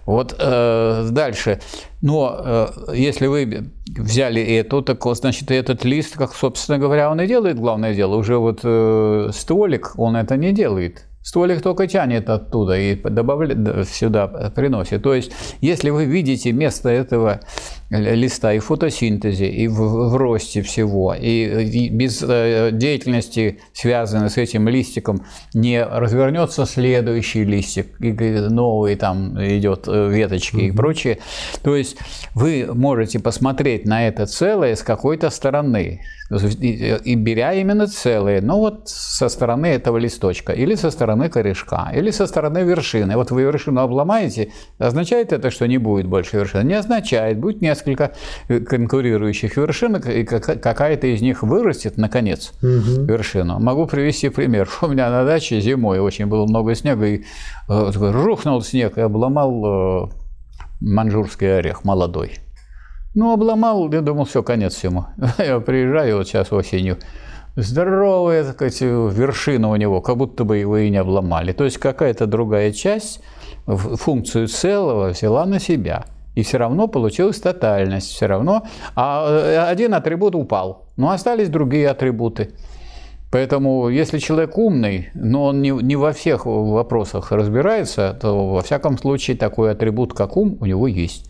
Вот 0.07 0.35
э, 0.39 1.09
дальше. 1.11 1.61
Но 2.03 2.37
э, 2.45 2.95
если 2.95 3.27
вы 3.27 3.71
взяли 3.97 4.43
эту, 4.43 4.83
так 4.83 5.03
значит, 5.17 5.51
этот 5.51 5.85
лист, 5.85 6.17
как, 6.17 6.35
собственно 6.35 6.79
говоря, 6.79 7.11
он 7.11 7.21
и 7.21 7.27
делает 7.27 7.59
главное 7.59 7.95
дело. 7.95 8.17
Уже 8.17 8.37
вот 8.37 8.61
э, 8.65 9.31
стволик, 9.33 9.93
он 9.97 10.17
это 10.17 10.37
не 10.37 10.53
делает. 10.53 11.07
Стволик 11.23 11.63
только 11.63 11.87
тянет 11.87 12.31
оттуда 12.31 12.79
и 12.79 12.95
добавляет, 12.97 13.89
сюда 13.89 14.27
приносит. 14.27 15.03
То 15.03 15.15
есть, 15.15 15.33
если 15.61 15.91
вы 15.91 16.07
видите 16.07 16.51
место 16.53 16.89
этого 16.89 17.41
листа 17.91 18.53
и 18.53 18.59
в 18.61 18.65
фотосинтезе, 18.65 19.49
и 19.49 19.67
в, 19.69 20.11
в 20.11 20.17
росте 20.17 20.63
всего, 20.63 21.15
и, 21.15 21.65
и 21.65 21.89
без 21.89 22.23
э, 22.23 22.71
деятельности, 22.73 23.59
связанной 23.73 24.31
с 24.31 24.37
этим 24.37 24.69
листиком, 24.69 25.25
не 25.55 25.85
развернется 25.85 26.67
следующий 26.67 27.45
листик, 27.45 28.01
и 28.01 28.13
новый 28.13 28.95
там 28.95 29.37
идет 29.43 29.89
э, 29.89 30.09
веточки 30.09 30.57
mm-hmm. 30.57 30.69
и 30.69 30.73
прочее. 30.73 31.19
То 31.63 31.75
есть 31.75 31.97
вы 32.35 32.69
можете 32.73 33.19
посмотреть 33.19 33.87
на 33.87 34.07
это 34.07 34.27
целое 34.27 34.77
с 34.77 34.83
какой-то 34.83 35.31
стороны, 35.31 36.01
и, 36.31 36.97
и 37.05 37.15
беря 37.17 37.55
именно 37.55 37.89
целое, 37.89 38.41
ну 38.41 38.59
вот 38.59 38.89
со 38.89 39.29
стороны 39.29 39.67
этого 39.67 39.99
листочка, 39.99 40.53
или 40.53 40.77
со 40.77 40.93
стороны 40.93 41.29
корешка, 41.29 41.91
или 41.93 42.13
со 42.13 42.27
стороны 42.27 42.59
вершины. 42.59 43.17
Вот 43.17 43.33
вы 43.33 43.43
вершину 43.43 43.81
обломаете, 43.81 44.53
означает 44.79 45.33
это, 45.33 45.51
что 45.51 45.67
не 45.67 45.79
будет 45.79 46.07
больше 46.07 46.37
вершины? 46.37 46.63
Не 46.63 46.75
означает, 46.75 47.41
будет 47.41 47.61
несколько 47.63 47.80
несколько 47.87 48.13
э, 48.49 48.61
конкурирующих 48.61 49.57
вершинок, 49.57 50.07
и 50.07 50.25
какая-то 50.25 51.07
из 51.07 51.21
них 51.21 51.43
вырастет, 51.43 51.97
наконец, 51.97 52.53
угу. 52.63 53.05
вершину. 53.05 53.59
Могу 53.59 53.87
привести 53.87 54.29
пример. 54.29 54.69
У 54.83 54.89
меня 54.89 55.11
на 55.11 55.25
даче 55.25 55.61
зимой 55.61 55.99
очень 55.99 56.27
было 56.27 56.47
много 56.47 56.75
снега, 56.75 57.07
и 57.07 57.25
э, 57.69 57.91
рухнул 57.95 58.63
снег 58.63 58.99
и 58.99 59.01
обломал 59.01 60.07
э, 60.07 60.09
манжурский 60.81 61.59
орех 61.59 61.85
молодой. 61.85 62.39
Ну, 63.15 63.33
обломал, 63.33 63.93
я 63.93 64.03
думал, 64.03 64.25
все, 64.25 64.43
конец 64.43 64.75
всему. 64.75 65.07
Я 65.39 65.59
приезжаю 65.59 66.19
вот 66.19 66.29
сейчас 66.29 66.53
осенью, 66.53 66.97
здоровая, 67.57 68.45
так 68.45 68.55
сказать, 68.55 68.81
вершина 68.83 69.69
у 69.69 69.75
него, 69.75 70.01
как 70.01 70.17
будто 70.17 70.45
бы 70.45 70.59
его 70.59 70.79
и 70.79 70.91
не 70.91 70.99
обломали. 70.99 71.51
То 71.53 71.65
есть 71.65 71.79
какая-то 71.79 72.27
другая 72.27 72.71
часть 72.71 73.21
функцию 73.67 74.47
целого 74.47 75.09
взяла 75.09 75.45
на 75.45 75.59
себя– 75.59 76.05
и 76.35 76.43
все 76.43 76.59
равно 76.59 76.89
получилась 76.89 77.41
тотальность, 77.41 78.11
все 78.11 78.27
равно. 78.27 78.63
А 78.95 79.27
э, 79.29 79.59
один 79.59 79.95
атрибут 79.95 80.35
упал, 80.35 80.87
но 80.97 81.11
остались 81.11 81.49
другие 81.49 81.89
атрибуты. 81.89 82.51
Поэтому, 83.31 83.89
если 83.89 84.19
человек 84.19 84.59
умный, 84.59 85.11
но 85.15 85.45
он 85.45 85.63
не, 85.63 85.71
не 85.71 85.95
во 85.95 86.13
всех 86.13 86.47
вопросах 86.47 87.31
разбирается, 87.31 88.19
то 88.21 88.55
во 88.55 88.63
всяком 88.63 88.99
случае 88.99 89.37
такой 89.37 89.71
атрибут, 89.71 90.15
как 90.15 90.37
ум, 90.37 90.59
у 90.61 90.67
него 90.67 90.89
есть. 90.89 91.30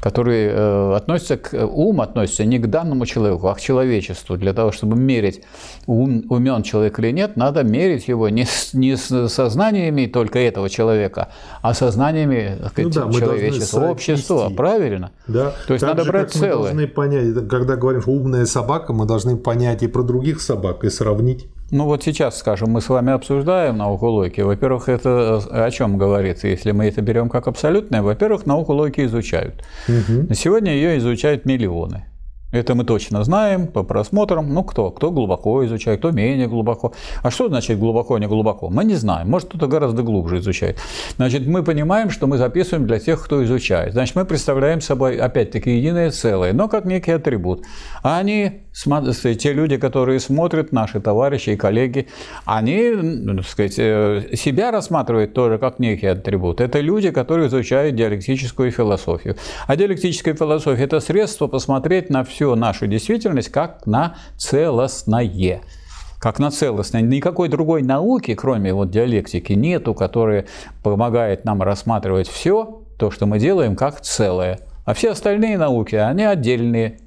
Который 0.00 0.46
э, 0.46 0.96
относится 0.96 1.36
к 1.36 1.54
ум 1.54 2.00
относится 2.00 2.44
не 2.44 2.58
к 2.58 2.66
данному 2.66 3.06
человеку, 3.06 3.48
а 3.48 3.54
к 3.54 3.60
человечеству. 3.60 4.36
Для 4.36 4.52
того, 4.52 4.72
чтобы 4.72 4.96
мерить 4.96 5.42
ум, 5.86 6.24
умен 6.30 6.62
человек 6.62 6.98
или 6.98 7.10
нет, 7.10 7.36
надо 7.36 7.62
мерить 7.62 8.08
его 8.08 8.28
не 8.28 8.44
с, 8.46 8.72
не 8.72 8.96
с 8.96 9.28
сознаниями 9.28 10.06
только 10.06 10.38
этого 10.38 10.70
человека, 10.70 11.28
а 11.62 11.74
сознаниями 11.74 12.56
ну, 12.76 12.90
да, 12.90 13.12
человечества, 13.12 13.90
общества. 13.90 14.50
Правильно? 14.56 15.12
Да. 15.26 15.54
То 15.66 15.74
есть 15.74 15.82
так 15.82 15.90
надо 15.90 16.04
же, 16.04 16.10
брать 16.10 16.32
целое. 16.32 16.72
Мы 16.72 16.86
должны 16.86 16.86
понять, 16.88 17.48
когда 17.48 17.76
говорим, 17.76 18.00
что 18.02 18.10
умная 18.10 18.46
собака, 18.46 18.92
мы 18.92 19.06
должны 19.06 19.36
понять 19.36 19.82
и 19.82 19.86
про 19.86 20.02
других 20.02 20.40
собак 20.40 20.84
и 20.84 20.90
сравнить. 20.90 21.48
Ну 21.70 21.84
вот 21.84 22.02
сейчас, 22.02 22.38
скажем, 22.38 22.70
мы 22.70 22.80
с 22.80 22.88
вами 22.88 23.12
обсуждаем 23.12 23.76
науку 23.76 24.06
логики. 24.06 24.40
Во-первых, 24.40 24.88
это 24.88 25.38
о 25.38 25.70
чем 25.70 25.98
говорится, 25.98 26.48
если 26.48 26.72
мы 26.72 26.86
это 26.86 27.00
берем 27.00 27.28
как 27.28 27.46
абсолютное? 27.46 28.02
Во-первых, 28.02 28.44
науку 28.44 28.72
логики 28.72 29.04
изучают. 29.04 29.62
Угу. 29.88 30.34
Сегодня 30.34 30.72
ее 30.72 30.98
изучают 30.98 31.44
миллионы. 31.44 32.06
Это 32.52 32.74
мы 32.74 32.84
точно 32.84 33.22
знаем 33.22 33.68
по 33.68 33.84
просмотрам. 33.84 34.52
Ну, 34.52 34.64
кто? 34.64 34.90
Кто 34.90 35.12
глубоко 35.12 35.64
изучает, 35.66 36.00
кто 36.00 36.10
менее 36.10 36.48
глубоко. 36.48 36.92
А 37.22 37.30
что 37.30 37.48
значит 37.48 37.78
глубоко, 37.78 38.18
не 38.18 38.26
глубоко? 38.26 38.70
Мы 38.70 38.84
не 38.84 38.94
знаем. 38.94 39.30
Может, 39.30 39.50
кто-то 39.50 39.68
гораздо 39.68 40.02
глубже 40.02 40.38
изучает. 40.38 40.78
Значит, 41.16 41.46
мы 41.46 41.62
понимаем, 41.62 42.10
что 42.10 42.26
мы 42.26 42.38
записываем 42.38 42.88
для 42.88 42.98
тех, 42.98 43.24
кто 43.24 43.44
изучает. 43.44 43.92
Значит, 43.92 44.16
мы 44.16 44.24
представляем 44.24 44.80
собой, 44.80 45.16
опять-таки, 45.18 45.70
единое 45.70 46.10
целое, 46.10 46.52
но 46.52 46.68
как 46.68 46.86
некий 46.86 47.12
атрибут. 47.12 47.64
А 48.02 48.18
они, 48.18 48.62
те 48.72 49.52
люди, 49.52 49.76
которые 49.76 50.20
смотрят, 50.20 50.72
наши 50.72 51.00
товарищи 51.00 51.50
и 51.50 51.56
коллеги, 51.56 52.08
они, 52.44 52.92
так 53.36 53.46
сказать, 53.46 53.78
э, 53.78 54.30
себя 54.34 54.70
рассматривают 54.70 55.34
тоже 55.34 55.58
как 55.58 55.78
некий 55.78 56.06
атрибут. 56.06 56.60
Это 56.60 56.80
люди, 56.80 57.10
которые 57.10 57.48
изучают 57.48 57.96
диалектическую 57.96 58.70
философию. 58.70 59.36
А 59.66 59.76
диалектическая 59.76 60.34
философия– 60.34 60.82
это 60.84 61.00
средство 61.00 61.46
посмотреть 61.46 62.10
на 62.10 62.24
всю 62.24 62.54
нашу 62.54 62.86
действительность 62.86 63.50
как 63.50 63.86
на 63.86 64.16
целостное 64.36 65.60
как 66.20 66.38
на 66.38 66.50
целостное. 66.50 67.00
Никакой 67.00 67.48
другой 67.48 67.82
науки, 67.82 68.34
кроме 68.34 68.74
вот 68.74 68.90
диалектики, 68.90 69.54
нету, 69.54 69.94
которая 69.94 70.46
помогает 70.82 71.44
нам 71.44 71.62
рассматривать 71.62 72.28
все 72.28 72.82
то, 72.98 73.10
что 73.10 73.26
мы 73.26 73.38
делаем, 73.38 73.74
как 73.74 74.02
целое. 74.02 74.60
А 74.84 74.92
все 74.92 75.12
остальные 75.12 75.56
науки, 75.56 75.94
они 75.94 76.24
отдельные. 76.24 76.98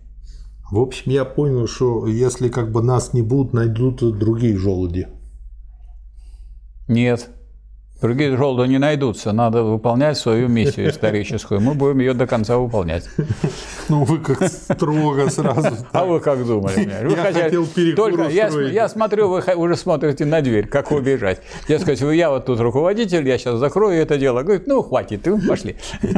В 0.73 0.79
общем, 0.79 1.11
я 1.11 1.23
понял, 1.23 1.67
что 1.67 2.07
если 2.07 2.49
как 2.49 2.71
бы 2.71 2.81
нас 2.81 3.13
не 3.13 3.21
будут, 3.21 3.53
найдут 3.53 3.97
другие 4.17 4.57
желуди. 4.57 5.07
Нет, 6.87 7.29
Другие 8.01 8.35
желуди 8.35 8.69
не 8.69 8.79
найдутся, 8.79 9.33
надо 9.33 9.61
выполнять 9.61 10.17
свою 10.17 10.47
миссию 10.47 10.89
историческую. 10.89 11.61
Мы 11.61 11.75
будем 11.75 11.99
ее 11.99 12.15
до 12.15 12.25
конца 12.25 12.57
выполнять. 12.57 13.07
Ну, 13.89 14.03
вы 14.05 14.17
как 14.17 14.47
строго 14.47 15.29
сразу. 15.29 15.85
А 15.91 16.05
вы 16.05 16.19
как 16.21 16.43
думали? 16.43 16.89
Вы 17.03 17.11
я 17.11 17.33
хотел 17.33 17.67
Только 17.95 18.29
я, 18.29 18.47
я 18.47 18.89
смотрю, 18.89 19.27
вы 19.29 19.43
уже 19.55 19.75
смотрите 19.75 20.25
на 20.25 20.41
дверь, 20.41 20.67
как 20.67 20.91
убежать. 20.91 21.41
Я 21.67 21.77
скажу, 21.79 22.09
я 22.09 22.31
вот 22.31 22.45
тут 22.45 22.59
руководитель, 22.59 23.27
я 23.27 23.37
сейчас 23.37 23.59
закрою 23.59 24.01
это 24.01 24.17
дело. 24.17 24.41
Говорит, 24.41 24.65
ну, 24.65 24.81
хватит, 24.81 25.27
пошли. 25.47 25.75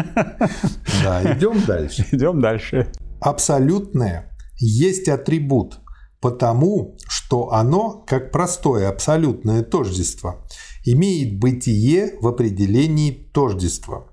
Да, 1.04 1.34
идем 1.34 1.62
дальше. 1.68 2.06
Идем 2.12 2.40
дальше. 2.40 2.88
Абсолютное 3.20 4.32
есть 4.58 5.08
атрибут, 5.08 5.80
потому 6.22 6.98
что 7.08 7.52
оно, 7.52 8.04
как 8.08 8.32
простое 8.32 8.90
абсолютное 8.90 9.64
тождество– 9.64 10.46
имеет 10.86 11.40
бытие 11.40 12.16
в 12.22 12.28
определении 12.28 13.12
тождества. 13.12 14.08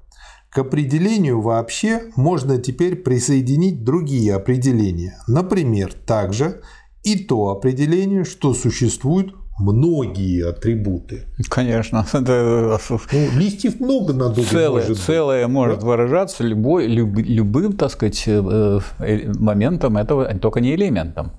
К 0.51 0.59
определению 0.59 1.41
вообще 1.41 2.11
можно 2.17 2.59
теперь 2.59 2.97
присоединить 2.97 3.85
другие 3.85 4.35
определения. 4.35 5.19
Например, 5.27 5.93
также 5.93 6.63
и 7.03 7.17
то 7.17 7.49
определение, 7.49 8.25
что 8.25 8.53
существуют 8.53 9.35
многие 9.59 10.49
атрибуты. 10.49 11.25
Конечно. 11.49 12.07
Это... 12.13 12.79
Ну, 13.13 13.39
листьев 13.39 13.81
много 13.81 14.13
на 14.13 14.29
дубе 14.29 14.47
целое, 14.47 14.83
может 14.83 14.99
Целое 14.99 15.45
быть. 15.47 15.55
может 15.55 15.81
да? 15.81 15.87
выражаться 15.87 16.45
любой, 16.45 16.87
люб, 16.87 17.17
любым, 17.19 17.73
так 17.75 17.91
сказать, 17.91 18.23
э, 18.27 18.81
э, 19.01 19.33
моментом 19.39 19.97
этого, 19.97 20.27
только 20.39 20.61
не 20.61 20.75
элементом. 20.75 21.33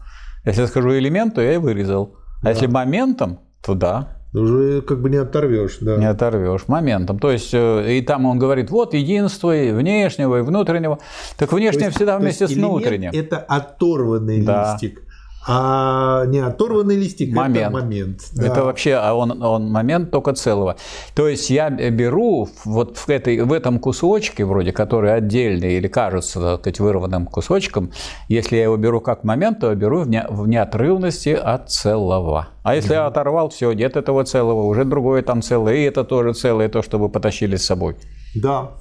Если 0.45 0.62
я 0.62 0.67
скажу 0.67 0.97
элемент, 0.97 1.36
то 1.36 1.41
я 1.41 1.56
и 1.56 1.58
вырезал. 1.58 2.15
А 2.41 2.45
да. 2.45 2.49
если 2.52 2.67
моментом, 2.67 3.39
то 3.65 3.73
да. 3.73 4.17
Уже 4.34 4.82
как 4.82 4.99
бы 4.99 5.10
не 5.10 5.17
оторвешь, 5.17 5.78
да. 5.80 5.97
Не 5.97 6.10
оторвешь 6.10 6.67
моментом. 6.67 7.19
То 7.19 7.32
есть, 7.32 7.54
э, 7.54 7.97
и 7.97 8.02
там 8.02 8.26
он 8.26 8.39
говорит, 8.39 8.71
вот 8.71 8.93
единство 8.93 9.56
и 9.56 9.71
внешнего, 9.71 10.39
и 10.39 10.41
внутреннего. 10.41 10.99
Так 11.38 11.54
внешнее 11.54 11.86
есть, 11.86 11.97
всегда 11.97 12.17
вместе 12.17 12.47
с 12.47 12.52
внутренним. 12.52 13.12
Это 13.13 13.38
оторванный 13.38 14.41
да. 14.41 14.73
листик. 14.73 15.04
А 15.45 16.25
не 16.25 16.39
оторванный 16.39 16.95
листик 16.95 17.36
момент. 17.36 17.58
это 17.58 17.69
момент. 17.69 18.19
Да. 18.34 18.47
Это 18.47 18.63
вообще 18.63 18.93
а 18.93 19.13
он, 19.13 19.43
он 19.43 19.69
момент 19.69 20.12
только 20.12 20.34
целого. 20.34 20.77
То 21.15 21.27
есть 21.27 21.49
я 21.49 21.69
беру 21.69 22.47
вот 22.63 22.97
в, 22.97 23.10
этой, 23.10 23.41
в 23.41 23.51
этом 23.51 23.79
кусочке, 23.79 24.45
вроде 24.45 24.71
который 24.71 25.13
отдельный 25.13 25.77
или 25.77 25.88
кажется 25.88 26.39
так 26.39 26.60
сказать, 26.62 26.79
вырванным 26.79 27.25
кусочком, 27.25 27.91
если 28.29 28.56
я 28.58 28.63
его 28.63 28.77
беру 28.77 29.01
как 29.01 29.23
момент, 29.23 29.60
то 29.60 29.69
я 29.69 29.75
беру 29.75 30.01
в, 30.01 30.08
не, 30.08 30.25
в 30.29 30.47
неотрывности 30.47 31.29
от 31.29 31.69
целого. 31.69 32.47
А 32.63 32.75
если 32.75 32.91
mm 32.91 32.93
я 32.93 33.08
оторвал, 33.08 33.49
все, 33.49 33.73
нет 33.73 33.97
этого 33.97 34.23
целого, 34.23 34.63
уже 34.63 34.86
другое 34.86 35.23
там 35.23 35.41
целое, 35.41 35.75
и 35.75 35.84
это 35.84 36.03
тоже 36.03 36.34
целое, 36.34 36.69
то, 36.69 36.82
что 36.82 36.97
вы 36.99 37.10
потащили 37.10 37.56
с 37.56 37.65
собой. 37.65 37.95
Да, 38.36 38.71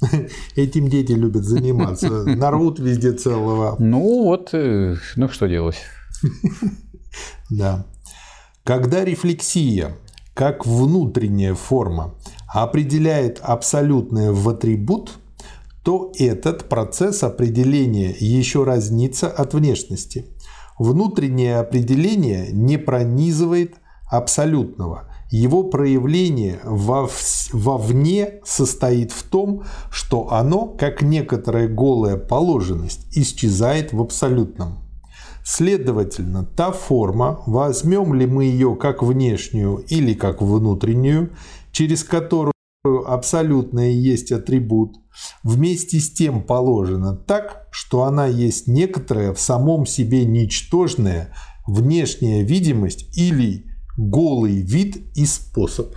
Этим 0.56 0.88
дети 0.88 1.12
любят 1.12 1.44
заниматься. 1.44 2.24
Нарвут 2.24 2.78
везде 2.78 3.12
целого. 3.12 3.76
Ну 3.78 4.24
вот, 4.24 4.50
э, 4.52 4.96
ну 5.16 5.28
что 5.28 5.46
делать? 5.46 5.76
Да. 7.50 7.86
Когда 8.64 9.04
рефлексия, 9.04 9.96
как 10.34 10.66
внутренняя 10.66 11.54
форма, 11.54 12.14
определяет 12.48 13.40
абсолютное 13.42 14.32
в 14.32 14.48
атрибут, 14.48 15.18
то 15.82 16.12
этот 16.18 16.68
процесс 16.68 17.22
определения 17.22 18.14
еще 18.18 18.64
разнится 18.64 19.28
от 19.28 19.54
внешности. 19.54 20.26
Внутреннее 20.78 21.58
определение 21.58 22.48
не 22.50 22.76
пронизывает 22.76 23.76
абсолютного. 24.10 25.08
Его 25.30 25.64
проявление 25.64 26.60
вовне 26.64 28.40
состоит 28.44 29.12
в 29.12 29.22
том, 29.22 29.64
что 29.90 30.32
оно, 30.32 30.66
как 30.66 31.02
некоторая 31.02 31.68
голая 31.68 32.16
положенность, 32.16 33.06
исчезает 33.16 33.92
в 33.92 34.00
абсолютном. 34.00 34.85
Следовательно, 35.48 36.44
та 36.44 36.72
форма, 36.72 37.40
возьмем 37.46 38.14
ли 38.14 38.26
мы 38.26 38.46
ее 38.46 38.74
как 38.74 39.04
внешнюю 39.04 39.76
или 39.76 40.12
как 40.12 40.42
внутреннюю, 40.42 41.30
через 41.70 42.02
которую 42.02 42.52
абсолютное 43.06 43.90
есть 43.90 44.32
атрибут, 44.32 44.96
вместе 45.44 46.00
с 46.00 46.12
тем 46.12 46.42
положена 46.42 47.14
так, 47.14 47.68
что 47.70 48.02
она 48.02 48.26
есть 48.26 48.66
некоторая 48.66 49.32
в 49.32 49.38
самом 49.38 49.86
себе 49.86 50.24
ничтожная 50.24 51.32
внешняя 51.64 52.42
видимость 52.42 53.16
или 53.16 53.66
голый 53.96 54.62
вид 54.62 54.96
и 55.14 55.24
способ. 55.26 55.94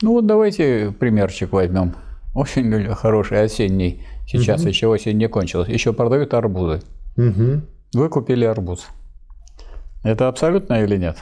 Ну 0.00 0.12
вот 0.12 0.26
давайте 0.26 0.94
примерчик 0.98 1.52
возьмем. 1.52 1.94
Очень 2.34 2.94
хороший 2.94 3.42
осенний. 3.42 4.02
Сейчас 4.26 4.62
угу. 4.62 4.70
еще 4.70 4.86
осень 4.86 5.18
не 5.18 5.28
кончилась. 5.28 5.68
Еще 5.68 5.92
продают 5.92 6.32
арбузы. 6.32 6.80
Угу. 7.18 7.64
Вы 7.92 8.08
купили 8.08 8.44
арбуз. 8.44 8.86
Это 10.04 10.28
абсолютно 10.28 10.82
или 10.82 10.96
нет? 10.96 11.16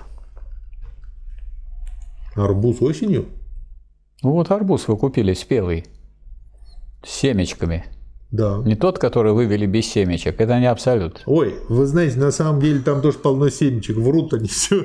Арбуз 2.36 2.82
осенью? 2.82 3.26
Ну 4.22 4.32
вот 4.32 4.50
арбуз 4.50 4.86
вы 4.86 4.96
купили 4.96 5.32
спелый, 5.32 5.86
с 7.02 7.10
семечками. 7.10 7.84
Да. 8.30 8.58
Не 8.64 8.74
тот, 8.74 8.98
который 8.98 9.32
вывели 9.32 9.64
без 9.64 9.86
семечек. 9.86 10.40
Это 10.40 10.58
не 10.60 10.66
абсолют. 10.66 11.22
Ой, 11.24 11.54
вы 11.68 11.86
знаете, 11.86 12.18
на 12.18 12.30
самом 12.30 12.60
деле 12.60 12.80
там 12.80 13.00
тоже 13.00 13.18
полно 13.18 13.48
семечек. 13.48 13.96
Врут 13.96 14.34
они 14.34 14.48
все. 14.48 14.84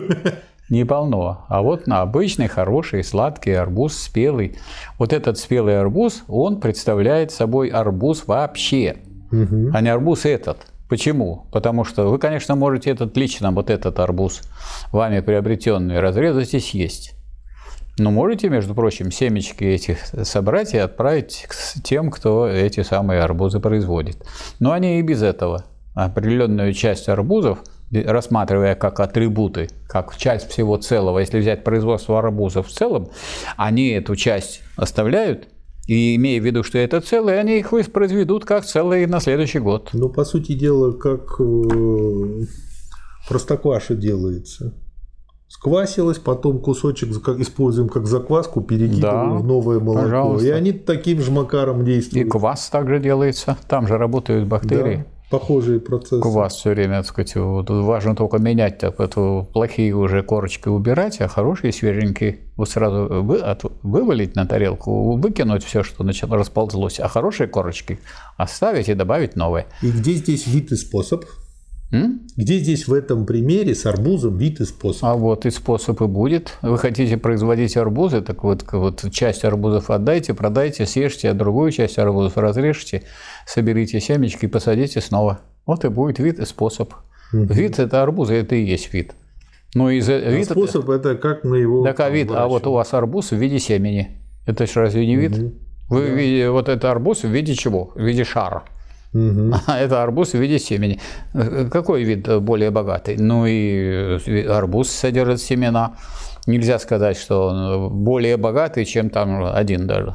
Не 0.69 0.85
полно. 0.85 1.45
А 1.49 1.61
вот 1.61 1.87
на 1.87 2.01
обычный, 2.01 2.47
хороший, 2.47 3.03
сладкий 3.03 3.51
арбуз, 3.51 3.97
спелый. 3.97 4.57
Вот 4.97 5.11
этот 5.11 5.37
спелый 5.37 5.77
арбуз, 5.77 6.23
он 6.29 6.61
представляет 6.61 7.31
собой 7.31 7.67
арбуз 7.67 8.25
вообще, 8.25 8.97
угу. 9.29 9.71
а 9.73 9.81
не 9.81 9.89
арбуз 9.89 10.25
этот. 10.25 10.72
Почему? 10.93 11.47
Потому 11.51 11.85
что 11.85 12.07
вы, 12.07 12.19
конечно, 12.19 12.55
можете 12.55 12.91
этот 12.91 13.17
лично, 13.17 13.51
вот 13.51 13.71
этот 13.71 13.97
арбуз, 13.97 14.43
вами 14.91 15.21
приобретенный, 15.21 15.99
разрезать 15.99 16.53
и 16.53 16.59
съесть. 16.59 17.15
Но 17.97 18.11
можете, 18.11 18.47
между 18.47 18.75
прочим, 18.75 19.09
семечки 19.11 19.63
этих 19.63 20.05
собрать 20.05 20.75
и 20.75 20.77
отправить 20.77 21.47
к 21.49 21.81
тем, 21.81 22.11
кто 22.11 22.47
эти 22.47 22.83
самые 22.83 23.21
арбузы 23.21 23.59
производит. 23.59 24.23
Но 24.59 24.71
они 24.71 24.99
и 24.99 25.01
без 25.01 25.23
этого. 25.23 25.65
Определенную 25.95 26.73
часть 26.73 27.09
арбузов, 27.09 27.63
рассматривая 27.91 28.75
как 28.75 28.99
атрибуты, 28.99 29.69
как 29.87 30.15
часть 30.15 30.47
всего 30.51 30.77
целого, 30.77 31.17
если 31.17 31.39
взять 31.39 31.63
производство 31.63 32.19
арбузов 32.19 32.67
в 32.67 32.71
целом, 32.71 33.09
они 33.57 33.87
эту 33.89 34.15
часть 34.15 34.61
оставляют 34.75 35.47
И 35.87 36.15
имея 36.15 36.39
в 36.39 36.45
виду, 36.45 36.63
что 36.63 36.77
это 36.77 37.01
целые, 37.01 37.39
они 37.39 37.59
их 37.59 37.71
воспроизведут 37.71 38.45
как 38.45 38.65
целые 38.65 39.05
на 39.07 39.19
следующий 39.19 39.59
год. 39.59 39.89
Ну, 39.93 40.09
по 40.09 40.23
сути 40.23 40.53
дела, 40.53 40.93
как 40.93 41.35
э, 41.39 42.43
простокваша 43.27 43.95
делается. 43.95 44.73
Сквасилось, 45.49 46.17
потом 46.17 46.59
кусочек 46.59 47.09
используем 47.39 47.89
как 47.89 48.07
закваску, 48.07 48.61
перекидываем 48.61 49.29
да, 49.29 49.35
в 49.35 49.45
новое 49.45 49.79
молоко. 49.79 50.05
Пожалуйста. 50.05 50.47
И 50.47 50.49
они 50.51 50.71
таким 50.71 51.21
же 51.21 51.31
макаром 51.31 51.85
действуют. 51.85 52.27
И 52.27 52.29
квас 52.29 52.69
также 52.69 52.99
делается. 52.99 53.57
Там 53.67 53.87
же 53.87 53.97
работают 53.97 54.47
бактерии. 54.47 54.97
Да 54.97 55.05
похожие 55.29 55.79
процессы. 55.79 56.21
Квас 56.21 56.55
все 56.55 56.71
время, 56.71 56.97
так 56.97 57.05
сказать, 57.07 57.35
вот, 57.35 57.69
важно 57.69 58.15
только 58.15 58.37
менять, 58.37 58.77
так, 58.77 58.99
это 58.99 59.45
плохие 59.53 59.95
уже 59.95 60.23
корочки 60.23 60.67
убирать, 60.67 61.21
а 61.21 61.27
хорошие 61.27 61.73
свеженькие 61.73 62.39
вот 62.55 62.69
сразу 62.69 63.23
вы, 63.23 63.39
от, 63.39 63.63
вывалить 63.81 64.35
на 64.35 64.45
тарелку, 64.45 65.17
выкинуть 65.17 65.63
все, 65.63 65.83
что 65.83 66.03
начало 66.03 66.37
расползлось, 66.37 66.99
а 66.99 67.07
хорошие 67.07 67.47
корочки 67.47 67.99
оставить 68.37 68.89
и 68.89 68.93
добавить 68.93 69.35
новые. 69.35 69.65
И 69.81 69.89
где 69.89 70.13
здесь 70.13 70.45
вид 70.47 70.71
и 70.71 70.75
способ? 70.75 71.25
М? 71.93 72.21
Где 72.35 72.57
здесь 72.57 72.87
в 72.87 72.93
этом 72.93 73.27
примере 73.27 73.75
с 73.75 73.85
арбузом 73.85 74.37
вид 74.37 74.59
и 74.59 74.65
способ? 74.65 75.03
А 75.03 75.13
вот 75.13 75.45
и 75.45 75.51
способ 75.51 76.01
и 76.01 76.07
будет. 76.07 76.57
Вы 76.63 76.79
хотите 76.79 77.17
производить 77.17 77.77
арбузы, 77.77 78.21
так 78.21 78.43
вот, 78.43 78.65
вот 78.71 79.05
часть 79.11 79.45
арбузов 79.45 79.91
отдайте, 79.91 80.33
продайте, 80.33 80.87
съешьте, 80.87 81.29
а 81.29 81.35
другую 81.35 81.71
часть 81.71 81.99
арбузов 81.99 82.35
разрежьте, 82.37 83.03
соберите 83.45 83.99
семечки 83.99 84.45
и 84.45 84.47
посадите 84.47 85.01
снова. 85.01 85.41
Вот 85.67 85.85
и 85.85 85.89
будет 85.89 86.17
вид 86.17 86.39
и 86.39 86.45
способ. 86.45 86.93
Угу. 87.31 87.53
Вид– 87.53 87.77
это 87.79 88.01
арбузы, 88.01 88.33
это 88.33 88.55
и 88.55 88.63
есть 88.63 88.91
вид. 88.91 89.13
Ну, 89.75 89.89
из 89.89 90.09
а 90.09 90.17
вид 90.17 90.45
способ– 90.45 90.89
это 90.89 91.15
как 91.15 91.43
мы 91.43 91.59
его 91.59 91.83
Так, 91.83 91.99
а 91.99 92.09
вид, 92.09 92.31
а 92.31 92.47
вот 92.47 92.65
у 92.65 92.73
вас 92.73 92.91
арбуз 92.95 93.31
в 93.31 93.35
виде 93.35 93.59
семени. 93.59 94.17
Это 94.47 94.65
же 94.65 94.79
разве 94.79 95.05
не 95.05 95.15
вид? 95.15 95.37
Угу. 95.37 95.53
Вы 95.89 96.07
да. 96.07 96.13
видите, 96.13 96.49
вот 96.49 96.69
это 96.69 96.89
арбуз 96.89 97.21
в 97.21 97.29
виде 97.29 97.53
чего? 97.53 97.91
В 97.93 98.01
виде 98.01 98.23
шара. 98.23 98.63
Угу. 99.13 99.53
А 99.67 99.79
это 99.79 100.03
арбуз 100.03 100.33
в 100.33 100.39
виде 100.39 100.59
семени. 100.59 100.99
Какой 101.71 102.03
вид 102.03 102.41
более 102.41 102.71
богатый? 102.71 103.17
Ну 103.17 103.45
и 103.45 104.45
арбуз 104.47 104.89
содержит 104.89 105.41
семена. 105.41 105.93
Нельзя 106.45 106.79
сказать, 106.79 107.17
что 107.17 107.47
он 107.47 108.03
более 108.03 108.37
богатый, 108.37 108.85
чем 108.85 109.09
там 109.09 109.45
один 109.45 109.87
даже. 109.87 110.13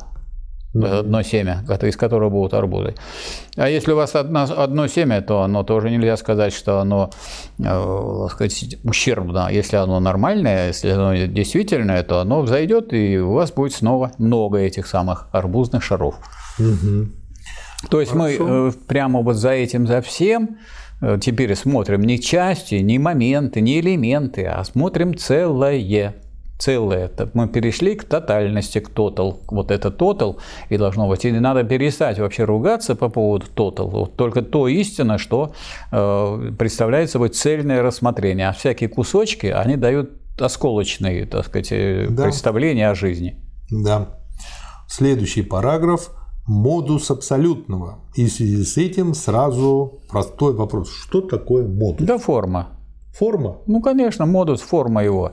Одно 0.75 1.23
семя, 1.23 1.65
из 1.83 1.97
которого 1.97 2.29
будут 2.29 2.53
арбузы. 2.53 2.95
А 3.57 3.69
если 3.71 3.93
у 3.93 3.97
вас 3.97 4.15
одно, 4.15 4.43
одно 4.43 4.87
семя, 4.87 5.23
то 5.23 5.43
оно 5.43 5.63
тоже 5.65 5.91
нельзя 5.91 6.17
сказать, 6.19 6.53
что 6.53 6.81
оно 6.81 7.11
э, 7.59 8.27
сказать, 8.31 8.77
ущербно. 8.85 9.49
Если 9.51 9.77
оно 9.77 9.99
нормальное, 9.99 10.69
если 10.69 10.91
оно 10.91 11.15
действительное, 11.15 12.03
то 12.03 12.21
оно 12.21 12.43
взойдет, 12.43 12.93
и 12.93 13.19
у 13.19 13.33
вас 13.33 13.51
будет 13.51 13.73
снова 13.73 14.13
много 14.19 14.59
этих 14.59 14.87
самых 14.87 15.29
арбузных 15.33 15.83
шаров. 15.83 16.17
Угу. 16.59 17.09
То 17.91 18.01
есть 18.01 18.13
Хорошо. 18.13 18.45
мы 18.45 18.69
э, 18.69 18.73
прямо 18.87 19.23
вот 19.23 19.37
за 19.37 19.51
этим, 19.51 19.87
за 19.87 20.01
всем 20.01 20.59
э, 21.01 21.19
теперь 21.21 21.55
смотрим 21.55 22.03
не 22.03 22.19
части, 22.19 22.77
не 22.77 22.99
моменты, 22.99 23.61
не 23.61 23.81
элементы, 23.81 24.45
а 24.47 24.65
смотрим 24.65 25.17
целое. 25.17 26.17
Целое. 26.59 27.09
Мы 27.35 27.47
перешли 27.47 27.95
к 27.95 28.03
тотальности, 28.03 28.81
к 28.81 28.89
тотал. 28.89 29.39
Вот 29.47 29.71
это 29.71 29.93
тотал 29.93 30.41
и 30.69 30.77
должно 30.77 31.07
быть. 31.07 31.25
И 31.25 31.31
надо 31.31 31.63
перестать 31.63 32.19
вообще 32.19 32.43
ругаться 32.43 32.97
по 32.97 33.09
поводу 33.09 33.47
тотал. 33.47 33.89
Вот 33.89 34.17
только 34.17 34.43
то 34.43 34.67
истина, 34.67 35.19
что 35.19 35.53
э, 35.93 36.53
представляет 36.59 37.11
собой 37.11 37.29
цельное 37.29 37.81
рассмотрение. 37.81 38.49
А 38.49 38.53
всякие 38.53 38.89
кусочки, 38.89 39.47
они 39.47 39.77
дают 39.77 40.11
осколочные, 40.41 41.27
так 41.27 41.47
сказать, 41.47 41.69
да. 42.13 42.25
представления 42.25 42.91
о 42.91 42.97
жизни. 42.97 43.41
Да. 43.71 44.19
Следующий 44.89 45.43
параграф 45.43 46.11
модус 46.49 47.11
абсолютного. 47.11 47.99
И 48.15 48.27
в 48.27 48.33
связи 48.33 48.65
с 48.65 48.77
этим 48.79 49.15
сразу 49.15 50.01
простой 50.09 50.55
вопрос. 50.55 50.91
Что 50.91 51.21
такое 51.21 51.69
модус? 51.69 52.07
Да 52.07 52.19
форма. 52.19 52.69
Форма? 53.13 53.59
Ну, 53.67 53.81
конечно, 53.81 54.27
модус– 54.27 54.61
форма 54.63 55.05
его. 55.05 55.33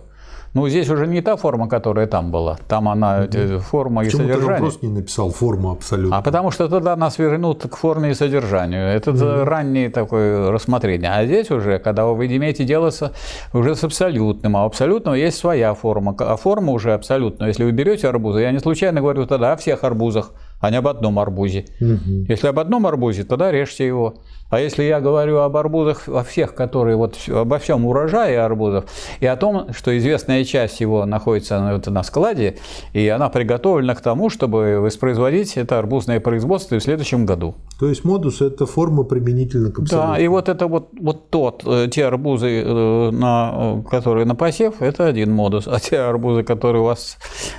Ну, 0.54 0.70
здесь 0.70 0.90
уже 0.90 1.06
не 1.06 1.22
та 1.22 1.36
форма, 1.36 1.68
которая 1.68 2.08
там 2.08 2.32
была. 2.32 2.58
Там 2.70 2.88
она 2.88 3.28
угу. 3.28 3.60
форма 3.60 4.04
Почему 4.04 4.24
и 4.24 4.26
содержание. 4.26 4.40
Почему 4.40 4.56
ты 4.56 4.62
просто 4.62 4.86
не 4.86 4.94
написал 4.94 5.30
форму 5.30 5.72
абсолютно? 5.72 6.18
А 6.18 6.22
потому 6.22 6.50
что 6.52 6.70
тогда 6.70 6.96
нас 6.96 7.20
вернут 7.20 7.68
к 7.68 7.76
форме 7.76 8.12
и 8.12 8.14
содержанию. 8.14 8.88
Это 8.88 9.12
угу. 9.12 9.44
раннее 9.44 9.90
такое 9.90 10.52
рассмотрение. 10.52 11.12
А 11.12 11.26
здесь 11.26 11.52
уже, 11.52 11.78
когда 11.80 12.06
вы 12.06 12.26
имеете 12.28 12.64
дело 12.64 12.90
с, 12.90 13.12
уже 13.54 13.76
с 13.76 13.84
абсолютным, 13.84 14.56
а 14.56 14.64
у 14.64 14.68
абсолютного 14.68 15.16
есть 15.16 15.38
своя 15.38 15.74
форма. 15.74 16.16
А 16.18 16.38
форма 16.38 16.72
уже 16.72 16.94
абсолютная. 16.94 17.50
Если 17.50 17.66
вы 17.66 17.72
берете 17.72 18.08
арбузы, 18.08 18.40
я 18.40 18.52
не 18.52 18.60
случайно 18.60 19.02
говорю 19.02 19.28
тогда 19.28 19.52
о 19.52 19.58
всех 19.58 19.84
арбузах, 19.84 20.32
а 20.60 20.70
не 20.72 20.78
об 20.78 20.88
одном 20.88 21.20
арбузе. 21.20 21.66
Угу. 21.80 22.26
Если 22.28 22.48
об 22.48 22.60
одном 22.60 22.88
арбузе, 22.88 23.24
тогда 23.24 23.52
режьте 23.52 23.86
его. 23.86 24.16
А 24.52 24.60
если 24.60 24.84
я 24.84 25.02
говорю 25.02 25.40
об 25.40 25.58
арбузах, 25.58 26.08
во 26.08 26.24
всех, 26.24 26.54
которые 26.54 26.96
вот 26.96 27.18
обо 27.28 27.58
всем 27.58 27.86
урожае 27.86 28.40
арбузов, 28.40 28.86
и 29.20 29.26
о 29.26 29.36
том, 29.36 29.74
что 29.74 29.98
известная 29.98 30.44
часть 30.44 30.82
его 30.82 31.06
находится 31.06 31.82
на, 31.88 32.04
складе, 32.04 32.58
и 32.94 33.08
она 33.08 33.30
приготовлена 33.30 33.96
к 33.96 34.02
тому, 34.02 34.30
чтобы 34.30 34.80
воспроизводить 34.80 35.58
это 35.58 35.80
арбузное 35.80 36.20
производство 36.20 36.78
в 36.78 36.84
следующем 36.84 37.26
году. 37.26 37.56
То 37.80 37.90
есть 37.90 38.06
модус– 38.06 38.42
это 38.42 38.68
форма 38.68 39.04
применительно 39.04 39.72
к 39.72 39.80
абсолюту. 39.80 40.08
Да, 40.08 40.20
и 40.20 40.28
вот 40.28 40.48
это 40.48 40.68
вот, 40.68 40.90
вот 41.00 41.30
тот, 41.32 41.64
э, 41.66 41.88
те 41.92 42.06
арбузы, 42.06 42.62
э, 42.64 43.10
на, 43.12 43.84
которые 43.90 44.26
на 44.26 44.36
посев, 44.36 44.76
это 44.80 45.08
один 45.08 45.32
модус, 45.32 45.68
а 45.68 45.80
те 45.80 46.00
арбузы, 46.00 46.44
которые 46.44 46.84
у 46.84 46.86
вас 46.86 47.18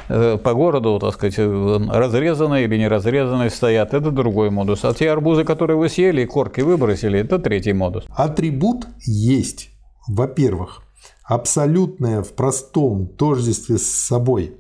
э, 0.09 0.39
по 0.39 0.55
городу, 0.55 0.99
так 1.01 1.15
сказать, 1.15 1.37
разрезаны 1.37 2.63
или 2.63 2.79
не 2.79 2.87
разрезаны 2.87 3.51
стоят, 3.51 3.93
это 3.93 4.13
другой 4.13 4.51
модус. 4.51 4.85
А 4.85 4.95
те 4.95 5.11
арбузы, 5.11 5.43
которые 5.43 5.77
вы 5.77 5.89
съели 5.89 6.23
и 6.23 6.27
корки 6.27 6.61
вы 6.61 6.76
выбросили, 6.77 7.21
это 7.21 7.39
третий 7.39 7.73
модус. 7.73 8.05
Атрибут 8.11 8.87
есть, 9.05 9.71
во-первых, 10.09 10.83
абсолютное 11.25 12.23
в 12.23 12.33
простом 12.35 13.09
тождестве 13.09 13.79
с 13.79 13.87
собой. 13.87 14.57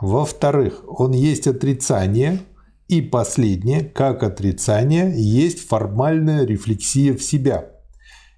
Во-вторых, 0.00 0.82
он 0.86 1.12
есть 1.12 1.46
отрицание. 1.46 2.40
И 2.86 3.02
последнее, 3.02 3.82
как 3.82 4.22
отрицание, 4.22 5.12
есть 5.14 5.68
формальная 5.68 6.46
рефлексия 6.46 7.14
в 7.14 7.22
себя. 7.22 7.66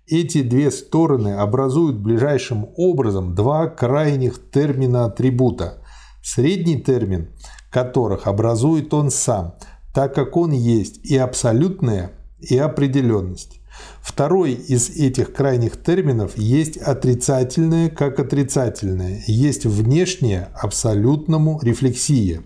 Эти 0.09 0.43
две 0.43 0.73
стороны 0.73 1.35
образуют 1.35 2.01
ближайшим 2.01 2.71
образом 2.77 3.37
два 3.37 3.69
крайних 3.69 4.51
термина 4.51 5.05
атрибута. 5.05 5.85
Средний 6.21 6.81
термин, 6.81 7.29
которых 7.71 8.27
образует 8.27 8.93
он 8.93 9.13
сам, 9.13 9.55
так 9.95 10.17
как 10.17 10.37
он 10.37 10.51
есть 10.51 10.99
и 11.05 11.17
абсолютное, 11.17 12.11
и 12.43 12.59
определенность. 12.59 13.61
Второй 14.03 14.53
из 14.53 14.91
этих 14.91 15.33
крайних 15.33 15.83
терминов 15.83 16.37
есть 16.37 16.77
отрицательное 16.77 17.89
как 17.89 18.19
отрицательное, 18.19 19.23
есть 19.27 19.67
внешнее 19.67 20.49
абсолютному 20.55 21.61
рефлексия. 21.63 22.43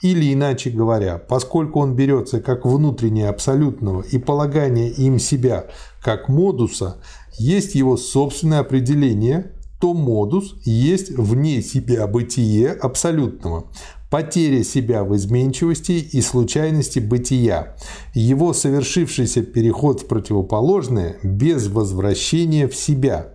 Или 0.00 0.32
иначе 0.32 0.70
говоря, 0.70 1.18
поскольку 1.18 1.80
он 1.80 1.94
берется 1.94 2.40
как 2.40 2.64
внутреннее 2.64 3.28
абсолютного 3.28 4.02
и 4.02 4.18
полагание 4.18 4.88
им 4.88 5.18
себя 5.18 5.66
как 6.02 6.28
модуса, 6.28 7.02
есть 7.38 7.74
его 7.74 7.96
собственное 7.96 8.60
определение, 8.60 9.52
то 9.78 9.94
модус 9.94 10.54
есть 10.64 11.10
вне 11.10 11.62
себя 11.62 12.06
бытие 12.06 12.72
абсолютного, 12.72 13.70
потеря 14.10 14.64
себя 14.64 15.04
в 15.04 15.16
изменчивости 15.16 15.92
и 15.92 16.20
случайности 16.20 16.98
бытия, 16.98 17.76
его 18.12 18.52
совершившийся 18.52 19.42
переход 19.42 20.02
в 20.02 20.06
противоположное 20.06 21.16
без 21.22 21.68
возвращения 21.68 22.66
в 22.68 22.74
себя, 22.74 23.28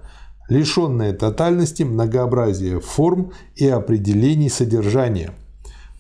лишенное 0.49 1.13
тотальности 1.13 1.83
многообразия 1.83 2.79
форм 2.79 3.31
и 3.55 3.67
определений 3.67 4.49
содержания. 4.49 5.31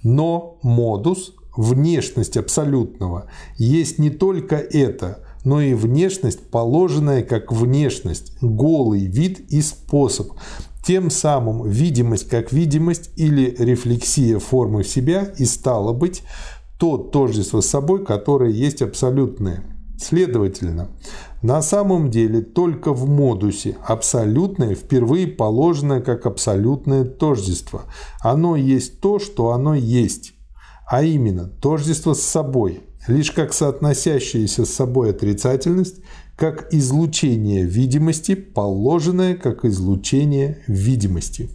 Но 0.03 0.59
модус, 0.61 1.33
внешность 1.55 2.37
абсолютного, 2.37 3.29
есть 3.57 3.97
не 3.97 4.09
только 4.09 4.57
это, 4.57 5.23
но 5.45 5.61
и 5.61 5.73
внешность, 5.73 6.49
положенная 6.49 7.23
как 7.23 7.51
внешность, 7.51 8.33
голый 8.41 9.05
вид 9.05 9.39
и 9.51 9.61
способ, 9.61 10.31
тем 10.85 11.09
самым 11.09 11.67
видимость 11.67 12.29
как 12.29 12.51
видимость 12.51 13.09
или 13.15 13.55
рефлексия 13.57 14.37
формы 14.39 14.83
в 14.83 14.87
себя 14.87 15.33
и 15.37 15.45
стало 15.45 15.93
быть 15.93 16.23
то 16.79 16.97
тождество 16.97 17.61
с 17.61 17.67
собой, 17.67 18.05
которое 18.05 18.51
есть 18.51 18.81
абсолютное. 18.81 19.63
Следовательно, 19.97 20.89
на 21.41 21.61
самом 21.61 22.11
деле 22.11 22.41
только 22.41 22.93
в 22.93 23.09
модусе 23.09 23.77
абсолютное 23.87 24.75
впервые 24.75 25.27
положено 25.27 26.01
как 26.01 26.25
абсолютное 26.25 27.05
тождество. 27.05 27.83
Оно 28.21 28.55
есть 28.55 28.99
то, 28.99 29.19
что 29.19 29.51
оно 29.51 29.73
есть, 29.73 30.33
а 30.85 31.01
именно 31.01 31.47
тождество 31.47 32.13
с 32.13 32.21
собой, 32.21 32.81
лишь 33.07 33.31
как 33.31 33.53
соотносящаяся 33.53 34.65
с 34.65 34.73
собой 34.73 35.11
отрицательность 35.11 36.01
как 36.35 36.73
излучение 36.73 37.63
видимости, 37.65 38.35
положенное 38.35 39.35
как 39.35 39.65
излучение 39.65 40.63
видимости. 40.67 41.49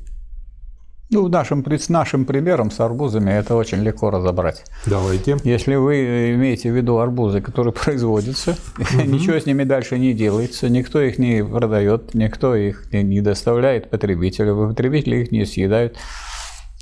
Ну, 1.12 1.26
нашим, 1.26 1.66
с 1.66 1.88
нашим 1.88 2.24
примером 2.24 2.70
с 2.70 2.78
арбузами 2.78 3.32
это 3.32 3.56
очень 3.56 3.78
легко 3.78 4.10
разобрать. 4.10 4.62
Давайте. 4.86 5.36
Если 5.42 5.74
вы 5.74 6.34
имеете 6.34 6.70
в 6.70 6.76
виду 6.76 6.98
арбузы, 6.98 7.40
которые 7.40 7.72
производятся, 7.84 8.56
угу. 8.78 9.02
ничего 9.04 9.38
с 9.38 9.44
ними 9.44 9.64
дальше 9.64 9.98
не 9.98 10.14
делается, 10.14 10.68
никто 10.68 11.00
их 11.00 11.18
не 11.18 11.44
продает, 11.44 12.14
никто 12.14 12.54
их 12.54 12.92
не 12.92 13.20
доставляет 13.20 13.90
потребителю, 13.90 14.68
потребители 14.68 15.16
их 15.16 15.32
не 15.32 15.44
съедают, 15.46 15.96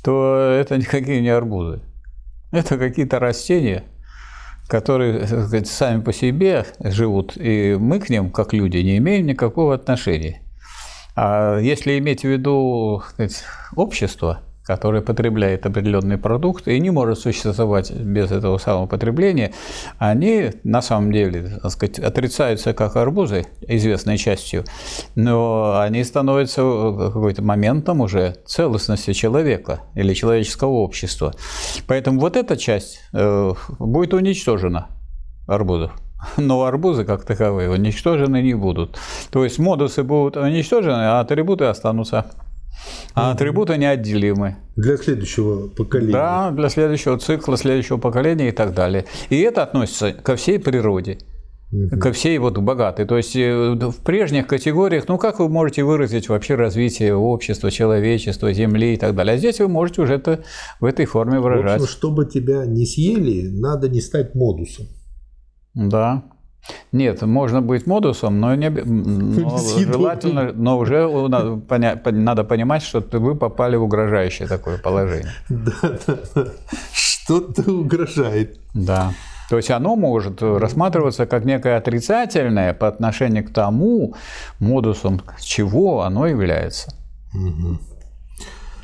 то 0.03 0.35
это 0.37 0.77
никакие 0.77 1.21
не 1.21 1.29
арбузы. 1.29 1.81
Это 2.51 2.77
какие-то 2.77 3.17
растения, 3.17 3.83
которые 4.69 5.25
сказать, 5.25 5.67
сами 5.67 6.01
по 6.01 6.13
себе 6.13 6.65
живут, 6.79 7.35
и 7.35 7.75
мы 7.77 7.99
к 7.99 8.09
ним, 8.09 8.29
как 8.29 8.53
люди, 8.53 8.77
не 8.77 8.97
имеем 8.97 9.25
никакого 9.25 9.73
отношения. 9.73 10.43
А 11.15 11.57
если 11.57 11.97
иметь 11.97 12.21
в 12.21 12.25
виду 12.25 13.01
сказать, 13.09 13.43
общество, 13.75 14.41
которое 14.69 15.01
потребляет 15.01 15.65
определенный 15.65 16.19
продукт 16.19 16.67
и 16.67 16.79
не 16.79 16.91
может 16.91 17.17
существовать 17.17 17.91
без 17.91 18.31
этого 18.31 18.59
самого 18.59 18.85
потребления, 18.85 19.51
они 19.97 20.51
на 20.63 20.83
самом 20.83 21.11
деле 21.11 21.57
так 21.63 21.71
сказать, 21.71 21.97
отрицаются 21.97 22.73
как 22.73 22.95
арбузы, 22.95 23.47
известной 23.61 24.19
частью, 24.19 24.65
но 25.15 25.79
они 25.79 26.03
становятся 26.03 26.61
какой-то 26.61 27.41
моментом 27.41 28.01
уже 28.01 28.35
целостности 28.45 29.13
человека 29.13 29.79
или 29.95 30.13
человеческого 30.13 30.69
общества. 30.69 31.33
Поэтому 31.87 32.19
вот 32.19 32.37
эта 32.37 32.55
часть 32.55 32.99
э, 33.11 33.53
будет 33.79 34.13
уничтожена 34.13 34.89
арбузов 35.47 35.93
но 36.37 36.63
арбузы 36.63 37.05
как 37.05 37.25
таковые 37.25 37.71
уничтожены 37.71 38.43
не 38.43 38.53
будут. 38.53 38.99
То 39.31 39.43
есть 39.43 39.57
модусы 39.57 40.03
будут 40.03 40.37
уничтожены, 40.37 41.07
а 41.07 41.21
атрибуты 41.21 41.65
останутся. 41.65 42.25
А 43.13 43.31
атрибуты 43.31 43.77
неотделимы. 43.77 44.57
Для 44.75 44.97
следующего 44.97 45.67
поколения. 45.67 46.13
Да, 46.13 46.51
для 46.51 46.69
следующего 46.69 47.17
цикла, 47.17 47.57
следующего 47.57 47.97
поколения 47.97 48.49
и 48.49 48.51
так 48.51 48.73
далее. 48.73 49.05
И 49.29 49.39
это 49.39 49.63
относится 49.63 50.13
ко 50.13 50.35
всей 50.35 50.59
природе. 50.59 51.17
Ко 52.01 52.11
всей 52.11 52.37
вот 52.39 52.57
богатой. 52.57 53.05
То 53.05 53.17
есть 53.17 53.35
э, 53.35 53.75
в 53.75 54.03
прежних 54.03 54.47
категориях, 54.47 55.07
ну 55.07 55.19
как 55.19 55.39
вы 55.39 55.49
можете 55.49 55.83
выразить 55.83 56.27
вообще 56.27 56.55
развитие 56.55 57.13
общества, 57.13 57.69
человечества, 57.69 58.51
Земли 58.53 58.95
и 58.95 58.97
так 58.97 59.13
далее? 59.13 59.35
А 59.35 59.37
здесь 59.37 59.59
вы 59.59 59.67
можете 59.67 60.01
уже 60.01 60.15
это 60.15 60.43
в 60.79 60.85
этой 60.85 61.05
форме 61.05 61.39
выражать. 61.39 61.79
В 61.79 61.83
общем, 61.83 61.95
чтобы 61.95 62.25
тебя 62.25 62.65
не 62.65 62.87
съели, 62.87 63.47
надо 63.49 63.87
не 63.87 64.01
стать 64.01 64.33
модусом. 64.33 64.87
Да. 65.75 66.23
Нет, 66.91 67.21
можно 67.21 67.61
быть 67.61 67.87
модусом, 67.87 68.39
но, 68.39 68.55
не, 68.55 68.69
но 68.69 69.57
желательно, 69.57 70.51
но 70.53 70.77
уже 70.77 71.07
надо 71.07 72.43
понимать, 72.43 72.83
что 72.83 73.03
вы 73.11 73.35
попали 73.35 73.75
в 73.75 73.83
угрожающее 73.83 74.47
такое 74.47 74.77
положение. 74.77 75.31
Да, 75.49 75.71
да, 76.07 76.17
да. 76.35 76.45
Что-то 76.91 77.71
угрожает. 77.71 78.59
Да. 78.73 79.13
То 79.49 79.57
есть 79.57 79.71
оно 79.71 79.95
может 79.95 80.41
рассматриваться 80.41 81.25
как 81.25 81.45
некое 81.45 81.77
отрицательное 81.77 82.73
по 82.73 82.87
отношению 82.87 83.45
к 83.45 83.51
тому 83.51 84.15
модусом, 84.59 85.21
чего 85.41 86.01
оно 86.03 86.27
является. 86.27 86.93
Угу 87.33 87.79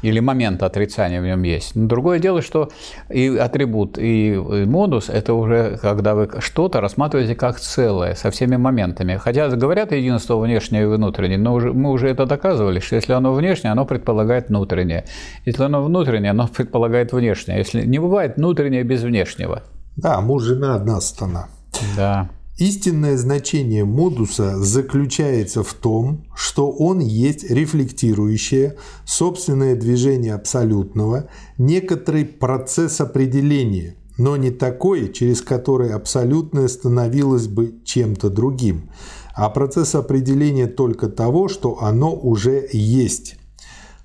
или 0.01 0.19
момент 0.19 0.63
отрицания 0.63 1.21
в 1.21 1.25
нем 1.25 1.43
есть. 1.43 1.75
Но 1.75 1.87
другое 1.87 2.19
дело, 2.19 2.41
что 2.41 2.69
и 3.09 3.35
атрибут, 3.37 3.97
и 3.97 4.35
модус– 4.65 5.09
это 5.09 5.33
уже 5.33 5.77
когда 5.81 6.15
вы 6.15 6.29
что-то 6.39 6.81
рассматриваете 6.81 7.35
как 7.35 7.59
целое, 7.59 8.15
со 8.15 8.31
всеми 8.31 8.55
моментами. 8.55 9.17
Хотя 9.17 9.49
говорят 9.49 9.91
единство 9.91 10.37
внешнее 10.37 10.83
и 10.83 10.85
внутреннее, 10.85 11.37
но 11.37 11.53
уже, 11.53 11.73
мы 11.73 11.91
уже 11.91 12.09
это 12.09 12.25
доказывали, 12.25 12.79
что 12.79 12.95
если 12.95 13.13
оно 13.13 13.33
внешнее, 13.33 13.71
оно 13.71 13.85
предполагает 13.85 14.49
внутреннее. 14.49 15.05
Если 15.45 15.63
оно 15.63 15.83
внутреннее, 15.83 16.31
оно 16.31 16.47
предполагает 16.47 17.13
внешнее. 17.13 17.57
Если 17.57 17.85
не 17.85 17.99
бывает 17.99 18.37
внутреннее 18.37 18.83
без 18.83 19.03
внешнего. 19.03 19.63
Да, 19.95 20.19
муж, 20.21 20.43
жена 20.43 20.75
одна 20.75 20.99
страна. 21.01 21.47
Да. 21.95 22.29
Истинное 22.57 23.17
значение 23.17 23.83
модуса 23.83 24.57
заключается 24.57 25.61
в 25.61 25.73
том, 25.73 26.23
что 26.37 26.71
он 26.71 26.99
есть 26.99 27.43
рефлектирующее 27.49 28.77
собственное 29.03 29.75
движение 29.75 30.33
абсолютного, 30.35 31.27
некоторый 31.57 32.23
процесс 32.23 33.01
определения, 33.01 33.97
но 34.17 34.37
не 34.37 34.51
такой, 34.51 35.11
через 35.11 35.41
который 35.41 35.91
абсолютное 35.91 36.69
становилось 36.69 37.47
бы 37.47 37.75
чем-то 37.83 38.29
другим, 38.29 38.89
а 39.35 39.49
процесс 39.49 39.93
определения 39.93 40.67
только 40.67 41.09
того, 41.09 41.49
что 41.49 41.79
оно 41.81 42.15
уже 42.15 42.69
есть. 42.71 43.35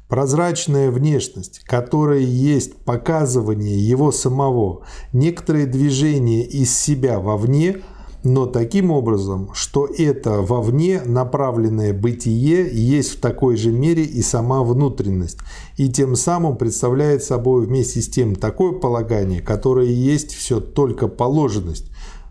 Прозрачная 0.09 0.91
внешность, 0.91 1.61
которая 1.61 2.19
есть 2.19 2.79
показывание 2.79 3.79
его 3.79 4.11
самого, 4.11 4.83
некоторые 5.13 5.67
движения 5.67 6.45
из 6.45 6.77
себя 6.77 7.21
вовне– 7.21 7.77
но 8.23 8.47
таким 8.47 8.91
образом, 8.91 9.51
что 9.55 9.87
это 9.87 10.43
вовне 10.43 11.01
направленное 11.05 11.95
бытие 11.95 12.69
есть 12.71 13.17
в 13.17 13.21
такой 13.21 13.57
же 13.57 13.73
мере 13.73 14.05
и 14.05 14.21
сама 14.23 14.63
внутренность, 14.63 15.39
и 15.77 15.89
тем 15.89 16.17
самым 16.17 16.57
представляет 16.57 17.25
собой 17.25 17.67
вместе 17.67 18.01
с 18.01 18.09
тем 18.09 18.35
такое 18.37 18.73
полагание, 18.73 19.41
которое 19.41 19.87
есть 19.87 20.35
все 20.35 20.61
только 20.61 21.09
положенность, 21.09 21.91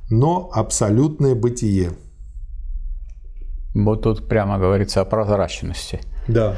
но 0.10 0.50
абсолютное 0.54 1.36
бытие. 1.36 1.92
Вот 3.74 4.04
тут 4.04 4.28
прямо 4.28 4.58
говорится 4.60 5.02
о 5.02 5.06
прозрачности. 5.06 6.02
Да. 6.28 6.56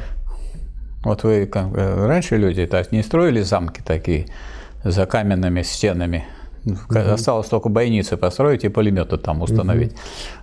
Вот 1.03 1.23
вы 1.23 1.45
как, 1.45 1.73
раньше 1.73 2.37
люди 2.37 2.65
так 2.65 2.91
не 2.91 3.01
строили 3.01 3.41
замки 3.41 3.81
такие 3.83 4.27
за 4.83 5.05
каменными 5.05 5.61
стенами, 5.61 6.25
Угу. 6.65 6.99
Осталось 7.13 7.47
только 7.47 7.69
бойницы 7.69 8.17
построить 8.17 8.63
и 8.63 8.69
пулеметы 8.69 9.17
там 9.17 9.41
установить. 9.41 9.91
Угу. 9.93 9.99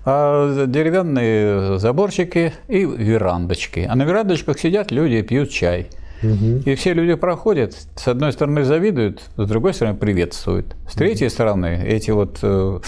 А 0.06 0.66
деревянные 0.66 1.78
заборчики 1.78 2.52
и 2.68 2.84
верандочки. 2.84 3.86
А 3.88 3.94
на 3.94 4.02
верандочках 4.02 4.58
сидят 4.58 4.90
люди, 4.90 5.22
пьют 5.22 5.50
чай. 5.50 5.88
Угу. 6.22 6.62
И 6.66 6.74
все 6.74 6.94
люди 6.94 7.14
проходят, 7.14 7.74
с 7.94 8.08
одной 8.08 8.32
стороны 8.32 8.64
завидуют, 8.64 9.22
с 9.36 9.46
другой 9.46 9.74
стороны 9.74 9.96
приветствуют. 9.96 10.74
С 10.90 10.94
третьей 10.94 11.28
угу. 11.28 11.34
стороны 11.34 11.84
эти 11.86 12.10
вот 12.10 12.38
э, 12.42 12.80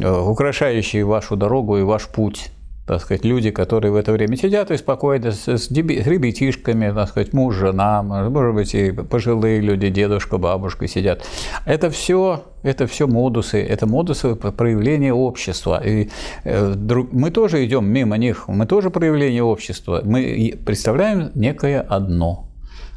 э, 0.00 0.20
украшающие 0.20 1.04
вашу 1.04 1.36
дорогу 1.36 1.76
и 1.76 1.82
ваш 1.82 2.08
путь 2.08 2.50
так 2.92 3.00
сказать, 3.00 3.24
люди, 3.24 3.50
которые 3.50 3.90
в 3.90 3.96
это 3.96 4.12
время 4.12 4.36
сидят 4.36 4.70
и 4.70 4.76
спокойно 4.76 5.32
с, 5.32 5.48
с 5.48 5.70
ребятишками, 5.70 6.92
так 6.92 7.08
сказать, 7.08 7.32
муж, 7.32 7.56
жена, 7.56 8.02
может 8.02 8.54
быть, 8.54 8.74
и 8.74 8.92
пожилые 8.92 9.60
люди, 9.60 9.88
дедушка, 9.88 10.36
бабушка 10.36 10.86
сидят. 10.86 11.26
Это 11.64 11.88
все, 11.88 12.44
это 12.62 12.86
все 12.86 13.06
модусы, 13.06 13.62
это 13.62 13.86
модусы 13.86 14.34
проявления 14.34 15.14
общества. 15.14 15.82
И 15.82 16.10
э, 16.44 16.74
мы 17.12 17.30
тоже 17.30 17.64
идем 17.64 17.86
мимо 17.86 18.18
них, 18.18 18.46
мы 18.48 18.66
тоже 18.66 18.90
проявление 18.90 19.42
общества. 19.42 20.02
Мы 20.04 20.54
представляем 20.66 21.30
некое 21.34 21.80
одно. 21.80 22.50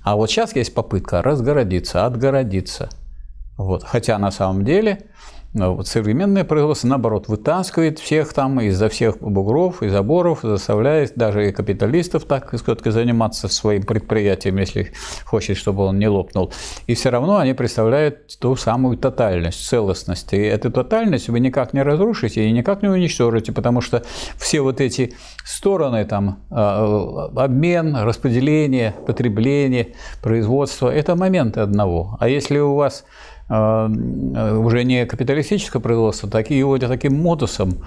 А 0.04 0.18
вот 0.18 0.30
сейчас 0.30 0.54
есть 0.58 0.74
попытка 0.74 1.22
разгородиться, 1.22 2.06
отгородиться. 2.06 2.90
Вот. 3.58 3.84
Хотя 3.84 4.18
на 4.18 4.32
самом 4.32 4.66
деле 4.66 5.04
вот 5.56 5.88
современное 5.88 6.44
производство, 6.44 6.88
наоборот, 6.90 7.30
вытаскивает 7.30 8.00
всех 8.00 8.34
там 8.34 8.60
из-за 8.60 8.90
всех 8.90 9.20
бугров 9.20 9.82
и 9.84 9.88
заборов, 9.88 10.40
заставляет 10.44 11.14
даже 11.16 11.48
и 11.48 11.54
капиталистов 11.54 12.26
так 12.26 12.54
сказать, 12.58 12.82
заниматься 12.84 13.48
своим 13.48 13.84
предприятием, 13.84 14.58
если 14.58 14.92
хочет, 15.24 15.56
чтобы 15.56 15.86
он 15.86 15.98
не 15.98 16.10
лопнул. 16.10 16.52
И 16.88 16.94
все 16.94 17.10
равно 17.10 17.38
они 17.38 17.54
представляют 17.54 18.38
ту 18.38 18.58
самую 18.58 18.98
тотальность, 18.98 19.66
целостность. 19.66 20.34
И 20.34 20.38
эту 20.38 20.72
тотальность 20.72 21.30
вы 21.30 21.40
никак 21.40 21.72
не 21.72 21.84
разрушите 21.84 22.46
и 22.46 22.52
никак 22.52 22.82
не 22.82 22.90
уничтожите, 22.90 23.54
потому 23.54 23.80
что 23.80 24.04
все 24.36 24.60
вот 24.60 24.82
эти 24.82 25.14
стороны, 25.46 26.04
там, 26.04 26.44
а, 26.52 27.30
обмен, 27.34 27.96
распределение, 27.96 28.94
потребление, 29.08 29.94
производство– 30.22 30.90
это 30.94 31.16
моменты 31.16 31.62
одного. 31.62 32.18
А 32.20 32.28
если 32.28 32.60
у 32.60 32.76
вас 32.76 33.06
Э, 33.06 33.35
уже 33.48 34.84
не 34.84 35.06
капиталистическое 35.06 35.82
производство, 35.82 36.30
такие 36.30 36.60
его 36.60 36.78
таким 36.80 37.14
модусом, 37.14 37.86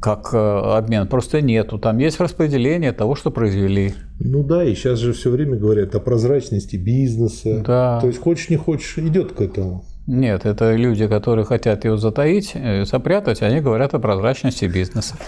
как 0.00 0.30
э, 0.32 0.38
обмен, 0.38 1.08
просто 1.08 1.40
нету. 1.40 1.78
Там 1.78 1.98
есть 1.98 2.20
распределение 2.20 2.92
того, 2.92 3.16
что 3.16 3.30
произвели. 3.30 3.94
Ну 4.20 4.44
да, 4.44 4.62
и 4.62 4.74
сейчас 4.74 5.00
же 5.00 5.12
все 5.12 5.30
время 5.30 5.56
говорят 5.56 5.94
о 5.96 6.00
прозрачности 6.00 6.76
бизнеса. 6.76 7.62
Да. 7.66 7.98
То 8.00 8.06
есть 8.06 8.20
хочешь 8.20 8.50
не 8.50 8.56
хочешь, 8.56 8.98
идет 8.98 9.32
к 9.32 9.40
этому. 9.40 9.84
Нет, 10.06 10.46
это 10.46 10.74
люди, 10.74 11.06
которые 11.06 11.44
хотят 11.44 11.84
его 11.84 11.96
затаить, 11.96 12.52
э, 12.54 12.84
запрятать, 12.84 13.42
они 13.42 13.60
говорят 13.60 13.94
о 13.94 13.98
прозрачности 13.98 14.64
бизнеса. 14.64 15.16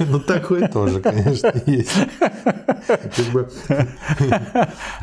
Ну, 0.00 0.18
такое 0.18 0.66
тоже, 0.66 1.00
конечно, 1.00 1.52
есть. 1.66 1.96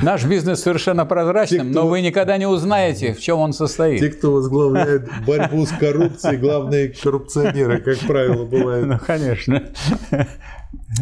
Наш 0.02 0.26
бизнес 0.26 0.62
совершенно 0.62 1.06
прозрачным, 1.06 1.72
но 1.72 1.88
вы 1.88 2.02
никогда 2.02 2.36
не 2.38 2.46
узнаете, 2.46 3.14
в 3.14 3.22
чем 3.22 3.40
он 3.40 3.54
состоит. 3.54 4.02
Те, 4.02 4.10
кто 4.10 4.34
возглавляет 4.34 5.10
борьбу 5.26 5.66
с 5.66 5.70
коррупцией, 5.70 6.36
главные 6.36 6.90
коррупционеры, 6.90 7.80
как 7.80 8.00
правило, 8.00 8.44
бывают. 8.44 8.88
Ну, 8.88 9.00
конечно. 9.00 9.64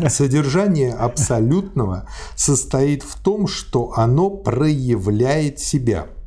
Содержание 0.07 0.93
абсолютного 0.93 2.07
состоит 2.36 3.01
в 3.01 3.20
том, 3.20 3.47
что 3.47 3.91
оно 3.95 4.30
проявляет 4.30 5.57
себя– 5.57 6.05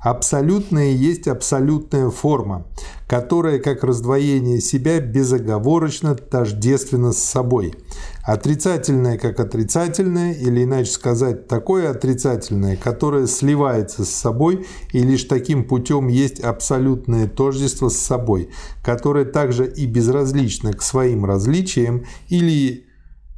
Абсолютное 0.00 0.90
есть 0.90 1.26
абсолютная 1.26 2.10
форма, 2.10 2.66
которая, 3.08 3.58
как 3.58 3.82
раздвоение 3.82 4.60
себя, 4.60 5.00
безоговорочно 5.00 6.14
тождественна 6.14 7.12
с 7.12 7.18
собой. 7.18 7.74
Отрицательное 8.22 9.18
как 9.18 9.40
отрицательное, 9.40 10.34
или 10.34 10.62
иначе 10.64 10.92
сказать, 10.92 11.48
такое 11.48 11.90
отрицательное, 11.90 12.76
которое 12.76 13.26
сливается 13.26 14.04
с 14.04 14.10
собой 14.10 14.66
и 14.92 15.00
лишь 15.00 15.24
таким 15.24 15.64
путем 15.64 16.08
есть 16.08 16.40
абсолютное 16.40 17.26
тождество 17.26 17.88
с 17.88 17.96
собой, 17.96 18.50
которое 18.84 19.24
также 19.24 19.66
и 19.66 19.86
безразлично 19.86 20.72
к 20.74 20.82
своим 20.82 21.24
различиям 21.24 22.04
или 22.28 22.87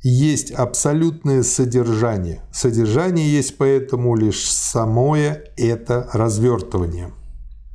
есть 0.02 0.50
абсолютное 0.50 1.42
содержание. 1.42 2.42
Содержание 2.52 3.30
есть 3.30 3.56
поэтому 3.58 4.16
лишь 4.16 4.50
самое 4.50 5.44
это 5.56 6.08
развертывание. 6.12 7.12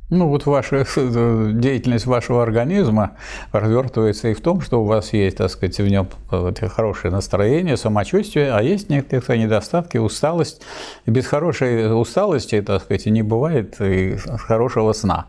Ну 0.08 0.28
вот 0.28 0.46
ваша 0.46 0.86
э, 0.96 1.50
деятельность 1.54 2.06
вашего 2.06 2.40
организма 2.40 3.16
развертывается 3.50 4.28
и 4.28 4.34
в 4.34 4.40
том, 4.40 4.60
что 4.60 4.82
у 4.82 4.84
вас 4.84 5.12
есть, 5.12 5.38
так 5.38 5.50
сказать, 5.50 5.78
в 5.78 5.88
нем 5.88 6.08
э, 6.30 6.52
хорошее 6.68 7.12
настроение, 7.12 7.76
самочувствие, 7.76 8.52
а 8.52 8.62
есть 8.62 8.88
некоторые 8.88 9.42
недостатки, 9.42 9.96
усталость. 9.98 10.62
И 11.06 11.10
без 11.10 11.26
хорошей 11.26 12.00
усталости, 12.00 12.62
так 12.62 12.84
сказать, 12.84 13.06
не 13.06 13.22
бывает 13.22 13.80
и 13.80 14.16
хорошего 14.16 14.92
сна. 14.92 15.26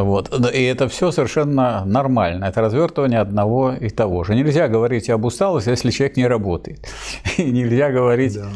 Вот. 0.00 0.32
И 0.54 0.62
это 0.62 0.88
все 0.88 1.10
совершенно 1.10 1.84
нормально. 1.84 2.46
Это 2.46 2.60
развертывание 2.60 3.20
одного 3.20 3.72
и 3.72 3.90
того 3.90 4.24
же. 4.24 4.34
Нельзя 4.34 4.68
говорить 4.68 5.10
об 5.10 5.24
усталости, 5.24 5.68
если 5.68 5.90
человек 5.90 6.16
не 6.16 6.26
работает. 6.26 6.86
И 7.38 7.50
нельзя 7.50 7.90
говорить 7.90 8.34
да. 8.34 8.48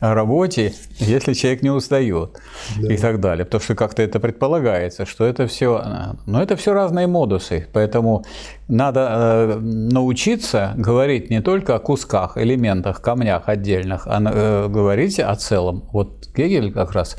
о 0.00 0.14
работе, 0.14 0.72
если 0.98 1.32
человек 1.32 1.62
не 1.62 1.70
устает. 1.70 2.38
Да. 2.80 2.92
И 2.92 2.96
так 2.96 3.20
далее. 3.20 3.44
Потому 3.44 3.62
что 3.62 3.74
как-то 3.74 4.02
это 4.02 4.20
предполагается, 4.20 5.06
что 5.06 5.24
это 5.24 5.46
все. 5.46 5.82
Но 6.26 6.42
это 6.42 6.56
все 6.56 6.72
разные 6.72 7.06
модусы. 7.06 7.66
Поэтому 7.72 8.24
надо 8.68 9.08
э, 9.10 9.58
научиться 9.60 10.74
говорить 10.76 11.30
не 11.30 11.40
только 11.40 11.74
о 11.74 11.78
кусках, 11.78 12.38
элементах, 12.38 13.02
камнях 13.02 13.48
отдельных, 13.48 14.06
а 14.06 14.20
э, 14.20 14.68
говорить 14.68 15.18
о 15.18 15.34
целом. 15.34 15.84
Вот 15.92 16.28
Гегель 16.34 16.72
как 16.72 16.92
раз 16.92 17.16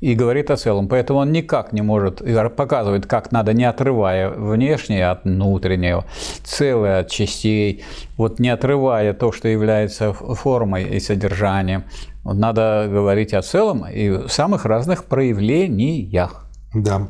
и 0.00 0.14
говорит 0.14 0.50
о 0.50 0.56
целом. 0.56 0.88
Поэтому 0.88 1.20
он 1.20 1.32
никак 1.32 1.72
не 1.72 1.82
может, 1.82 2.22
показывает, 2.56 3.06
как 3.06 3.32
надо, 3.32 3.52
не 3.54 3.64
отрывая 3.64 4.30
внешнее 4.30 5.10
от 5.10 5.24
внутреннего, 5.24 6.04
целое 6.44 7.00
от 7.00 7.10
частей, 7.10 7.84
вот 8.16 8.38
не 8.38 8.50
отрывая 8.50 9.14
то, 9.14 9.32
что 9.32 9.48
является 9.48 10.12
формой 10.12 10.84
и 10.84 11.00
содержанием. 11.00 11.84
Надо 12.24 12.88
говорить 12.90 13.32
о 13.34 13.42
целом 13.42 13.86
и 13.86 14.28
самых 14.28 14.64
разных 14.64 15.04
проявлениях. 15.04 16.46
Да. 16.74 17.08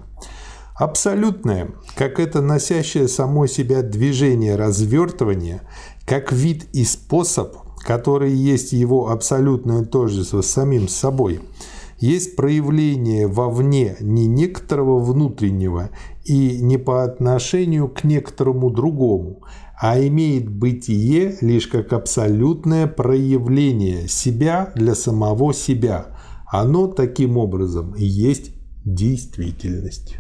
Абсолютное, 0.79 1.71
как 1.97 2.21
это 2.21 2.43
носящее 2.43 3.09
само 3.09 3.47
себя 3.47 3.83
движение 3.83 4.57
развертывания, 4.57 5.63
как 6.05 6.33
вид 6.33 6.67
и 6.75 6.85
способ, 6.85 7.57
который 7.81 8.31
есть 8.31 8.73
его 8.73 9.11
абсолютное 9.11 9.85
тождество 9.85 10.43
с 10.43 10.47
самим 10.47 10.87
собой– 10.87 11.41
есть 11.99 12.37
проявление 12.37 13.27
вовне 13.27 13.97
не 14.01 14.27
некоторого 14.27 15.01
внутреннего 15.01 15.91
и 16.25 16.59
не 16.61 16.79
по 16.79 17.05
отношению 17.05 17.89
к 17.89 18.05
некоторому 18.05 18.71
другому, 18.71 19.43
а 19.81 19.99
имеет 19.99 20.49
бытие 20.49 21.37
лишь 21.41 21.67
как 21.67 21.93
абсолютное 21.93 22.87
проявление 22.87 24.09
себя 24.09 24.73
для 24.75 24.95
самого 24.95 25.55
себя. 25.55 26.07
Оно 26.47 26.87
таким 26.87 27.39
образом 27.39 27.95
и 27.95 28.05
есть 28.05 28.53
действительность. 28.85 30.17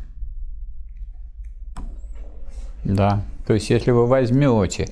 Да, 2.84 3.24
то 3.46 3.54
есть 3.54 3.70
если 3.70 3.90
вы 3.90 4.06
возьмете 4.06 4.88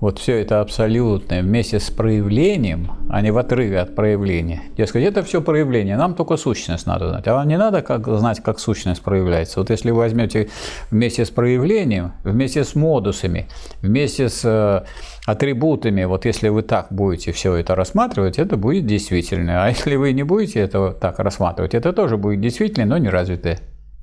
вот 0.00 0.18
все 0.18 0.40
это 0.40 0.60
абсолютное 0.60 1.42
вместе 1.42 1.78
с 1.78 1.90
проявлением, 1.90 2.92
а 3.10 3.20
не 3.20 3.30
в 3.30 3.38
отрыве 3.38 3.80
от 3.80 3.94
проявления. 3.94 4.62
Дескать, 4.76 5.04
это 5.04 5.22
все 5.22 5.42
проявление, 5.42 5.96
нам 5.96 6.14
только 6.14 6.36
сущность 6.36 6.86
надо 6.86 7.10
знать. 7.10 7.28
А 7.28 7.34
вам 7.34 7.48
не 7.48 7.58
надо 7.58 7.82
как, 7.82 8.06
знать, 8.06 8.40
как 8.40 8.58
сущность 8.58 9.02
проявляется. 9.02 9.60
Вот 9.60 9.68
если 9.68 9.90
вы 9.90 9.98
возьмете 9.98 10.48
вместе 10.90 11.24
с 11.24 11.30
проявлением, 11.30 12.12
вместе 12.24 12.64
с 12.64 12.74
модусами, 12.74 13.48
вместе 13.82 14.30
с 14.30 14.42
э, 14.44 14.84
атрибутами, 15.26 16.04
вот 16.04 16.24
если 16.24 16.48
вы 16.48 16.62
так 16.62 16.88
будете 16.90 17.32
все 17.32 17.54
это 17.56 17.74
рассматривать, 17.74 18.38
это 18.38 18.56
будет 18.56 18.86
действительно. 18.86 19.64
А 19.64 19.68
если 19.68 19.96
вы 19.96 20.12
не 20.12 20.22
будете 20.22 20.60
этого 20.60 20.94
так 20.94 21.18
рассматривать, 21.18 21.74
это 21.74 21.92
тоже 21.92 22.16
будет 22.16 22.40
действительно, 22.40 22.86
но 22.86 22.96
не 22.96 23.10
развитое, 23.10 23.58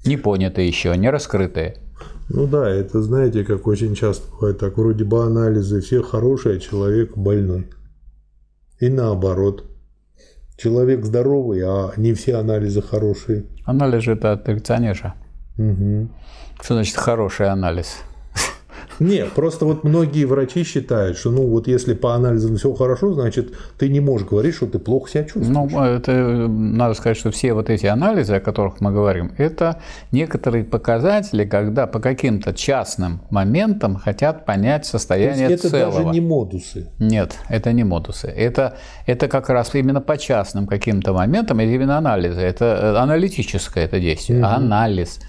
не 0.06 0.18
понятое 0.18 0.66
еще, 0.66 0.95
не 0.95 1.10
раскрытое. 1.10 1.87
Ну 2.30 2.45
да, 2.45 2.69
это 2.69 3.01
знаете, 3.01 3.43
как 3.43 3.67
очень 3.67 3.95
часто 3.95 4.30
бывает 4.32 4.59
так, 4.59 4.78
вроде 4.78 5.05
бы 5.05 5.23
анализы 5.23 5.82
все 5.82 6.01
хорошие, 6.01 6.57
а 6.57 6.59
человек 6.59 7.17
больной. 7.17 7.69
И 8.80 8.89
наоборот. 8.89 9.63
Человек 10.57 11.05
здоровый, 11.05 11.61
а 11.63 11.93
не 11.97 12.13
все 12.13 12.36
анализы 12.36 12.82
хорошие. 12.82 13.45
Анализ 13.63 14.07
это 14.07 14.32
от 14.34 14.43
коллекционера. 14.43 15.13
Угу. 15.57 16.09
Что 16.61 16.73
значит 16.73 16.95
хороший 16.95 17.47
анализ? 17.47 17.97
Нет, 19.00 19.32
просто 19.34 19.66
вот 19.66 19.84
многие 19.84 20.26
врачи 20.26 20.64
считают, 20.64 21.18
что 21.18 21.32
ну 21.32 21.48
вот 21.48 21.68
если 21.68 21.93
по 21.93 22.16
анализам 22.16 22.58
все 22.58 22.74
хорошо, 22.74 23.14
значит 23.14 23.54
ты 23.78 23.89
не 23.89 24.00
можешь 24.00 24.28
говорить, 24.28 24.56
что 24.56 24.68
ты 24.68 24.80
плохо 24.80 25.10
себя 25.10 25.24
чувствуешь. 25.24 25.48
Ну, 25.48 25.84
это 25.84 26.12
надо 26.48 26.93
сказать, 26.93 27.18
что 27.18 27.32
все 27.32 27.54
вот 27.54 27.70
эти 27.70 27.86
анализы, 27.86 28.36
о 28.36 28.39
которых 28.39 28.82
мы 28.82 28.91
говорим, 28.91 29.34
это 29.38 29.82
некоторые 30.12 30.64
показатели, 30.64 31.45
когда 31.45 31.88
по 31.88 32.00
каким-то 32.00 32.54
частным 32.54 33.22
моментам 33.30 33.95
хотят 33.95 34.45
понять 34.45 34.86
состояние 34.86 35.48
То 35.48 35.54
есть 35.54 35.66
это 35.66 35.72
целого. 35.72 35.89
Это 35.89 36.04
даже 36.04 36.14
не 36.14 36.22
модусы. 36.22 36.88
Нет, 37.00 37.38
это 37.50 37.72
не 37.74 37.84
модусы. 37.84 38.28
Это, 38.28 38.78
это 39.06 39.28
как 39.28 39.50
раз 39.50 39.74
именно 39.76 40.02
по 40.02 40.18
частным 40.18 40.68
каким-то 40.68 41.14
моментам, 41.14 41.60
это 41.60 41.72
именно 41.72 41.98
анализы. 41.98 42.41
Это 42.41 42.66
э, 42.66 42.98
аналитическое 42.98 43.86
это 43.86 44.00
действие, 44.00 44.39
угу. 44.39 44.48
анализ 44.48 45.20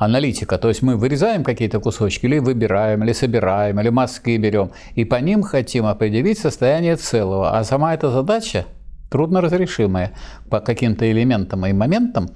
аналитика. 0.00 0.58
То 0.58 0.68
есть 0.68 0.82
мы 0.82 0.96
вырезаем 0.96 1.44
какие-то 1.44 1.78
кусочки, 1.78 2.26
или 2.26 2.38
выбираем, 2.38 3.04
или 3.04 3.12
собираем, 3.12 3.78
или 3.80 3.90
мазки 3.90 4.36
берем, 4.38 4.70
и 4.94 5.04
по 5.04 5.16
ним 5.16 5.42
хотим 5.42 5.86
определить 5.86 6.38
состояние 6.38 6.96
целого. 6.96 7.58
А 7.58 7.64
сама 7.64 7.94
эта 7.94 8.10
задача 8.10 8.64
трудно 9.10 9.40
разрешимая 9.40 10.12
по 10.48 10.60
каким-то 10.60 11.10
элементам 11.10 11.66
и 11.66 11.72
моментам 11.72 12.30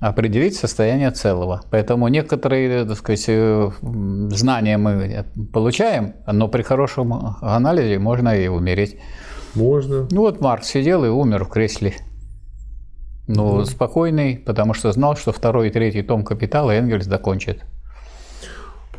определить 0.00 0.56
состояние 0.56 1.10
целого. 1.10 1.62
Поэтому 1.70 2.08
некоторые 2.08 2.84
так 2.84 2.98
сказать, 2.98 3.24
э, 3.28 3.70
знания 3.80 4.76
мы 4.76 5.24
получаем, 5.54 6.12
но 6.30 6.48
при 6.48 6.62
хорошем 6.62 7.36
анализе 7.40 7.98
можно 7.98 8.36
и 8.36 8.48
умереть. 8.48 8.98
Можно. 9.54 10.06
Ну 10.10 10.20
вот 10.20 10.42
Марк 10.42 10.64
сидел 10.64 11.02
и 11.06 11.08
умер 11.08 11.44
в 11.44 11.48
кресле. 11.48 11.94
Ну, 13.26 13.60
mm 13.60 13.66
спокойный, 13.66 14.38
потому 14.38 14.74
что 14.74 14.92
знал, 14.92 15.16
что 15.16 15.32
второй 15.32 15.68
и 15.68 15.70
третий 15.70 16.02
том 16.02 16.24
«Капитала» 16.24 16.70
Энгельс 16.70 17.06
закончит. 17.06 17.64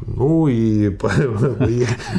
Ну 0.05 0.47
и 0.47 0.89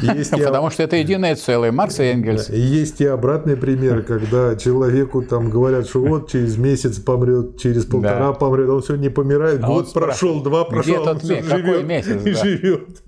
есть 0.01 0.31
Потому 0.31 0.69
что 0.69 0.83
это 0.83 0.97
единое 0.97 1.35
целое, 1.35 1.71
Маркс 1.71 1.99
и 1.99 2.03
Энгельс. 2.03 2.49
Есть 2.49 2.99
и 3.01 3.05
обратные 3.05 3.55
примеры, 3.55 4.01
когда 4.07 4.55
человеку 4.55 5.21
там 5.21 5.49
говорят, 5.49 5.87
что 5.87 6.01
вот 6.01 6.29
через 6.29 6.57
месяц 6.57 6.97
помрет, 6.97 7.57
через 7.59 7.85
полтора 7.85 8.33
помрет, 8.33 8.69
он 8.69 8.81
все 8.81 8.95
не 8.95 9.09
помирает, 9.09 9.63
а 9.63 9.67
год 9.67 9.93
прошел, 9.93 10.41
два 10.41 10.65
прошел, 10.65 11.07
он 11.07 11.19
живет 11.21 12.07
и 12.07 12.33
живет. 12.33 13.01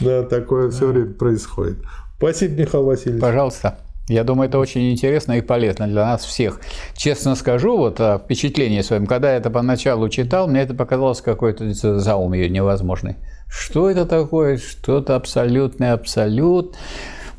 Да, 0.00 0.22
такое 0.24 0.70
все 0.70 0.88
время 0.88 1.14
происходит. 1.14 1.78
Спасибо, 2.18 2.60
Михаил 2.60 2.84
Васильевич. 2.84 3.20
Пожалуйста. 3.20 3.78
Я 4.08 4.22
думаю, 4.22 4.48
это 4.48 4.58
очень 4.58 4.92
интересно 4.92 5.32
и 5.32 5.40
полезно 5.40 5.88
для 5.88 6.06
нас 6.06 6.24
всех. 6.24 6.60
Честно 6.94 7.34
скажу, 7.34 7.76
вот 7.76 8.00
о 8.00 8.18
впечатлении 8.18 8.80
своем, 8.80 9.06
когда 9.06 9.32
я 9.32 9.38
это 9.38 9.50
поначалу 9.50 10.08
читал, 10.08 10.46
мне 10.46 10.60
это 10.60 10.74
показалось 10.74 11.20
какой-то 11.20 11.72
заумью 11.72 12.50
невозможный. 12.50 13.16
Что 13.48 13.90
это 13.90 14.06
такое? 14.06 14.58
Что-то 14.58 15.16
абсолютный 15.16 15.90
абсолют, 15.90 16.76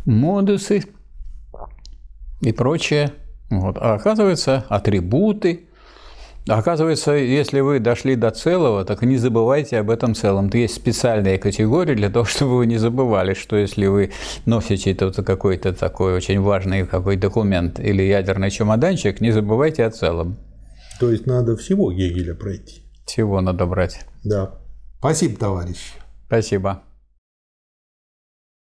модусы 0.05 0.83
и 2.41 2.51
прочее. 2.51 3.11
Вот. 3.49 3.77
А 3.79 3.93
оказывается, 3.93 4.65
атрибуты, 4.67 5.66
Оказывается, 6.47 7.11
если 7.11 7.59
вы 7.59 7.79
дошли 7.79 8.15
до 8.15 8.31
целого, 8.31 8.85
так 8.85 9.01
не 9.01 9.17
забывайте 9.17 9.77
об 9.79 9.89
этом 9.89 10.15
целом. 10.15 10.49
Есть 10.53 10.75
специальные 10.75 11.37
категории 11.37 11.95
для 11.95 12.09
того, 12.09 12.25
чтобы 12.33 12.57
вы 12.57 12.65
не 12.65 12.77
забывали, 12.77 13.33
что 13.33 13.55
если 13.57 13.87
вы 13.87 14.11
носите 14.45 14.95
какой-то 14.95 15.73
такой 15.73 16.13
очень 16.15 16.41
важный 16.41 16.85
какой 16.85 17.17
документ 17.17 17.79
или 17.79 18.03
ядерный 18.03 18.49
чемоданчик, 18.49 19.21
не 19.21 19.31
забывайте 19.31 19.85
о 19.85 19.91
целом. 19.91 20.37
То 20.99 21.11
есть 21.11 21.27
надо 21.27 21.55
всего 21.57 21.91
Гегеля 21.91 22.33
пройти. 22.33 22.81
Всего 23.05 23.41
надо 23.41 23.65
брать. 23.65 24.05
Да. 24.23 24.59
Спасибо, 24.99 25.37
товарищ. 25.37 25.93
Спасибо. 26.27 26.81